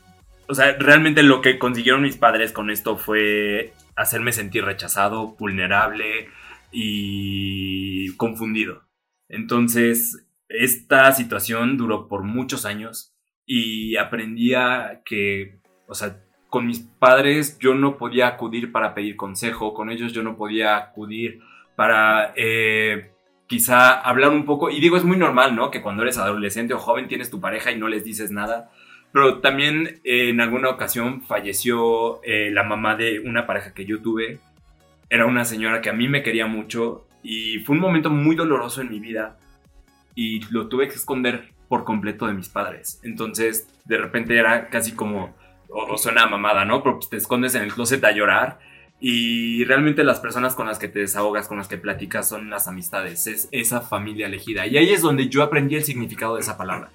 o 0.47 0.55
sea, 0.55 0.75
realmente 0.77 1.23
lo 1.23 1.41
que 1.41 1.59
consiguieron 1.59 2.01
mis 2.01 2.17
padres 2.17 2.51
con 2.51 2.69
esto 2.69 2.97
fue 2.97 3.73
hacerme 3.95 4.33
sentir 4.33 4.65
rechazado, 4.65 5.35
vulnerable 5.37 6.27
y 6.71 8.15
confundido. 8.17 8.83
Entonces, 9.29 10.25
esta 10.49 11.11
situación 11.11 11.77
duró 11.77 12.07
por 12.07 12.23
muchos 12.23 12.65
años 12.65 13.15
y 13.45 13.95
aprendí 13.97 14.53
a 14.53 15.01
que, 15.05 15.59
o 15.87 15.93
sea, 15.93 16.23
con 16.53 16.67
mis 16.67 16.81
padres 16.81 17.57
yo 17.57 17.73
no 17.73 17.97
podía 17.97 18.27
acudir 18.27 18.71
para 18.71 18.93
pedir 18.93 19.15
consejo, 19.15 19.73
con 19.73 19.89
ellos 19.89 20.13
yo 20.13 20.21
no 20.21 20.37
podía 20.37 20.77
acudir 20.77 21.39
para 21.75 22.31
eh, 22.35 23.09
quizá 23.47 23.99
hablar 23.99 24.29
un 24.29 24.45
poco, 24.45 24.69
y 24.69 24.79
digo, 24.79 24.95
es 24.95 25.03
muy 25.03 25.17
normal, 25.17 25.55
¿no? 25.55 25.71
Que 25.71 25.81
cuando 25.81 26.03
eres 26.03 26.19
adolescente 26.19 26.75
o 26.75 26.77
joven 26.77 27.07
tienes 27.07 27.31
tu 27.31 27.41
pareja 27.41 27.71
y 27.71 27.79
no 27.79 27.87
les 27.87 28.03
dices 28.03 28.29
nada, 28.29 28.69
pero 29.11 29.39
también 29.39 29.99
eh, 30.03 30.29
en 30.29 30.41
alguna 30.41 30.69
ocasión 30.69 31.23
falleció 31.23 32.23
eh, 32.23 32.51
la 32.51 32.61
mamá 32.61 32.95
de 32.97 33.19
una 33.21 33.47
pareja 33.47 33.73
que 33.73 33.85
yo 33.85 34.03
tuve, 34.03 34.37
era 35.09 35.25
una 35.25 35.45
señora 35.45 35.81
que 35.81 35.89
a 35.89 35.93
mí 35.93 36.07
me 36.07 36.21
quería 36.21 36.45
mucho 36.45 37.07
y 37.23 37.61
fue 37.61 37.75
un 37.75 37.81
momento 37.81 38.11
muy 38.11 38.35
doloroso 38.35 38.79
en 38.81 38.91
mi 38.91 38.99
vida 38.99 39.39
y 40.13 40.41
lo 40.51 40.67
tuve 40.67 40.87
que 40.87 40.93
esconder 40.93 41.49
por 41.67 41.83
completo 41.83 42.27
de 42.27 42.33
mis 42.33 42.49
padres. 42.49 42.99
Entonces, 43.01 43.67
de 43.85 43.97
repente 43.97 44.37
era 44.37 44.69
casi 44.69 44.91
como, 44.91 45.33
o, 45.73 45.97
suena 45.97 46.23
a 46.23 46.29
mamada, 46.29 46.65
¿no? 46.65 46.83
Pero 46.83 46.97
pues 46.97 47.09
te 47.09 47.17
escondes 47.17 47.55
en 47.55 47.63
el 47.63 47.73
closet 47.73 48.03
a 48.03 48.11
llorar 48.11 48.59
y 48.99 49.65
realmente 49.65 50.03
las 50.03 50.19
personas 50.19 50.55
con 50.55 50.67
las 50.67 50.79
que 50.79 50.87
te 50.87 50.99
desahogas, 50.99 51.47
con 51.47 51.57
las 51.57 51.67
que 51.67 51.77
platicas 51.77 52.29
son 52.29 52.49
las 52.49 52.67
amistades, 52.67 53.27
es 53.27 53.49
esa 53.51 53.81
familia 53.81 54.27
elegida. 54.27 54.65
Y 54.65 54.77
ahí 54.77 54.91
es 54.91 55.01
donde 55.01 55.27
yo 55.27 55.43
aprendí 55.43 55.75
el 55.75 55.83
significado 55.83 56.35
de 56.35 56.41
esa 56.41 56.57
palabra. 56.57 56.89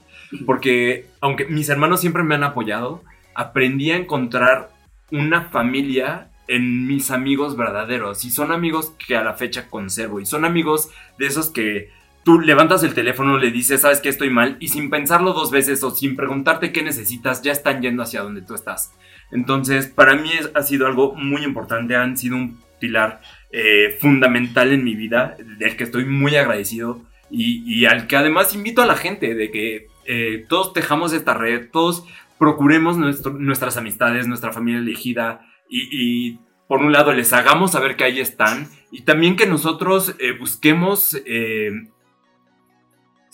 Porque 0.47 1.07
aunque 1.21 1.45
mis 1.47 1.69
hermanos 1.69 2.01
siempre 2.01 2.23
me 2.23 2.35
han 2.35 2.45
apoyado, 2.45 3.03
aprendí 3.35 3.91
a 3.91 3.97
encontrar 3.97 4.71
una 5.11 5.43
familia 5.51 6.31
en 6.47 6.87
mis 6.87 7.11
amigos 7.11 7.57
verdaderos. 7.57 8.25
Y 8.25 8.31
son 8.31 8.53
amigos 8.53 8.95
que 9.07 9.17
a 9.17 9.25
la 9.25 9.35
fecha 9.35 9.69
conservo. 9.69 10.21
Y 10.21 10.27
son 10.27 10.45
amigos 10.45 10.91
de 11.19 11.27
esos 11.27 11.51
que 11.51 11.91
tú 12.29 12.39
levantas 12.39 12.83
el 12.83 12.93
teléfono, 12.93 13.39
le 13.39 13.51
dices, 13.51 13.81
sabes 13.81 14.03
que 14.03 14.11
estoy 14.11 14.29
mal, 14.29 14.59
y 14.61 14.69
sin 14.69 14.91
pensarlo 14.91 15.33
dos 15.33 15.51
veces 15.51 15.83
o 15.83 15.91
sin 15.91 16.15
preguntarte 16.15 16.73
qué 16.73 16.83
necesitas, 16.83 17.41
ya 17.41 17.53
están 17.53 17.81
yendo 17.81 18.03
hacia 18.03 18.21
donde 18.21 18.43
tú 18.43 18.55
estás. 18.55 18.93
Entonces, 19.33 19.87
para 19.87 20.15
mí 20.15 20.29
es- 20.39 20.51
ha 20.55 20.61
sido 20.63 20.87
algo 20.87 21.15
muy 21.15 21.43
importante, 21.43 21.97
han 21.97 22.19
sido 22.19 22.37
un 22.37 22.61
pilar 22.79 23.23
eh, 23.51 23.97
fundamental 23.99 24.73
en 24.75 24.85
mi 24.85 24.95
vida, 24.95 25.39
del 25.59 25.75
que 25.79 25.85
estoy 25.85 26.05
muy 26.05 26.37
agradecido 26.37 27.01
y, 27.31 27.87
al 27.87 28.07
que 28.07 28.17
además 28.17 28.55
invito 28.55 28.83
a 28.83 28.87
la 28.87 28.95
gente 28.95 29.35
de 29.35 29.51
que 29.51 29.87
eh, 30.05 30.45
todos 30.51 30.75
tejamos 30.75 31.15
esta 31.15 31.33
red, 31.33 31.71
todos 31.73 32.05
procuremos 32.39 32.99
nuestras 32.99 33.79
amistades, 33.79 34.27
nuestra 34.27 34.53
familia 34.53 34.81
elegida 34.81 35.41
y, 35.71 35.89
y, 35.91 36.39
por 36.69 36.81
un 36.83 36.93
lado 36.93 37.15
les 37.15 37.33
hagamos 37.33 37.73
saber 37.73 37.97
que 37.97 38.05
ahí 38.05 38.21
están 38.21 38.69
y 38.93 39.01
también 39.05 39.35
que 39.35 39.47
nosotros 39.47 40.15
eh, 40.19 40.33
busquemos 40.39 41.19
eh, 41.25 41.71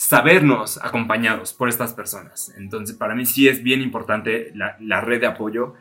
sabernos 0.05 0.79
acompañados 0.83 1.55
por 1.55 1.71
estas 1.71 1.95
personas. 1.95 2.53
Entonces 2.59 2.95
para 2.95 3.14
mí 3.14 3.25
sí 3.25 3.49
es 3.49 3.62
bien 3.62 3.81
importante 3.81 4.53
la, 4.55 4.77
la 4.81 5.01
red 5.01 5.21
de 5.21 5.27
apoyo. 5.27 5.75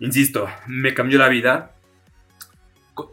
Insisto, 0.00 0.48
me 0.66 0.94
cambió 0.94 1.18
la 1.18 1.28
vida 1.28 1.72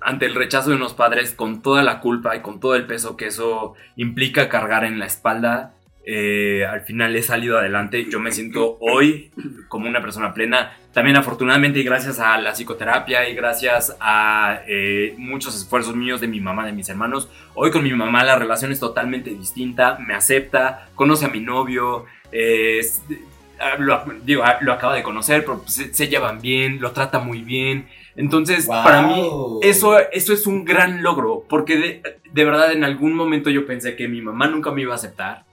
ante 0.02 0.26
el 0.26 0.36
rechazo 0.36 0.70
de 0.70 0.78
unos 0.78 0.94
padres 0.94 1.34
con 1.34 1.62
toda 1.62 1.84
la 1.84 2.00
culpa 2.00 2.38
y 2.38 2.42
con 2.42 2.62
todo 2.62 2.76
el 2.76 2.88
peso 2.88 3.18
que 3.18 3.28
eso 3.28 3.76
implica 3.98 4.48
cargar 4.48 4.86
en 4.86 4.98
la 4.98 5.08
espalda. 5.08 5.74
Eh, 6.06 6.66
al 6.66 6.82
final 6.82 7.16
he 7.16 7.22
salido 7.24 7.58
adelante. 7.58 8.06
Yo 8.10 8.20
me 8.20 8.32
siento 8.32 8.78
hoy 8.82 9.32
como 9.68 9.88
una 9.88 10.02
persona 10.02 10.34
plena. 10.34 10.74
También 10.94 11.18
afortunadamente 11.18 11.80
y 11.80 11.84
gracias 11.84 12.20
a 12.20 12.38
la 12.40 12.54
psicoterapia 12.54 13.30
y 13.30 13.36
gracias 13.36 13.96
a 14.00 14.62
eh, 14.68 15.14
muchos 15.18 15.56
esfuerzos 15.56 15.96
míos 15.96 16.20
de 16.22 16.28
mi 16.28 16.40
mamá, 16.40 16.66
de 16.66 16.72
mis 16.72 16.90
hermanos. 16.90 17.30
Hoy 17.54 17.70
con 17.72 17.84
mi 17.84 17.94
mamá 17.94 18.24
la 18.24 18.38
relación 18.38 18.72
es 18.72 18.80
totalmente 18.80 19.30
distinta. 19.30 20.00
Me 20.00 20.16
acepta, 20.16 20.90
conoce 20.96 21.26
a 21.26 21.30
mi 21.30 21.42
novio. 21.42 22.06
eh, 22.32 22.82
ah, 23.60 23.76
lo, 23.78 24.04
digo, 24.24 24.44
ah, 24.44 24.58
lo 24.62 24.74
acaba 24.74 24.96
de 24.96 25.04
conocer, 25.04 25.42
pero 25.46 25.64
se, 25.68 25.94
se 25.94 26.08
llevan 26.08 26.42
bien, 26.42 26.80
lo 26.82 26.92
trata 26.92 27.20
muy 27.20 27.42
bien. 27.44 27.88
Entonces, 28.16 28.66
Wow. 28.66 28.84
para 28.84 29.02
mí, 29.04 29.30
eso, 29.62 29.98
eso 30.12 30.34
es 30.34 30.46
un 30.48 30.66
gran 30.66 31.04
logro, 31.04 31.46
porque 31.48 31.78
de, 31.78 32.02
de 32.34 32.46
verdad 32.46 32.72
en 32.74 32.84
algún 32.84 33.14
momento 33.16 33.50
yo 33.50 33.66
pensé 33.66 33.96
que 33.96 34.08
mi 34.08 34.22
mamá 34.22 34.48
nunca 34.48 34.72
me 34.72 34.82
iba 34.82 34.94
a 34.94 34.96
aceptar, 34.96 35.46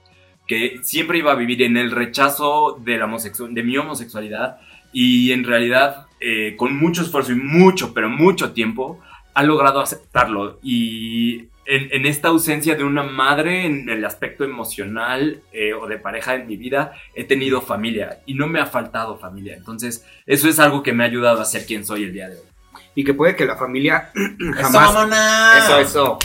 que 0.47 0.79
siempre 0.81 1.17
iba 1.17 1.31
a 1.31 1.35
vivir 1.35 1.61
en 1.63 1.77
el 1.77 1.91
rechazo 1.91 2.79
de, 2.83 2.97
la 2.97 3.05
homosexual, 3.05 3.53
de 3.53 3.63
mi 3.63 3.77
homosexualidad, 3.77 4.57
y 4.93 5.31
en 5.31 5.43
realidad, 5.43 6.07
eh, 6.19 6.55
con 6.57 6.75
mucho 6.75 7.01
esfuerzo 7.01 7.33
y 7.33 7.35
mucho, 7.35 7.93
pero 7.93 8.09
mucho 8.09 8.53
tiempo, 8.53 8.99
ha 9.33 9.43
logrado 9.43 9.79
aceptarlo. 9.79 10.59
Y 10.63 11.49
en, 11.67 11.89
en 11.91 12.05
esta 12.05 12.29
ausencia 12.29 12.75
de 12.75 12.83
una 12.83 13.03
madre 13.03 13.65
en 13.65 13.89
el 13.89 14.03
aspecto 14.05 14.43
emocional 14.45 15.41
eh, 15.51 15.73
o 15.73 15.85
de 15.85 15.97
pareja 15.97 16.35
en 16.35 16.47
mi 16.47 16.55
vida, 16.55 16.93
he 17.13 17.25
tenido 17.25 17.61
familia 17.61 18.19
y 18.25 18.33
no 18.33 18.47
me 18.47 18.59
ha 18.59 18.65
faltado 18.65 19.17
familia. 19.17 19.55
Entonces, 19.55 20.05
eso 20.25 20.47
es 20.47 20.59
algo 20.59 20.81
que 20.81 20.93
me 20.93 21.03
ha 21.03 21.07
ayudado 21.07 21.41
a 21.41 21.45
ser 21.45 21.65
quien 21.65 21.85
soy 21.85 22.03
el 22.03 22.13
día 22.13 22.29
de 22.29 22.37
hoy. 22.37 22.47
Y 22.95 23.03
que 23.03 23.13
puede 23.13 23.35
que 23.35 23.45
la 23.45 23.57
familia 23.57 24.11
¡Eso, 24.15 24.79
jamás... 24.79 25.63
Eso, 25.63 25.79
eso. 25.79 26.19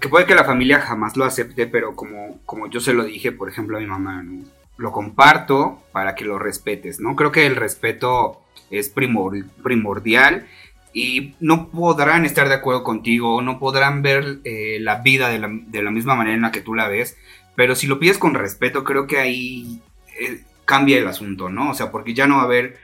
Que 0.00 0.08
puede 0.08 0.26
que 0.26 0.34
la 0.34 0.44
familia 0.44 0.80
jamás 0.80 1.16
lo 1.16 1.24
acepte, 1.24 1.66
pero 1.66 1.96
como, 1.96 2.40
como 2.44 2.68
yo 2.68 2.80
se 2.80 2.94
lo 2.94 3.04
dije, 3.04 3.32
por 3.32 3.48
ejemplo, 3.48 3.76
a 3.76 3.80
mi 3.80 3.86
mamá, 3.86 4.22
¿no? 4.22 4.44
lo 4.78 4.92
comparto 4.92 5.82
para 5.92 6.14
que 6.14 6.24
lo 6.24 6.38
respetes, 6.38 7.00
¿no? 7.00 7.16
Creo 7.16 7.32
que 7.32 7.46
el 7.46 7.56
respeto 7.56 8.40
es 8.70 8.94
primor- 8.94 9.44
primordial 9.62 10.46
y 10.92 11.34
no 11.40 11.68
podrán 11.68 12.24
estar 12.24 12.48
de 12.48 12.54
acuerdo 12.54 12.84
contigo, 12.84 13.42
no 13.42 13.58
podrán 13.58 14.02
ver 14.02 14.38
eh, 14.44 14.78
la 14.80 15.00
vida 15.02 15.28
de 15.28 15.40
la, 15.40 15.48
de 15.50 15.82
la 15.82 15.90
misma 15.90 16.14
manera 16.14 16.36
en 16.36 16.42
la 16.42 16.52
que 16.52 16.60
tú 16.60 16.74
la 16.74 16.86
ves, 16.88 17.16
pero 17.56 17.74
si 17.74 17.88
lo 17.88 17.98
pides 17.98 18.18
con 18.18 18.34
respeto, 18.34 18.84
creo 18.84 19.08
que 19.08 19.18
ahí 19.18 19.82
eh, 20.20 20.44
cambia 20.64 20.98
el 20.98 21.08
asunto, 21.08 21.50
¿no? 21.50 21.70
O 21.70 21.74
sea, 21.74 21.90
porque 21.90 22.14
ya 22.14 22.28
no 22.28 22.36
va 22.36 22.42
a 22.42 22.44
haber, 22.44 22.78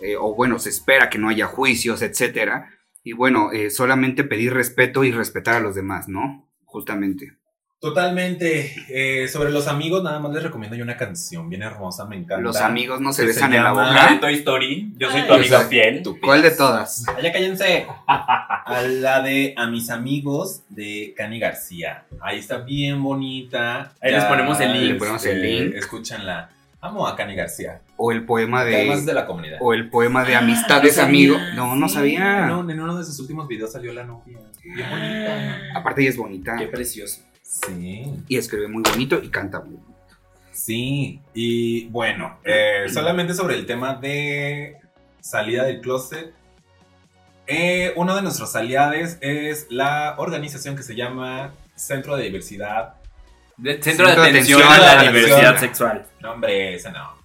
eh, 0.00 0.16
o 0.18 0.34
bueno, 0.34 0.58
se 0.58 0.70
espera 0.70 1.10
que 1.10 1.18
no 1.18 1.28
haya 1.28 1.46
juicios, 1.46 2.00
etcétera. 2.00 2.70
Y 3.06 3.12
bueno, 3.12 3.50
solamente 3.68 4.24
pedir 4.24 4.54
respeto 4.54 5.04
y 5.04 5.12
respetar 5.12 5.56
a 5.56 5.60
los 5.60 5.74
demás, 5.74 6.08
¿no? 6.08 6.43
Justamente. 6.74 7.34
Totalmente. 7.78 8.74
Eh, 8.88 9.28
sobre 9.28 9.52
los 9.52 9.68
amigos, 9.68 10.02
nada 10.02 10.18
más 10.18 10.32
les 10.32 10.42
recomiendo 10.42 10.74
yo 10.76 10.82
una 10.82 10.96
canción 10.96 11.48
bien 11.48 11.62
hermosa, 11.62 12.04
me 12.04 12.16
encanta. 12.16 12.42
Los 12.42 12.56
amigos 12.56 13.00
no 13.00 13.12
se 13.12 13.22
que 13.22 13.28
besan 13.28 13.52
se 13.52 13.58
en 13.58 13.62
la 13.62 13.70
boca. 13.70 14.18
Toy 14.20 14.34
Story, 14.34 14.92
yo 14.96 15.08
soy 15.08 15.20
Ay, 15.20 15.26
tu 15.28 15.34
amiga 15.34 15.62
exacto. 15.62 15.68
fiel. 15.68 16.02
¿Cuál 16.20 16.42
de 16.42 16.50
todas? 16.50 17.06
Ya 17.22 17.32
cállense. 17.32 17.86
A 18.08 18.82
la 18.88 19.22
de 19.22 19.54
A 19.56 19.68
mis 19.68 19.88
amigos 19.88 20.62
de 20.68 21.14
Cani 21.16 21.38
García. 21.38 22.06
Ahí 22.20 22.40
está 22.40 22.58
bien 22.58 23.00
bonita. 23.00 23.92
Ahí 24.00 24.10
les 24.10 24.24
ponemos 24.24 24.58
el 24.58 24.72
link. 24.72 24.92
Le 24.94 24.94
ponemos 24.96 25.24
el 25.26 25.42
link. 25.42 25.74
Escúchanla. 25.76 26.50
Amo 26.80 27.06
a 27.06 27.14
Cani 27.14 27.36
García. 27.36 27.82
O 27.96 28.10
el 28.12 28.24
poema 28.24 28.60
Además 28.62 29.00
de. 29.00 29.06
de 29.06 29.14
la 29.14 29.24
comunidad. 29.26 29.58
O 29.60 29.72
el 29.72 29.88
poema 29.88 30.24
de 30.24 30.34
Ah, 30.34 30.40
amistades 30.40 30.96
no 30.96 31.02
sabía. 31.02 31.08
amigo. 31.08 31.36
No, 31.54 31.76
no 31.76 31.88
Sí, 31.88 31.94
sabía. 31.94 32.46
No, 32.46 32.68
en 32.68 32.80
uno 32.80 32.96
de 32.98 33.04
sus 33.04 33.20
últimos 33.20 33.46
videos 33.46 33.70
salió 33.72 33.92
la 33.92 34.02
novia. 34.04 34.38
Bien 34.62 34.90
bonita. 34.90 35.60
Aparte 35.76 36.00
ella 36.00 36.10
es 36.10 36.16
bonita. 36.16 36.56
Qué 36.58 36.66
precioso. 36.66 37.22
Sí. 37.42 38.04
Y 38.26 38.36
escribe 38.36 38.66
muy 38.68 38.82
bonito 38.82 39.20
y 39.22 39.28
canta 39.28 39.60
muy 39.60 39.74
bonito. 39.76 39.94
Sí, 40.50 41.20
y 41.34 41.86
bueno, 41.88 42.38
eh, 42.44 42.86
solamente 42.92 43.34
sobre 43.34 43.54
el 43.56 43.66
tema 43.66 43.94
de 43.94 44.76
salida 45.20 45.64
del 45.64 45.80
closet. 45.80 46.32
eh, 47.46 47.92
uno 47.96 48.16
de 48.16 48.22
nuestros 48.22 48.56
aliados 48.56 49.18
es 49.20 49.66
la 49.70 50.14
organización 50.18 50.76
que 50.76 50.82
se 50.82 50.94
llama 50.96 51.52
Centro 51.74 52.16
de 52.16 52.24
Diversidad. 52.24 52.94
De- 53.56 53.82
Centro, 53.82 54.06
de 54.06 54.12
Centro 54.14 54.22
de 54.22 54.28
Atención 54.30 54.62
Atención 54.62 54.62
a 54.62 54.74
a 54.74 54.78
la 54.78 54.94
la 55.02 55.08
Diversidad 55.10 55.36
Diversidad. 55.36 55.60
Sexual. 55.60 56.06
No, 56.20 56.32
hombre, 56.32 56.74
ese 56.74 56.90
no. 56.90 57.23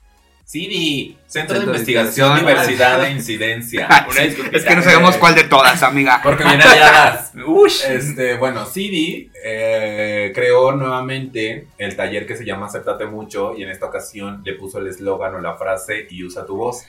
CIDI, 0.49 1.15
Centro, 1.27 1.57
Centro 1.57 1.59
de 1.59 1.59
de 1.59 1.65
Investigación, 1.65 2.39
Investigación. 2.39 2.69
Diversidad 2.69 3.05
e 3.05 3.11
Incidencia. 3.11 3.87
Una 4.11 4.21
disculpita. 4.21 4.57
Es 4.57 4.65
que 4.65 4.75
no 4.75 4.81
sabemos 4.81 5.17
cuál 5.17 5.35
de 5.35 5.43
todas, 5.43 5.83
amiga. 5.83 6.21
Porque 6.23 6.43
viene. 6.43 6.63
Ush. 7.45 7.83
Este, 7.85 8.35
bueno, 8.35 8.65
CD 8.65 9.29
eh, 9.43 10.31
creó 10.33 10.71
nuevamente 10.71 11.67
el 11.77 11.95
taller 11.95 12.25
que 12.25 12.35
se 12.35 12.45
llama 12.45 12.65
Acéptate 12.65 13.05
Mucho 13.05 13.55
y 13.55 13.61
en 13.61 13.69
esta 13.69 13.85
ocasión 13.85 14.41
le 14.43 14.55
puso 14.55 14.79
el 14.79 14.87
eslogan 14.87 15.35
o 15.35 15.39
la 15.39 15.55
frase 15.55 16.07
y 16.09 16.23
usa 16.23 16.47
tu 16.47 16.57
voz. 16.57 16.83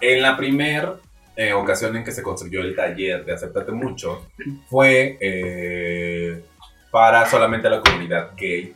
En 0.00 0.22
la 0.22 0.34
primera 0.34 0.94
ocasión 1.54 1.94
en 1.96 2.04
que 2.04 2.12
se 2.12 2.22
construyó 2.22 2.62
el 2.62 2.74
taller 2.74 3.26
de 3.26 3.34
Acéptate 3.34 3.72
Mucho 3.72 4.26
fue 4.70 5.18
eh, 5.20 6.42
para 6.90 7.28
solamente 7.28 7.68
la 7.68 7.80
comunidad 7.80 8.30
gay. 8.38 8.74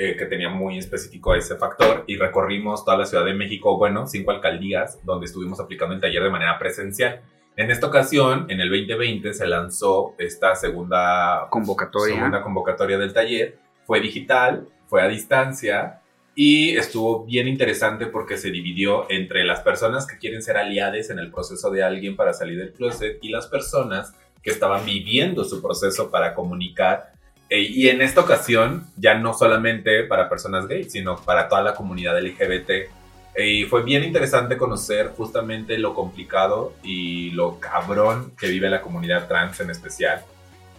Eh, 0.00 0.14
que 0.16 0.26
tenía 0.26 0.48
muy 0.48 0.78
específico 0.78 1.34
ese 1.34 1.56
factor 1.56 2.04
y 2.06 2.16
recorrimos 2.16 2.84
toda 2.84 2.98
la 2.98 3.04
Ciudad 3.04 3.24
de 3.24 3.34
México, 3.34 3.76
bueno, 3.76 4.06
cinco 4.06 4.30
alcaldías 4.30 5.00
donde 5.04 5.26
estuvimos 5.26 5.58
aplicando 5.58 5.92
el 5.92 6.00
taller 6.00 6.22
de 6.22 6.30
manera 6.30 6.56
presencial. 6.56 7.20
En 7.56 7.72
esta 7.72 7.88
ocasión, 7.88 8.46
en 8.48 8.60
el 8.60 8.70
2020, 8.70 9.34
se 9.34 9.46
lanzó 9.48 10.14
esta 10.16 10.54
segunda 10.54 11.48
Convocatoria. 11.50 12.14
segunda 12.14 12.42
convocatoria 12.42 12.96
del 12.96 13.12
taller. 13.12 13.58
Fue 13.84 14.00
digital, 14.00 14.68
fue 14.86 15.02
a 15.02 15.08
distancia 15.08 16.00
y 16.36 16.76
estuvo 16.76 17.24
bien 17.24 17.48
interesante 17.48 18.06
porque 18.06 18.36
se 18.36 18.52
dividió 18.52 19.10
entre 19.10 19.42
las 19.42 19.62
personas 19.62 20.06
que 20.06 20.18
quieren 20.18 20.40
ser 20.40 20.56
aliadas 20.56 21.10
en 21.10 21.18
el 21.18 21.32
proceso 21.32 21.72
de 21.72 21.82
alguien 21.82 22.14
para 22.14 22.32
salir 22.32 22.56
del 22.56 22.72
closet 22.72 23.18
y 23.20 23.30
las 23.30 23.48
personas 23.48 24.14
que 24.40 24.50
estaban 24.50 24.86
viviendo 24.86 25.42
su 25.42 25.60
proceso 25.60 26.12
para 26.12 26.34
comunicar. 26.34 27.17
Eh, 27.50 27.60
y 27.60 27.88
en 27.88 28.02
esta 28.02 28.20
ocasión, 28.20 28.86
ya 28.96 29.14
no 29.14 29.32
solamente 29.34 30.04
para 30.04 30.28
personas 30.28 30.66
gays, 30.66 30.92
sino 30.92 31.16
para 31.16 31.48
toda 31.48 31.62
la 31.62 31.74
comunidad 31.74 32.20
LGBT. 32.20 32.70
Eh, 32.70 33.46
Y 33.46 33.64
fue 33.64 33.82
bien 33.84 34.04
interesante 34.04 34.56
conocer 34.56 35.12
justamente 35.16 35.78
lo 35.78 35.94
complicado 35.94 36.74
y 36.82 37.30
lo 37.30 37.58
cabrón 37.60 38.32
que 38.38 38.48
vive 38.48 38.68
la 38.68 38.80
comunidad 38.82 39.28
trans 39.28 39.60
en 39.60 39.70
especial. 39.70 40.22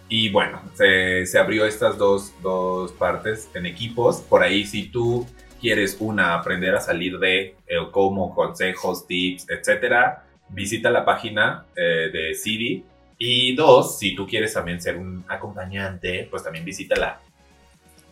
Y 0.08 0.28
bueno, 0.30 0.60
se, 0.74 1.24
se 1.26 1.38
abrió 1.38 1.64
estas 1.64 1.96
dos, 1.96 2.34
dos 2.42 2.92
partes 2.92 3.48
en 3.54 3.64
equipos. 3.66 4.20
Por 4.20 4.42
ahí, 4.42 4.66
si 4.66 4.88
tú 4.88 5.26
quieres, 5.60 5.96
una, 6.00 6.34
aprender 6.34 6.74
a 6.74 6.80
salir 6.80 7.18
de 7.18 7.54
eh, 7.66 7.76
como 7.92 8.34
consejos, 8.34 9.06
tips, 9.06 9.48
etcétera, 9.48 10.24
visita 10.48 10.90
la 10.90 11.04
página 11.04 11.64
eh, 11.76 12.10
de 12.12 12.34
Siri. 12.34 12.84
Y 13.22 13.54
dos, 13.54 13.98
si 13.98 14.14
tú 14.14 14.26
quieres 14.26 14.54
también 14.54 14.80
ser 14.80 14.96
un 14.96 15.22
acompañante, 15.28 16.26
pues 16.30 16.42
también 16.42 16.64
visítala. 16.64 17.20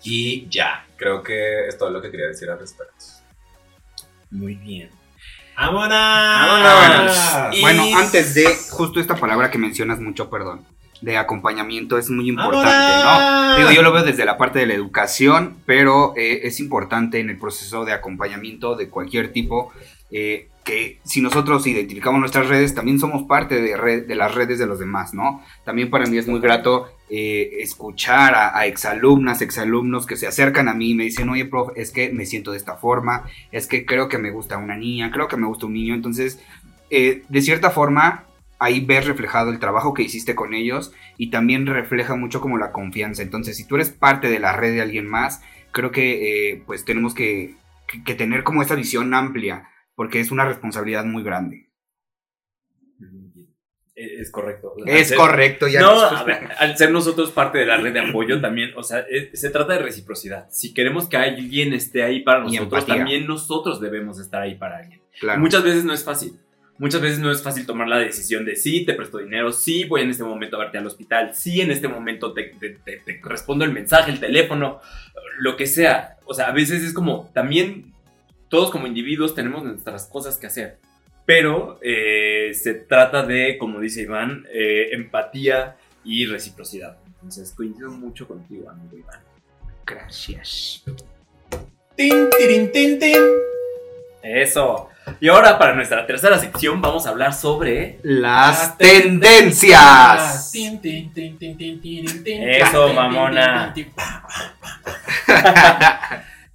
Y 0.04 0.46
ya, 0.50 0.86
creo 0.96 1.22
que 1.22 1.66
es 1.66 1.78
todo 1.78 1.88
lo 1.88 2.02
que 2.02 2.10
quería 2.10 2.26
decir 2.26 2.50
al 2.50 2.58
respecto. 2.58 3.06
Muy 4.30 4.56
bien. 4.56 4.90
¡Vámonos! 5.56 7.59
Bueno, 7.62 7.84
antes 7.96 8.34
de 8.34 8.54
justo 8.68 9.00
esta 9.00 9.16
palabra 9.16 9.50
que 9.50 9.56
mencionas 9.56 9.98
mucho, 9.98 10.28
perdón, 10.28 10.66
de 11.00 11.16
acompañamiento 11.16 11.96
es 11.96 12.11
muy 12.11 12.28
importante, 12.28 13.02
¿no? 13.02 13.56
Digo, 13.56 13.70
yo 13.70 13.80
lo 13.80 13.92
veo 13.92 14.02
desde 14.02 14.26
la 14.26 14.36
parte 14.36 14.59
de 14.59 14.66
la 14.66 14.74
educación, 14.74 15.56
pero 15.64 16.12
eh, 16.18 16.40
es 16.42 16.61
importante 16.61 17.18
en 17.18 17.30
el 17.30 17.38
proceso 17.38 17.86
de 17.86 17.92
acompañamiento 17.92 18.76
de 18.76 18.90
cualquier 18.90 19.32
tipo 19.32 19.72
eh, 20.11 20.50
que 20.68 20.98
si 21.02 21.22
nosotros 21.22 21.66
identificamos 21.66 22.20
nuestras 22.20 22.46
redes, 22.46 22.74
también 22.74 23.00
somos 23.00 23.22
parte 23.22 23.58
de, 23.62 24.14
las 24.14 24.34
redes 24.34 24.58
de 24.58 24.66
los 24.66 24.78
demás, 24.78 25.14
¿no? 25.14 25.42
También 25.64 25.88
para 25.88 26.04
mí 26.04 26.18
es 26.18 26.28
muy 26.28 26.40
grato 26.40 26.88
eh, 27.08 27.52
escuchar 27.60 28.34
a, 28.34 28.54
a 28.54 28.66
exalumnas, 28.66 29.40
exalumnos 29.40 30.04
que 30.04 30.18
se 30.18 30.26
acercan 30.26 30.68
a 30.68 30.74
mí 30.74 30.90
y 30.90 30.94
me 30.94 31.04
dicen, 31.04 31.30
oye, 31.30 31.46
prof, 31.46 31.70
es 31.74 31.90
que 31.90 32.12
me 32.12 32.26
siento 32.26 32.50
de 32.50 32.58
esta 32.58 32.76
forma, 32.76 33.24
es 33.50 33.66
que 33.66 33.86
creo 33.86 34.10
que 34.10 34.18
me 34.18 34.30
gusta 34.30 34.58
una 34.58 34.76
niña, 34.76 35.10
creo 35.10 35.26
que 35.26 35.38
me 35.38 35.46
gusta 35.46 35.64
un 35.64 35.72
niño, 35.72 35.94
entonces, 35.94 36.38
eh, 36.90 37.22
de 37.30 37.40
cierta 37.40 37.70
forma, 37.70 38.26
ahí 38.58 38.84
ves 38.84 39.06
reflejado 39.06 39.50
el 39.50 39.60
trabajo 39.60 39.94
que 39.94 40.02
hiciste 40.02 40.34
con 40.34 40.52
ellos 40.52 40.92
y 41.16 41.30
también 41.30 41.64
refleja 41.64 42.14
mucho 42.14 42.42
como 42.42 42.58
la 42.58 42.72
confianza. 42.72 43.22
Entonces, 43.22 43.56
si 43.56 43.64
tú 43.64 43.76
eres 43.76 43.88
parte 43.88 44.28
de 44.28 44.38
la 44.38 44.52
red 44.52 44.74
de 44.74 44.82
alguien 44.82 45.06
más, 45.06 45.40
creo 45.72 45.92
que 45.92 46.50
eh, 46.50 46.62
pues 46.66 46.84
tenemos 46.84 47.14
que 47.14 47.54
tener 48.18 48.44
como 48.44 48.60
esta 48.60 48.74
visión 48.74 49.14
amplia 49.14 49.66
porque 49.99 50.20
es 50.20 50.30
una 50.30 50.44
responsabilidad 50.44 51.05
muy 51.05 51.24
grande. 51.24 51.70
Es 53.96 54.30
correcto. 54.30 54.74
Es 54.86 55.09
ser- 55.09 55.16
correcto, 55.16 55.66
ya 55.66 55.80
no, 55.80 56.01
después- 56.01 56.20
a 56.20 56.22
ver, 56.24 56.49
al 56.61 56.76
ser 56.78 56.92
nosotros 56.92 57.32
parte 57.32 57.59
de 57.59 57.66
la 57.66 57.78
red 57.78 57.92
de 57.92 57.99
apoyo 57.99 58.40
también, 58.40 58.70
o 58.76 58.84
sea, 58.84 59.01
es- 59.11 59.40
se 59.40 59.51
trata 59.51 59.72
de 59.72 59.80
reciprocidad. 59.80 60.46
Si 60.51 60.72
queremos 60.72 61.09
que 61.09 61.16
alguien 61.16 61.72
esté 61.72 62.05
ahí 62.05 62.20
para 62.20 62.38
nosotros, 62.38 62.86
también 62.86 63.26
nosotros 63.26 63.80
debemos 63.80 64.20
estar 64.20 64.40
ahí 64.40 64.55
para 64.55 64.78
alguien. 64.78 65.01
Claro. 65.18 65.40
Muchas 65.40 65.64
veces 65.64 65.84
no 65.84 65.92
es 65.92 66.05
fácil. 66.05 66.38
Muchas 66.78 67.01
veces 67.01 67.18
no 67.18 67.32
es 67.32 67.42
fácil 67.42 67.66
tomar 67.66 67.88
la 67.88 67.99
decisión 67.99 68.44
de 68.44 68.55
sí, 68.55 68.84
te 68.86 68.94
presto 68.94 69.18
dinero, 69.18 69.51
sí, 69.51 69.82
voy 69.82 70.03
en 70.03 70.11
este 70.11 70.22
momento 70.22 70.55
a 70.55 70.61
verte 70.61 70.78
al 70.78 70.86
hospital, 70.86 71.34
sí, 71.34 71.61
en 71.61 71.72
este 71.72 71.88
momento 71.88 72.32
te, 72.32 72.44
te- 72.61 72.78
te- 72.84 72.99
te 72.99 73.20
respondo 73.24 73.64
el 73.64 73.72
mensaje, 73.72 74.12
el 74.12 74.20
teléfono, 74.20 74.80
lo 75.40 75.57
que 75.57 75.66
sea. 75.66 76.18
O 76.24 76.34
sea, 76.34 76.46
a 76.46 76.53
veces 76.53 76.84
es 76.84 76.92
como, 76.94 77.32
también 77.34 77.94
todos 78.49 78.70
como 78.70 78.86
individuos 78.86 79.34
tenemos 79.34 79.62
nuestras 79.64 80.07
cosas 80.07 80.36
que 80.36 80.46
hacer. 80.46 80.78
Pero 81.24 81.78
eh, 81.82 82.53
se 82.55 82.74
trata 82.74 83.22
de, 83.22 83.59
como 83.59 83.80
dice 83.80 84.03
Iván, 84.03 84.46
eh, 84.53 84.88
empatía 84.92 85.76
y 86.05 86.26
reciprocidad. 86.26 86.96
Entonces 87.07 87.53
coincido 87.53 87.90
mucho 87.90 88.26
contigo, 88.26 88.70
amigo 88.70 88.96
Iván. 88.96 89.20
Gracias. 89.84 90.84
Tin, 91.94 92.30
tirin, 92.30 92.72
tin, 92.72 92.99
tin. 92.99 93.18
Eso. 94.22 94.88
Y 95.20 95.28
ahora 95.28 95.59
para 95.59 95.74
nuestra 95.74 96.07
tercera 96.07 96.38
sección 96.38 96.80
vamos 96.80 97.07
a 97.07 97.11
hablar 97.11 97.34
sobre... 97.34 97.99
Las 98.03 98.76
tendencias. 98.78 100.53
Eso, 102.24 102.92
mamona. 102.92 103.74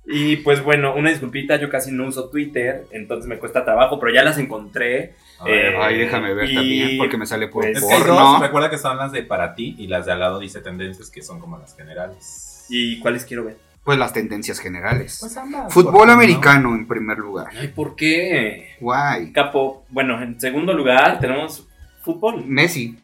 Y 0.05 0.37
pues 0.37 0.61
bueno, 0.61 0.93
una 0.95 1.09
disculpita, 1.11 1.55
yo 1.55 1.69
casi 1.69 1.91
no 1.91 2.05
uso 2.07 2.29
Twitter, 2.29 2.85
entonces 2.91 3.25
me 3.27 3.37
cuesta 3.39 3.63
trabajo, 3.63 3.99
pero 3.99 4.13
ya 4.13 4.21
las 4.23 4.37
encontré. 4.37 5.13
Ver, 5.45 5.73
Eh, 5.75 5.77
Ay, 5.79 5.97
déjame 5.97 6.33
ver 6.33 6.49
y- 6.49 6.55
también, 6.55 6.97
porque 6.97 7.17
me 7.17 7.25
sale 7.25 7.47
por 7.47 7.63
pues, 7.63 7.77
Es 7.77 7.85
que 7.85 7.93
hay 7.93 7.99
dos, 8.01 8.07
porno. 8.09 8.39
recuerda 8.41 8.69
que 8.69 8.77
son 8.77 8.97
las 8.97 9.11
de 9.13 9.23
para 9.23 9.55
ti 9.55 9.75
y 9.77 9.87
las 9.87 10.05
de 10.05 10.11
al 10.11 10.19
lado 10.19 10.39
dice 10.39 10.59
tendencias 10.61 11.09
que 11.09 11.21
son 11.21 11.39
como 11.39 11.57
las 11.57 11.75
generales. 11.77 12.65
¿Y 12.69 12.99
cuáles 12.99 13.23
quiero 13.25 13.45
ver? 13.45 13.57
Pues 13.83 13.97
las 13.97 14.13
tendencias 14.13 14.59
generales. 14.59 15.17
Pues 15.19 15.35
ambas, 15.37 15.63
¿por 15.73 15.83
Fútbol 15.85 16.07
no? 16.07 16.13
americano 16.13 16.73
en 16.75 16.87
primer 16.87 17.17
lugar. 17.17 17.47
Ay, 17.57 17.67
¿por 17.69 17.95
qué? 17.95 18.75
Guay. 18.79 19.31
Capo, 19.33 19.85
bueno, 19.89 20.21
en 20.21 20.39
segundo 20.39 20.73
lugar 20.73 21.19
tenemos 21.19 21.67
fútbol. 22.01 22.45
Messi. 22.45 22.97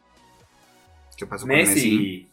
¿Qué 1.18 1.26
pasó 1.26 1.46
con 1.46 1.56
Messi? 1.56 2.29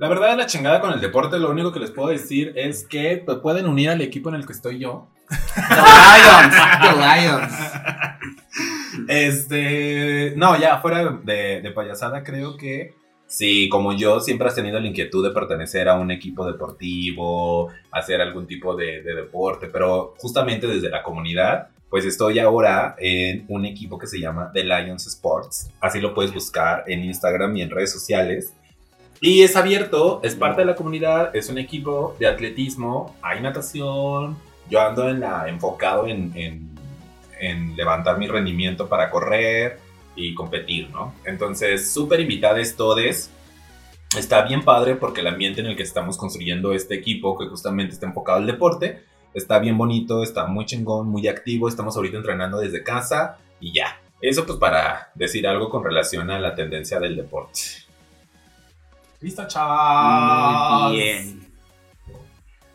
La 0.00 0.08
verdad, 0.08 0.34
la 0.34 0.46
chingada 0.46 0.80
con 0.80 0.94
el 0.94 1.00
deporte, 1.02 1.38
lo 1.38 1.50
único 1.50 1.72
que 1.72 1.78
les 1.78 1.90
puedo 1.90 2.08
decir 2.08 2.54
es 2.56 2.84
que 2.88 3.22
pues, 3.22 3.36
pueden 3.40 3.68
unir 3.68 3.90
al 3.90 4.00
equipo 4.00 4.30
en 4.30 4.36
el 4.36 4.46
que 4.46 4.54
estoy 4.54 4.78
yo. 4.78 5.08
The 5.28 5.76
Lions. 5.76 6.54
The 6.80 6.92
Lions. 7.20 7.52
Este, 9.08 10.32
no, 10.38 10.58
ya 10.58 10.78
fuera 10.78 11.20
de, 11.22 11.60
de 11.60 11.70
payasada, 11.72 12.24
creo 12.24 12.56
que 12.56 12.94
si 13.26 13.68
como 13.68 13.92
yo 13.92 14.20
siempre 14.20 14.48
has 14.48 14.54
tenido 14.54 14.80
la 14.80 14.88
inquietud 14.88 15.22
de 15.22 15.34
pertenecer 15.34 15.86
a 15.90 15.96
un 15.96 16.10
equipo 16.10 16.46
deportivo, 16.46 17.68
hacer 17.90 18.22
algún 18.22 18.46
tipo 18.46 18.74
de, 18.74 19.02
de 19.02 19.14
deporte, 19.14 19.66
pero 19.66 20.14
justamente 20.16 20.66
desde 20.66 20.88
la 20.88 21.02
comunidad, 21.02 21.68
pues 21.90 22.06
estoy 22.06 22.38
ahora 22.38 22.96
en 22.98 23.44
un 23.48 23.66
equipo 23.66 23.98
que 23.98 24.06
se 24.06 24.18
llama 24.18 24.50
The 24.54 24.64
Lions 24.64 25.06
Sports. 25.08 25.70
Así 25.78 26.00
lo 26.00 26.14
puedes 26.14 26.32
buscar 26.32 26.84
en 26.86 27.04
Instagram 27.04 27.54
y 27.58 27.62
en 27.62 27.70
redes 27.70 27.92
sociales. 27.92 28.54
Y 29.22 29.42
es 29.42 29.54
abierto, 29.54 30.20
es 30.22 30.34
parte 30.34 30.62
de 30.62 30.66
la 30.66 30.74
comunidad, 30.74 31.36
es 31.36 31.50
un 31.50 31.58
equipo 31.58 32.16
de 32.18 32.26
atletismo, 32.26 33.14
hay 33.20 33.42
natación, 33.42 34.38
yo 34.70 34.80
ando 34.80 35.10
en 35.10 35.20
la, 35.20 35.46
enfocado 35.46 36.06
en, 36.06 36.32
en, 36.34 36.70
en 37.38 37.76
levantar 37.76 38.18
mi 38.18 38.28
rendimiento 38.28 38.88
para 38.88 39.10
correr 39.10 39.78
y 40.16 40.34
competir, 40.34 40.88
¿no? 40.88 41.14
Entonces, 41.26 41.92
súper 41.92 42.20
invitadas 42.20 42.76
todes. 42.76 43.30
Está 44.16 44.42
bien 44.42 44.64
padre 44.64 44.96
porque 44.96 45.20
el 45.20 45.26
ambiente 45.26 45.60
en 45.60 45.66
el 45.66 45.76
que 45.76 45.82
estamos 45.82 46.16
construyendo 46.16 46.72
este 46.72 46.94
equipo, 46.94 47.38
que 47.38 47.46
justamente 47.46 47.92
está 47.92 48.06
enfocado 48.06 48.38
al 48.38 48.46
deporte, 48.46 49.04
está 49.34 49.58
bien 49.58 49.76
bonito, 49.76 50.22
está 50.22 50.46
muy 50.46 50.64
chingón, 50.64 51.08
muy 51.08 51.28
activo, 51.28 51.68
estamos 51.68 51.94
ahorita 51.94 52.16
entrenando 52.16 52.58
desde 52.58 52.82
casa 52.82 53.36
y 53.60 53.72
ya. 53.74 54.00
Eso 54.20 54.46
pues 54.46 54.58
para 54.58 55.12
decir 55.14 55.46
algo 55.46 55.68
con 55.68 55.84
relación 55.84 56.30
a 56.30 56.40
la 56.40 56.54
tendencia 56.54 56.98
del 56.98 57.16
deporte. 57.16 57.60
Listo, 59.20 59.46
chavos. 59.46 60.90
Muy 60.90 60.96
bien. 60.98 61.40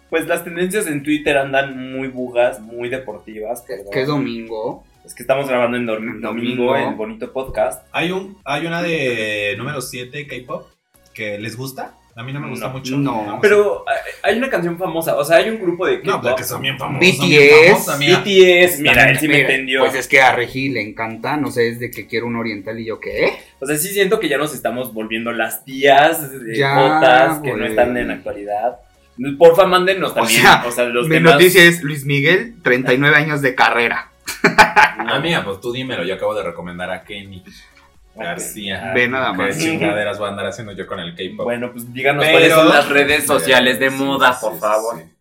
Pues 0.09 0.27
las 0.27 0.43
tendencias 0.43 0.87
en 0.87 1.03
Twitter 1.03 1.37
andan 1.37 1.91
muy 1.93 2.07
bugas, 2.07 2.59
muy 2.61 2.89
deportivas. 2.89 3.63
perdón. 3.63 3.87
¿Qué 3.91 4.05
domingo? 4.05 4.83
Es 5.03 5.13
que 5.13 5.23
estamos 5.23 5.47
grabando 5.47 5.77
en 5.77 5.85
domingo, 5.85 6.19
Domingo. 6.27 6.75
el 6.75 6.95
bonito 6.95 7.31
podcast. 7.31 7.85
Hay, 7.91 8.11
un, 8.11 8.37
hay 8.43 8.65
una 8.65 8.81
de 8.81 9.55
número 9.57 9.81
7 9.81 10.25
K-pop 10.27 10.67
que 11.13 11.37
les 11.39 11.55
gusta. 11.57 11.95
A 12.17 12.23
mí 12.23 12.31
no 12.31 12.39
me 12.39 12.49
gusta 12.49 12.67
No, 12.67 12.73
mucho. 12.73 12.95
no. 12.97 13.39
Pero 13.41 13.83
hay- 14.23 14.37
una 14.37 14.49
canción 14.49 14.77
famosa, 14.77 15.17
o 15.17 15.25
sea, 15.25 15.37
hay 15.37 15.49
un 15.49 15.59
grupo 15.59 15.85
de 15.85 15.97
No, 15.97 16.13
K-pop. 16.13 16.29
porque 16.29 16.43
son 16.45 16.61
bien 16.61 16.77
famosos. 16.79 17.01
BTS, 17.01 17.17
son 17.17 17.29
bien 17.29 17.49
famosos, 17.67 17.93
amiga. 17.93 18.19
BTS, 18.19 18.79
mira, 18.81 19.09
él 19.09 19.19
sí 19.19 19.27
me 19.27 19.33
Mira, 19.35 19.49
entendió. 19.49 19.79
Pues 19.81 19.95
es 19.95 20.07
que 20.07 20.21
a 20.21 20.33
Regi 20.33 20.69
le 20.69 20.81
encanta, 20.81 21.35
no 21.35 21.51
sé, 21.51 21.67
es 21.67 21.79
de 21.79 21.91
que 21.91 22.07
quiero 22.07 22.27
un 22.27 22.37
oriental 22.37 22.79
y 22.79 22.85
yo, 22.85 23.01
¿qué? 23.01 23.33
O 23.59 23.65
sea, 23.65 23.75
sí 23.77 23.89
siento 23.89 24.19
que 24.21 24.29
ya 24.29 24.37
nos 24.37 24.53
estamos 24.55 24.93
volviendo 24.93 25.33
las 25.33 25.65
tías 25.65 26.31
de 26.41 26.57
Ya, 26.57 26.73
botas 26.79 27.39
que 27.39 27.53
no 27.53 27.65
están 27.65 27.97
en 27.97 28.07
la 28.07 28.13
actualidad. 28.13 28.77
Porfa, 29.37 29.65
mándenos 29.65 30.11
O 30.11 30.13
también. 30.15 30.41
sea, 30.41 30.63
O 30.67 30.71
sea, 30.71 30.85
los 30.85 31.07
Mi 31.09 31.15
demás. 31.15 31.33
noticia 31.33 31.63
es 31.63 31.83
Luis 31.83 32.05
Miguel, 32.05 32.55
39 32.63 33.15
años 33.17 33.41
de 33.41 33.55
carrera. 33.55 34.09
Amiga, 34.97 35.43
pues 35.43 35.59
tú 35.59 35.71
dímelo. 35.73 36.03
Yo 36.05 36.15
acabo 36.15 36.33
de 36.33 36.43
recomendar 36.43 36.89
a 36.91 37.03
Kenny 37.03 37.43
García. 38.15 38.91
Ve 38.93 39.07
nada 39.07 39.31
¿Qué 39.31 39.37
más. 39.37 39.57
chingaderas 39.59 40.17
voy 40.17 40.27
a 40.27 40.31
andar 40.31 40.45
haciendo 40.47 40.73
yo 40.73 40.87
con 40.87 40.99
el 40.99 41.15
K-pop? 41.15 41.43
Bueno, 41.45 41.71
pues 41.71 41.91
díganos 41.93 42.23
Pero- 42.23 42.33
cuáles 42.37 42.53
son 42.53 42.69
las 42.69 42.89
redes 42.89 43.25
sociales 43.25 43.79
de 43.79 43.89
Sí, 43.91 43.95
moda, 44.03 44.33
sí, 44.33 44.39
por 44.41 44.53
sí, 44.53 44.59
favor. 44.59 44.97
sí. 44.99 45.11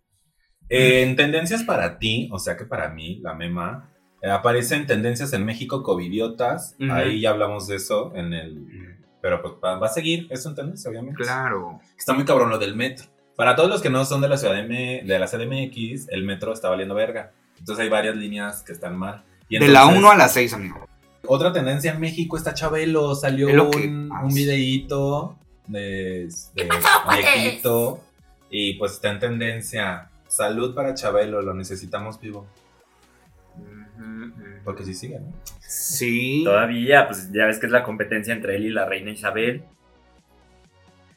En 0.70 1.16
tendencias 1.16 1.62
para 1.62 1.98
ti, 1.98 2.28
o 2.32 2.38
sea 2.38 2.56
que 2.56 2.64
para 2.64 2.88
mí, 2.88 3.20
la 3.22 3.34
mema, 3.34 3.90
eh, 4.22 4.30
aparecen 4.30 4.86
tendencias 4.86 5.32
en 5.34 5.44
México 5.44 5.82
covidiotas. 5.82 6.74
Ujú. 6.80 6.90
Ahí 6.92 7.20
ya 7.20 7.30
hablamos 7.30 7.66
de 7.68 7.76
eso 7.76 8.12
en 8.14 8.32
el. 8.32 8.96
Pero 9.20 9.40
pues 9.42 9.54
va, 9.62 9.84
a 9.84 9.88
seguir, 9.88 10.26
es 10.30 10.44
una 10.46 10.54
tendencia, 10.54 10.90
obviamente. 10.90 11.22
Claro. 11.22 11.80
Está 11.98 12.12
muy 12.12 12.24
cabrón 12.24 12.50
lo 12.50 12.58
del 12.58 12.74
metro. 12.76 13.06
Para 13.36 13.56
todos 13.56 13.68
los 13.68 13.82
que 13.82 13.90
no 13.90 14.04
son 14.04 14.20
de 14.20 14.28
la 14.28 14.36
ciudad 14.36 14.54
de, 14.54 14.60
M- 14.60 15.02
de 15.04 15.18
la 15.18 15.26
CDMX, 15.26 16.08
el 16.10 16.24
metro 16.24 16.52
está 16.52 16.68
valiendo 16.68 16.94
verga. 16.94 17.32
Entonces 17.58 17.82
hay 17.82 17.88
varias 17.88 18.16
líneas 18.16 18.62
que 18.62 18.72
están 18.72 18.96
mal. 18.96 19.24
Y 19.48 19.58
De 19.58 19.68
la 19.68 19.80
entonces- 19.80 19.98
1 19.98 20.10
a 20.10 20.16
la 20.16 20.28
6, 20.28 20.52
amigo. 20.54 20.86
Otra 21.26 21.52
tendencia 21.52 21.92
en 21.92 22.00
México 22.00 22.36
está 22.36 22.54
Chabelo. 22.54 23.14
Salió 23.14 23.48
un, 23.48 24.10
un 24.10 24.34
videíto 24.34 25.36
de, 25.66 26.28
de 26.54 26.68
viejito. 27.10 28.00
Y 28.50 28.74
pues 28.74 28.92
está 28.92 29.10
en 29.10 29.18
tendencia. 29.18 30.10
Salud 30.28 30.74
para 30.74 30.94
Chabelo, 30.94 31.42
lo 31.42 31.54
necesitamos 31.54 32.20
vivo. 32.20 32.46
Porque 34.64 34.84
sí 34.84 34.94
sigue, 34.94 35.20
¿no? 35.20 35.32
Sí. 35.60 36.42
Todavía, 36.44 37.06
pues 37.06 37.30
ya 37.32 37.46
ves 37.46 37.58
que 37.58 37.66
es 37.66 37.72
la 37.72 37.84
competencia 37.84 38.34
entre 38.34 38.56
él 38.56 38.66
y 38.66 38.70
la 38.70 38.84
reina 38.84 39.10
Isabel. 39.10 39.64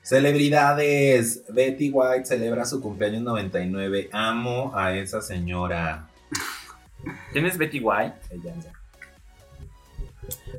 Celebridades. 0.01 1.43
Betty 1.49 1.89
White 1.91 2.25
celebra 2.25 2.65
su 2.65 2.81
cumpleaños 2.81 3.23
99. 3.23 4.09
Amo 4.11 4.71
a 4.75 4.95
esa 4.95 5.21
señora. 5.21 6.07
¿Quién 7.31 7.45
es 7.45 7.57
Betty 7.57 7.79
White? 7.79 8.15
Ella 8.29 8.53
es 8.57 8.76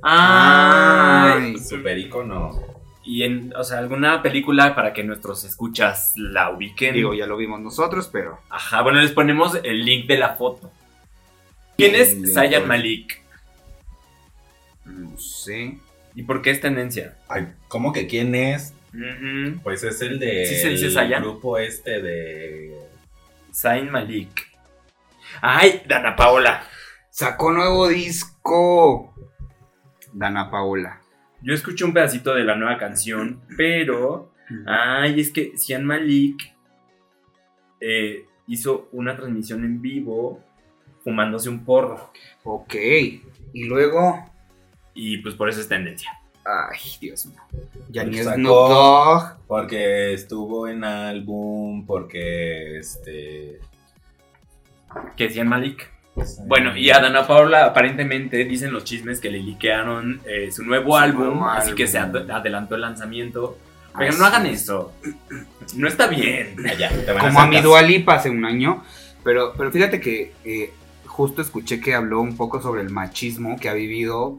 Ay. 0.03 1.59
super 1.59 1.99
icono. 1.99 2.63
Y 3.05 3.23
en, 3.23 3.55
o 3.57 3.65
sea, 3.65 3.79
alguna 3.79 4.23
película 4.23 4.75
para 4.75 4.93
que 4.93 5.03
nuestros 5.03 5.45
escuchas 5.45 6.13
la 6.17 6.51
ubiquen. 6.51 6.95
Digo, 6.95 7.15
ya 7.15 7.27
lo 7.27 7.37
vimos 7.37 7.61
nosotros, 7.61 8.09
pero. 8.13 8.39
Ajá, 8.51 8.83
bueno, 8.83 9.01
les 9.01 9.13
ponemos 9.13 9.59
el 9.63 9.85
link 9.85 10.07
de 10.07 10.19
la 10.19 10.37
foto. 10.37 10.71
¿Quién 11.79 11.95
El 11.95 12.01
es 12.03 12.15
pues. 12.35 12.67
Malik? 12.67 13.23
No 14.85 15.19
sé. 15.19 15.79
¿Y 16.15 16.25
por 16.25 16.43
qué 16.43 16.51
es 16.51 16.61
tendencia? 16.61 17.17
Ay, 17.29 17.49
¿cómo 17.69 17.93
que 17.93 18.07
quién 18.07 18.35
es? 18.35 18.75
Pues 19.63 19.85
es 19.85 20.01
el 20.03 20.19
de. 20.19 20.47
¿Sí 20.47 20.57
se 20.57 20.69
dice 20.69 20.91
Zayan? 20.91 21.23
grupo 21.23 21.59
este 21.59 22.03
de. 22.03 22.77
Zayn 23.55 23.91
Malik. 23.91 24.49
Ay, 25.41 25.83
Dana 25.87 26.17
Paola. 26.17 26.65
Sacó 27.11 27.53
nuevo 27.53 27.89
disco. 27.89 29.15
Dana 30.19 30.51
Paola. 30.51 31.01
Yo 31.41 31.55
escuché 31.55 31.85
un 31.85 31.93
pedacito 31.93 32.35
de 32.35 32.45
la 32.45 32.57
nueva 32.57 32.79
canción, 32.79 33.41
pero. 33.57 34.33
Ay, 34.67 35.21
es 35.21 35.31
que 35.31 35.53
Zian 35.59 35.85
Malik 35.85 36.55
eh, 37.81 38.25
hizo 38.47 38.89
una 38.93 39.15
transmisión 39.15 39.63
en 39.63 39.81
vivo 39.83 40.43
fumándose 41.05 41.49
un 41.49 41.65
porro. 41.65 42.11
Ok. 42.45 42.75
Y 43.53 43.65
luego. 43.65 44.25
Y 44.95 45.19
pues 45.19 45.35
por 45.35 45.49
eso 45.49 45.61
es 45.61 45.69
tendencia. 45.69 46.11
Ay, 46.45 46.81
Dios 47.01 47.27
mío. 47.27 47.41
Ya 47.91 48.05
ni 48.05 48.19
es 48.19 48.27
Dogg. 48.43 49.37
Porque 49.47 50.15
estuvo 50.15 50.67
en 50.67 50.83
álbum, 50.83 51.87
porque 51.87 52.79
este. 52.79 53.61
¿Qué 55.17 55.29
Zian 55.29 55.47
Malik? 55.47 55.91
Bueno, 56.47 56.77
y 56.77 56.91
a 56.91 57.01
Dana 57.01 57.27
Paula 57.27 57.65
aparentemente 57.67 58.45
dicen 58.45 58.73
los 58.73 58.85
chismes 58.85 59.21
que 59.21 59.31
le 59.31 59.39
liquearon 59.41 60.21
eh, 60.27 60.51
su 60.51 60.63
nuevo 60.65 60.93
Su 60.93 60.97
álbum, 60.97 61.25
nuevo 61.25 61.49
así 61.51 61.73
que 61.75 61.87
se 61.87 61.99
ad- 61.99 62.31
adelantó 62.31 62.75
el 62.75 62.83
lanzamiento. 62.83 63.59
Así 63.95 63.97
Pero 63.99 64.17
no 64.19 64.25
hagan 64.27 64.47
es. 64.47 64.63
eso. 64.63 64.93
No 65.77 65.89
está 65.89 66.07
bien. 66.07 66.55
Van 67.07 67.19
Como 67.19 67.39
a 67.41 67.43
hacer 67.43 67.49
mi 67.51 67.57
caso. 67.57 67.69
Dua 67.69 67.83
Lipa 67.83 68.15
hace 68.15 68.31
un 68.31 68.45
año. 68.45 68.83
Pero, 69.25 69.53
pero 69.57 69.71
fíjate 69.73 70.01
que 70.01 70.33
eh, 70.45 70.71
justo 71.07 71.43
escuché 71.43 71.81
que 71.81 71.95
habló 71.95 72.21
un 72.21 72.37
poco 72.37 72.63
sobre 72.63 72.83
el 72.83 72.91
machismo 72.91 73.59
que 73.59 73.69
ha 73.69 73.75
vivido 73.75 74.39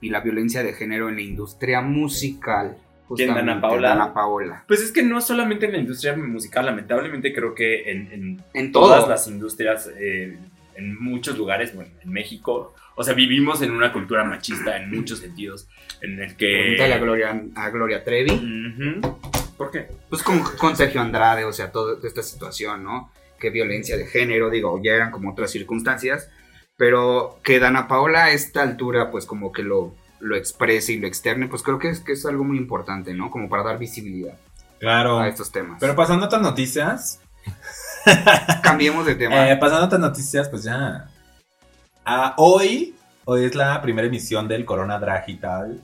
y 0.00 0.10
la 0.10 0.20
violencia 0.20 0.62
de 0.62 0.72
género 0.72 1.08
en 1.08 1.16
la 1.16 1.22
industria 1.22 1.80
musical. 1.80 2.76
¿Quién, 3.16 3.30
Dana 3.34 3.54
Justamente, 3.54 3.60
Paola? 3.62 3.88
Dana 3.88 4.14
Paola. 4.14 4.64
Pues 4.68 4.80
es 4.82 4.92
que 4.92 5.02
no 5.02 5.20
solamente 5.20 5.66
en 5.66 5.72
la 5.72 5.78
industria 5.78 6.16
musical, 6.16 6.64
lamentablemente 6.66 7.34
creo 7.34 7.54
que 7.56 7.90
en, 7.90 8.08
en 8.12 8.42
En 8.54 8.70
todas 8.70 9.00
todo. 9.00 9.10
las 9.10 9.26
industrias, 9.26 9.90
eh, 9.98 10.38
en 10.80 10.98
muchos 11.00 11.38
lugares, 11.38 11.74
bueno, 11.74 11.90
en 12.02 12.10
México, 12.10 12.74
o 12.96 13.04
sea, 13.04 13.14
vivimos 13.14 13.62
en 13.62 13.70
una 13.70 13.92
cultura 13.92 14.24
machista 14.24 14.76
en 14.76 14.90
muchos 14.90 15.20
sentidos, 15.20 15.68
en 16.00 16.18
el 16.20 16.36
que... 16.36 16.46
Pregúntale 16.46 16.94
a 16.94 16.98
Gloria, 16.98 17.42
a 17.54 17.70
Gloria 17.70 18.02
Trevi. 18.04 19.00
¿Por 19.56 19.70
qué? 19.70 19.88
Pues 20.08 20.22
con, 20.22 20.40
con 20.58 20.76
Sergio 20.76 21.00
Andrade, 21.00 21.44
o 21.44 21.52
sea, 21.52 21.70
toda 21.70 21.96
esta 22.02 22.22
situación, 22.22 22.82
¿no? 22.82 23.12
Que 23.38 23.50
violencia 23.50 23.96
de 23.96 24.06
género, 24.06 24.50
digo, 24.50 24.80
ya 24.82 24.92
eran 24.92 25.10
como 25.10 25.30
otras 25.32 25.50
circunstancias. 25.50 26.28
Pero 26.76 27.38
que 27.44 27.58
Dana 27.60 27.86
Paola 27.88 28.24
a 28.24 28.30
esta 28.30 28.62
altura, 28.62 29.10
pues 29.10 29.26
como 29.26 29.52
que 29.52 29.62
lo, 29.62 29.94
lo 30.18 30.34
exprese 30.34 30.94
y 30.94 30.98
lo 30.98 31.06
externe, 31.06 31.46
pues 31.46 31.62
creo 31.62 31.78
que 31.78 31.90
es, 31.90 32.00
que 32.00 32.12
es 32.12 32.24
algo 32.24 32.42
muy 32.42 32.56
importante, 32.56 33.12
¿no? 33.12 33.30
Como 33.30 33.50
para 33.50 33.62
dar 33.62 33.78
visibilidad 33.78 34.38
Claro. 34.78 35.18
a 35.18 35.28
estos 35.28 35.52
temas. 35.52 35.76
Pero 35.78 35.94
pasando 35.94 36.24
a 36.24 36.28
otras 36.28 36.40
noticias. 36.40 37.20
cambiemos 38.62 39.06
de 39.06 39.14
tema. 39.14 39.50
eh, 39.50 39.56
pasando 39.56 39.82
a 39.82 39.86
otras 39.86 40.00
noticias, 40.00 40.48
pues 40.48 40.64
ya. 40.64 41.06
Ah, 42.04 42.34
hoy, 42.38 42.94
hoy 43.24 43.44
es 43.44 43.54
la 43.54 43.80
primera 43.82 44.06
emisión 44.08 44.48
del 44.48 44.64
Corona 44.64 44.98
Dragital. 44.98 45.80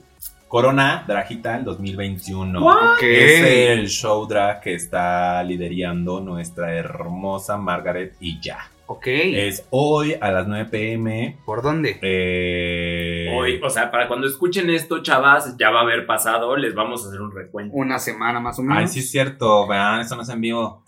Corona 0.47 1.03
Dragital 1.05 1.63
2021. 1.65 2.65
Ok. 2.65 3.03
Es 3.03 3.41
el 3.43 3.87
show 3.89 4.25
drag 4.27 4.61
que 4.61 4.73
está 4.75 5.43
liderando 5.43 6.21
nuestra 6.21 6.73
hermosa 6.73 7.57
Margaret 7.57 8.15
y 8.21 8.39
ya. 8.41 8.59
Ok. 8.89 9.03
Es 9.07 9.65
hoy 9.71 10.15
a 10.21 10.31
las 10.31 10.47
9 10.47 10.69
pm. 10.71 11.37
¿Por 11.45 11.61
dónde? 11.61 11.99
eh, 12.01 13.35
Hoy, 13.37 13.59
o 13.61 13.69
sea, 13.69 13.91
para 13.91 14.07
cuando 14.07 14.25
escuchen 14.27 14.69
esto, 14.69 15.03
chavas, 15.03 15.57
ya 15.57 15.69
va 15.69 15.79
a 15.79 15.83
haber 15.83 16.05
pasado, 16.05 16.55
les 16.55 16.73
vamos 16.73 17.03
a 17.03 17.09
hacer 17.09 17.19
un 17.19 17.33
recuento. 17.35 17.75
Una 17.75 17.99
semana 17.99 18.39
más 18.39 18.57
o 18.57 18.61
menos. 18.61 18.77
Ay, 18.77 18.87
sí 18.87 18.99
es 18.99 19.11
cierto, 19.11 19.67
vean, 19.67 19.99
eso 19.99 20.15
no 20.15 20.21
es 20.21 20.29
en 20.29 20.39
vivo. 20.39 20.83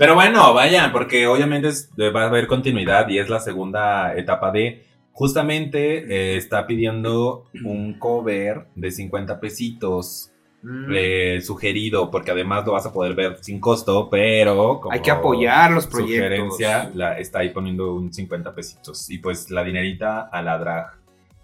Pero 0.00 0.14
bueno, 0.14 0.54
vayan, 0.54 0.92
porque 0.92 1.26
obviamente 1.26 1.68
es- 1.68 1.90
va 1.98 2.22
a 2.22 2.26
haber 2.26 2.46
continuidad 2.46 3.06
y 3.08 3.18
es 3.18 3.28
la 3.28 3.38
segunda 3.38 4.16
etapa 4.16 4.50
de. 4.50 4.82
Justamente 5.12 5.98
eh, 6.32 6.36
está 6.38 6.66
pidiendo 6.66 7.44
un 7.64 7.98
cover 7.98 8.66
de 8.74 8.90
50 8.90 9.38
pesitos 9.38 10.32
Mm. 10.62 10.92
eh, 10.94 11.40
sugerido, 11.42 12.10
porque 12.10 12.30
además 12.32 12.64
lo 12.66 12.72
vas 12.72 12.84
a 12.86 12.92
poder 12.92 13.14
ver 13.14 13.36
sin 13.40 13.60
costo, 13.60 14.08
pero 14.10 14.78
como 14.80 14.92
Hay 14.92 15.00
que 15.00 15.10
apoyar 15.10 15.70
los 15.70 15.86
proyectos. 15.86 16.16
sugerencia, 16.56 16.90
la, 16.94 17.18
está 17.18 17.38
ahí 17.40 17.48
poniendo 17.50 17.94
un 17.94 18.12
50 18.12 18.54
pesitos 18.54 19.08
y 19.10 19.18
pues 19.18 19.50
la 19.50 19.64
dinerita 19.64 20.20
a 20.30 20.42
la 20.42 20.58
drag. 20.58 20.92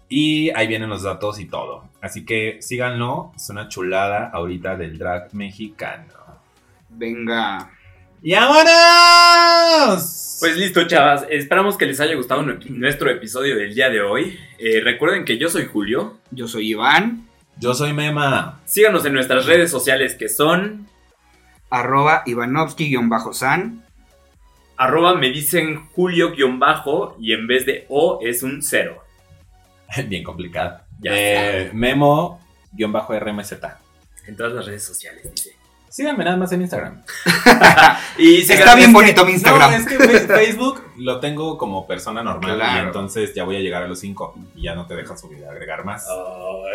Y 0.09 0.49
ahí 0.51 0.67
vienen 0.67 0.89
los 0.89 1.01
datos 1.03 1.39
y 1.39 1.45
todo. 1.45 1.89
Así 2.01 2.25
que 2.25 2.57
síganlo, 2.61 3.31
es 3.35 3.49
una 3.49 3.67
chulada 3.69 4.29
ahorita 4.33 4.75
del 4.77 4.97
drag 4.99 5.33
mexicano. 5.33 6.13
Venga. 6.89 7.71
¡Y 8.21 8.33
vámonos! 8.33 10.37
Pues 10.39 10.57
listo, 10.57 10.85
chavas. 10.87 11.25
Esperamos 11.29 11.77
que 11.77 11.85
les 11.85 11.99
haya 11.99 12.15
gustado 12.15 12.41
nu- 12.43 12.59
nuestro 12.69 13.09
episodio 13.09 13.55
del 13.55 13.73
día 13.73 13.89
de 13.89 14.01
hoy. 14.01 14.37
Eh, 14.59 14.81
recuerden 14.83 15.25
que 15.25 15.37
yo 15.37 15.49
soy 15.49 15.65
Julio. 15.65 16.17
Yo 16.31 16.47
soy 16.47 16.69
Iván. 16.69 17.27
yo 17.59 17.73
soy 17.73 17.91
Mema. 17.93 18.61
Síganos 18.65 19.03
en 19.05 19.13
nuestras 19.13 19.45
redes 19.45 19.71
sociales 19.71 20.13
que 20.15 20.29
son 20.29 20.87
Arroba 21.71 22.21
Ivanovsky-san. 22.25 23.83
arroba 24.77 25.15
me 25.15 25.31
dicen 25.31 25.87
Julio-bajo 25.93 27.17
y 27.19 27.33
en 27.33 27.47
vez 27.47 27.65
de 27.65 27.85
O 27.89 28.19
es 28.21 28.43
un 28.43 28.61
cero. 28.61 29.03
Bien 30.07 30.23
complicado. 30.23 30.81
Ya 30.99 31.11
Eh, 31.13 31.71
Memo-RMZ. 31.73 33.53
En 34.27 34.35
todas 34.35 34.53
las 34.53 34.65
redes 34.67 34.83
sociales, 34.83 35.23
dice. 35.33 35.56
Síganme 35.89 36.23
nada 36.25 36.37
más 36.37 36.51
en 36.51 36.61
Instagram. 36.61 37.01
Y 38.19 38.41
Está 38.41 38.55
síganos- 38.55 38.75
bien 38.77 38.93
bonito 38.93 39.25
mi 39.25 39.33
Instagram. 39.33 39.71
No, 39.71 39.77
es 39.77 39.85
que 39.85 39.95
Facebook 40.27 40.83
lo 40.97 41.19
tengo 41.19 41.57
como 41.57 41.85
persona 41.85 42.23
normal 42.23 42.55
Claro. 42.55 42.77
y 42.77 42.85
entonces 42.87 43.33
ya 43.35 43.43
voy 43.43 43.55
a 43.57 43.59
llegar 43.59 43.83
a 43.83 43.87
los 43.87 43.99
5 43.99 44.35
y 44.55 44.63
ya 44.63 44.73
no 44.75 44.87
te 44.87 44.95
deja 44.95 45.15
subir, 45.15 45.45
agregar 45.45 45.85
más. 45.85 46.07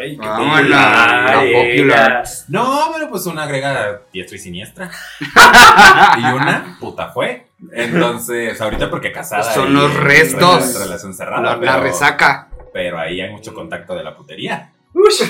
Ay, 0.00 0.16
qué 0.16 0.24
Vámonos, 0.26 0.56
popular, 0.60 1.10
la 1.10 1.32
popular. 1.42 2.10
ella. 2.22 2.22
No, 2.48 2.90
pero 2.94 3.10
pues 3.10 3.26
una 3.26 3.42
agrega 3.42 4.02
diestra 4.12 4.36
y 4.36 4.38
siniestra. 4.40 4.90
y 6.18 6.24
una 6.32 6.76
puta 6.80 7.08
fue. 7.08 7.46
Entonces, 7.72 8.60
ahorita 8.60 8.88
porque 8.90 9.10
casada. 9.12 9.52
Son 9.52 9.70
y- 9.70 9.74
los 9.74 9.94
restos. 9.94 10.74
rela- 10.76 10.84
Relación 10.84 11.14
cerrada. 11.14 11.56
La, 11.56 11.76
resaca. 11.78 12.48
pero 12.72 12.98
ahí 12.98 13.20
hay 13.20 13.30
mucho 13.30 13.52
contacto 13.52 13.94
de 13.94 14.04
la 14.04 14.16
putería. 14.16 14.70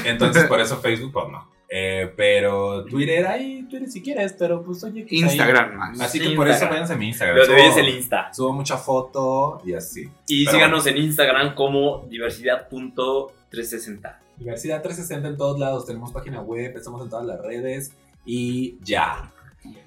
Entonces, 0.04 0.44
por 0.44 0.60
eso 0.60 0.78
Facebook, 0.78 1.12
pues 1.12 1.28
no. 1.30 1.51
Eh, 1.74 2.12
pero 2.16 2.84
Twitter, 2.84 3.26
ahí, 3.26 3.62
Twitter 3.70 3.88
si 3.88 4.02
quieres, 4.02 4.34
pero 4.38 4.62
pues 4.62 4.84
oye. 4.84 5.04
pues, 5.08 5.12
ahí- 5.12 5.18
Instagram 5.20 5.74
más. 5.74 5.98
Así 6.02 6.18
Sí, 6.18 6.28
que 6.28 6.36
por 6.36 6.46
eso 6.46 6.68
váyanse 6.68 6.92
a 6.92 6.96
mi 6.96 7.08
Instagram. 7.08 7.36
Lo 7.38 7.46
de 7.46 7.54
hoy 7.54 7.60
Subo- 7.62 7.70
es 7.70 7.76
el 7.78 7.88
Insta. 7.88 8.30
Subo 8.34 8.52
mucha 8.52 8.76
foto 8.76 9.62
y 9.64 9.72
así. 9.72 10.06
Y 10.28 10.44
Pero 10.44 10.56
síganos 10.58 10.86
en 10.86 10.98
Instagram 10.98 11.54
como 11.54 12.04
diversidad.360. 12.10 14.18
Diversidad 14.36 14.82
360 14.82 15.28
en 15.28 15.36
todos 15.36 15.58
lados. 15.58 15.86
Tenemos 15.86 16.12
página 16.12 16.40
web, 16.42 16.76
estamos 16.76 17.00
en 17.02 17.08
todas 17.08 17.24
las 17.26 17.40
redes. 17.40 17.92
Y 18.26 18.76
ya. 18.82 19.32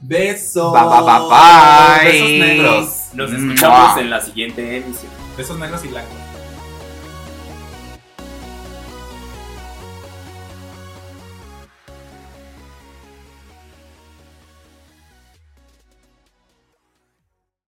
Besos. 0.01 0.73
Bye, 0.73 0.81
bye, 0.81 1.01
bye, 1.01 1.19
bye. 1.29 2.03
Besos 2.11 2.31
negros. 2.47 3.09
Nos 3.13 3.31
escuchamos 3.31 3.93
mua. 3.93 4.01
en 4.01 4.09
la 4.09 4.21
siguiente 4.21 4.77
emisión. 4.77 5.11
Besos 5.37 5.59
negros 5.59 5.85
y 5.85 5.89
blancos. 5.89 6.17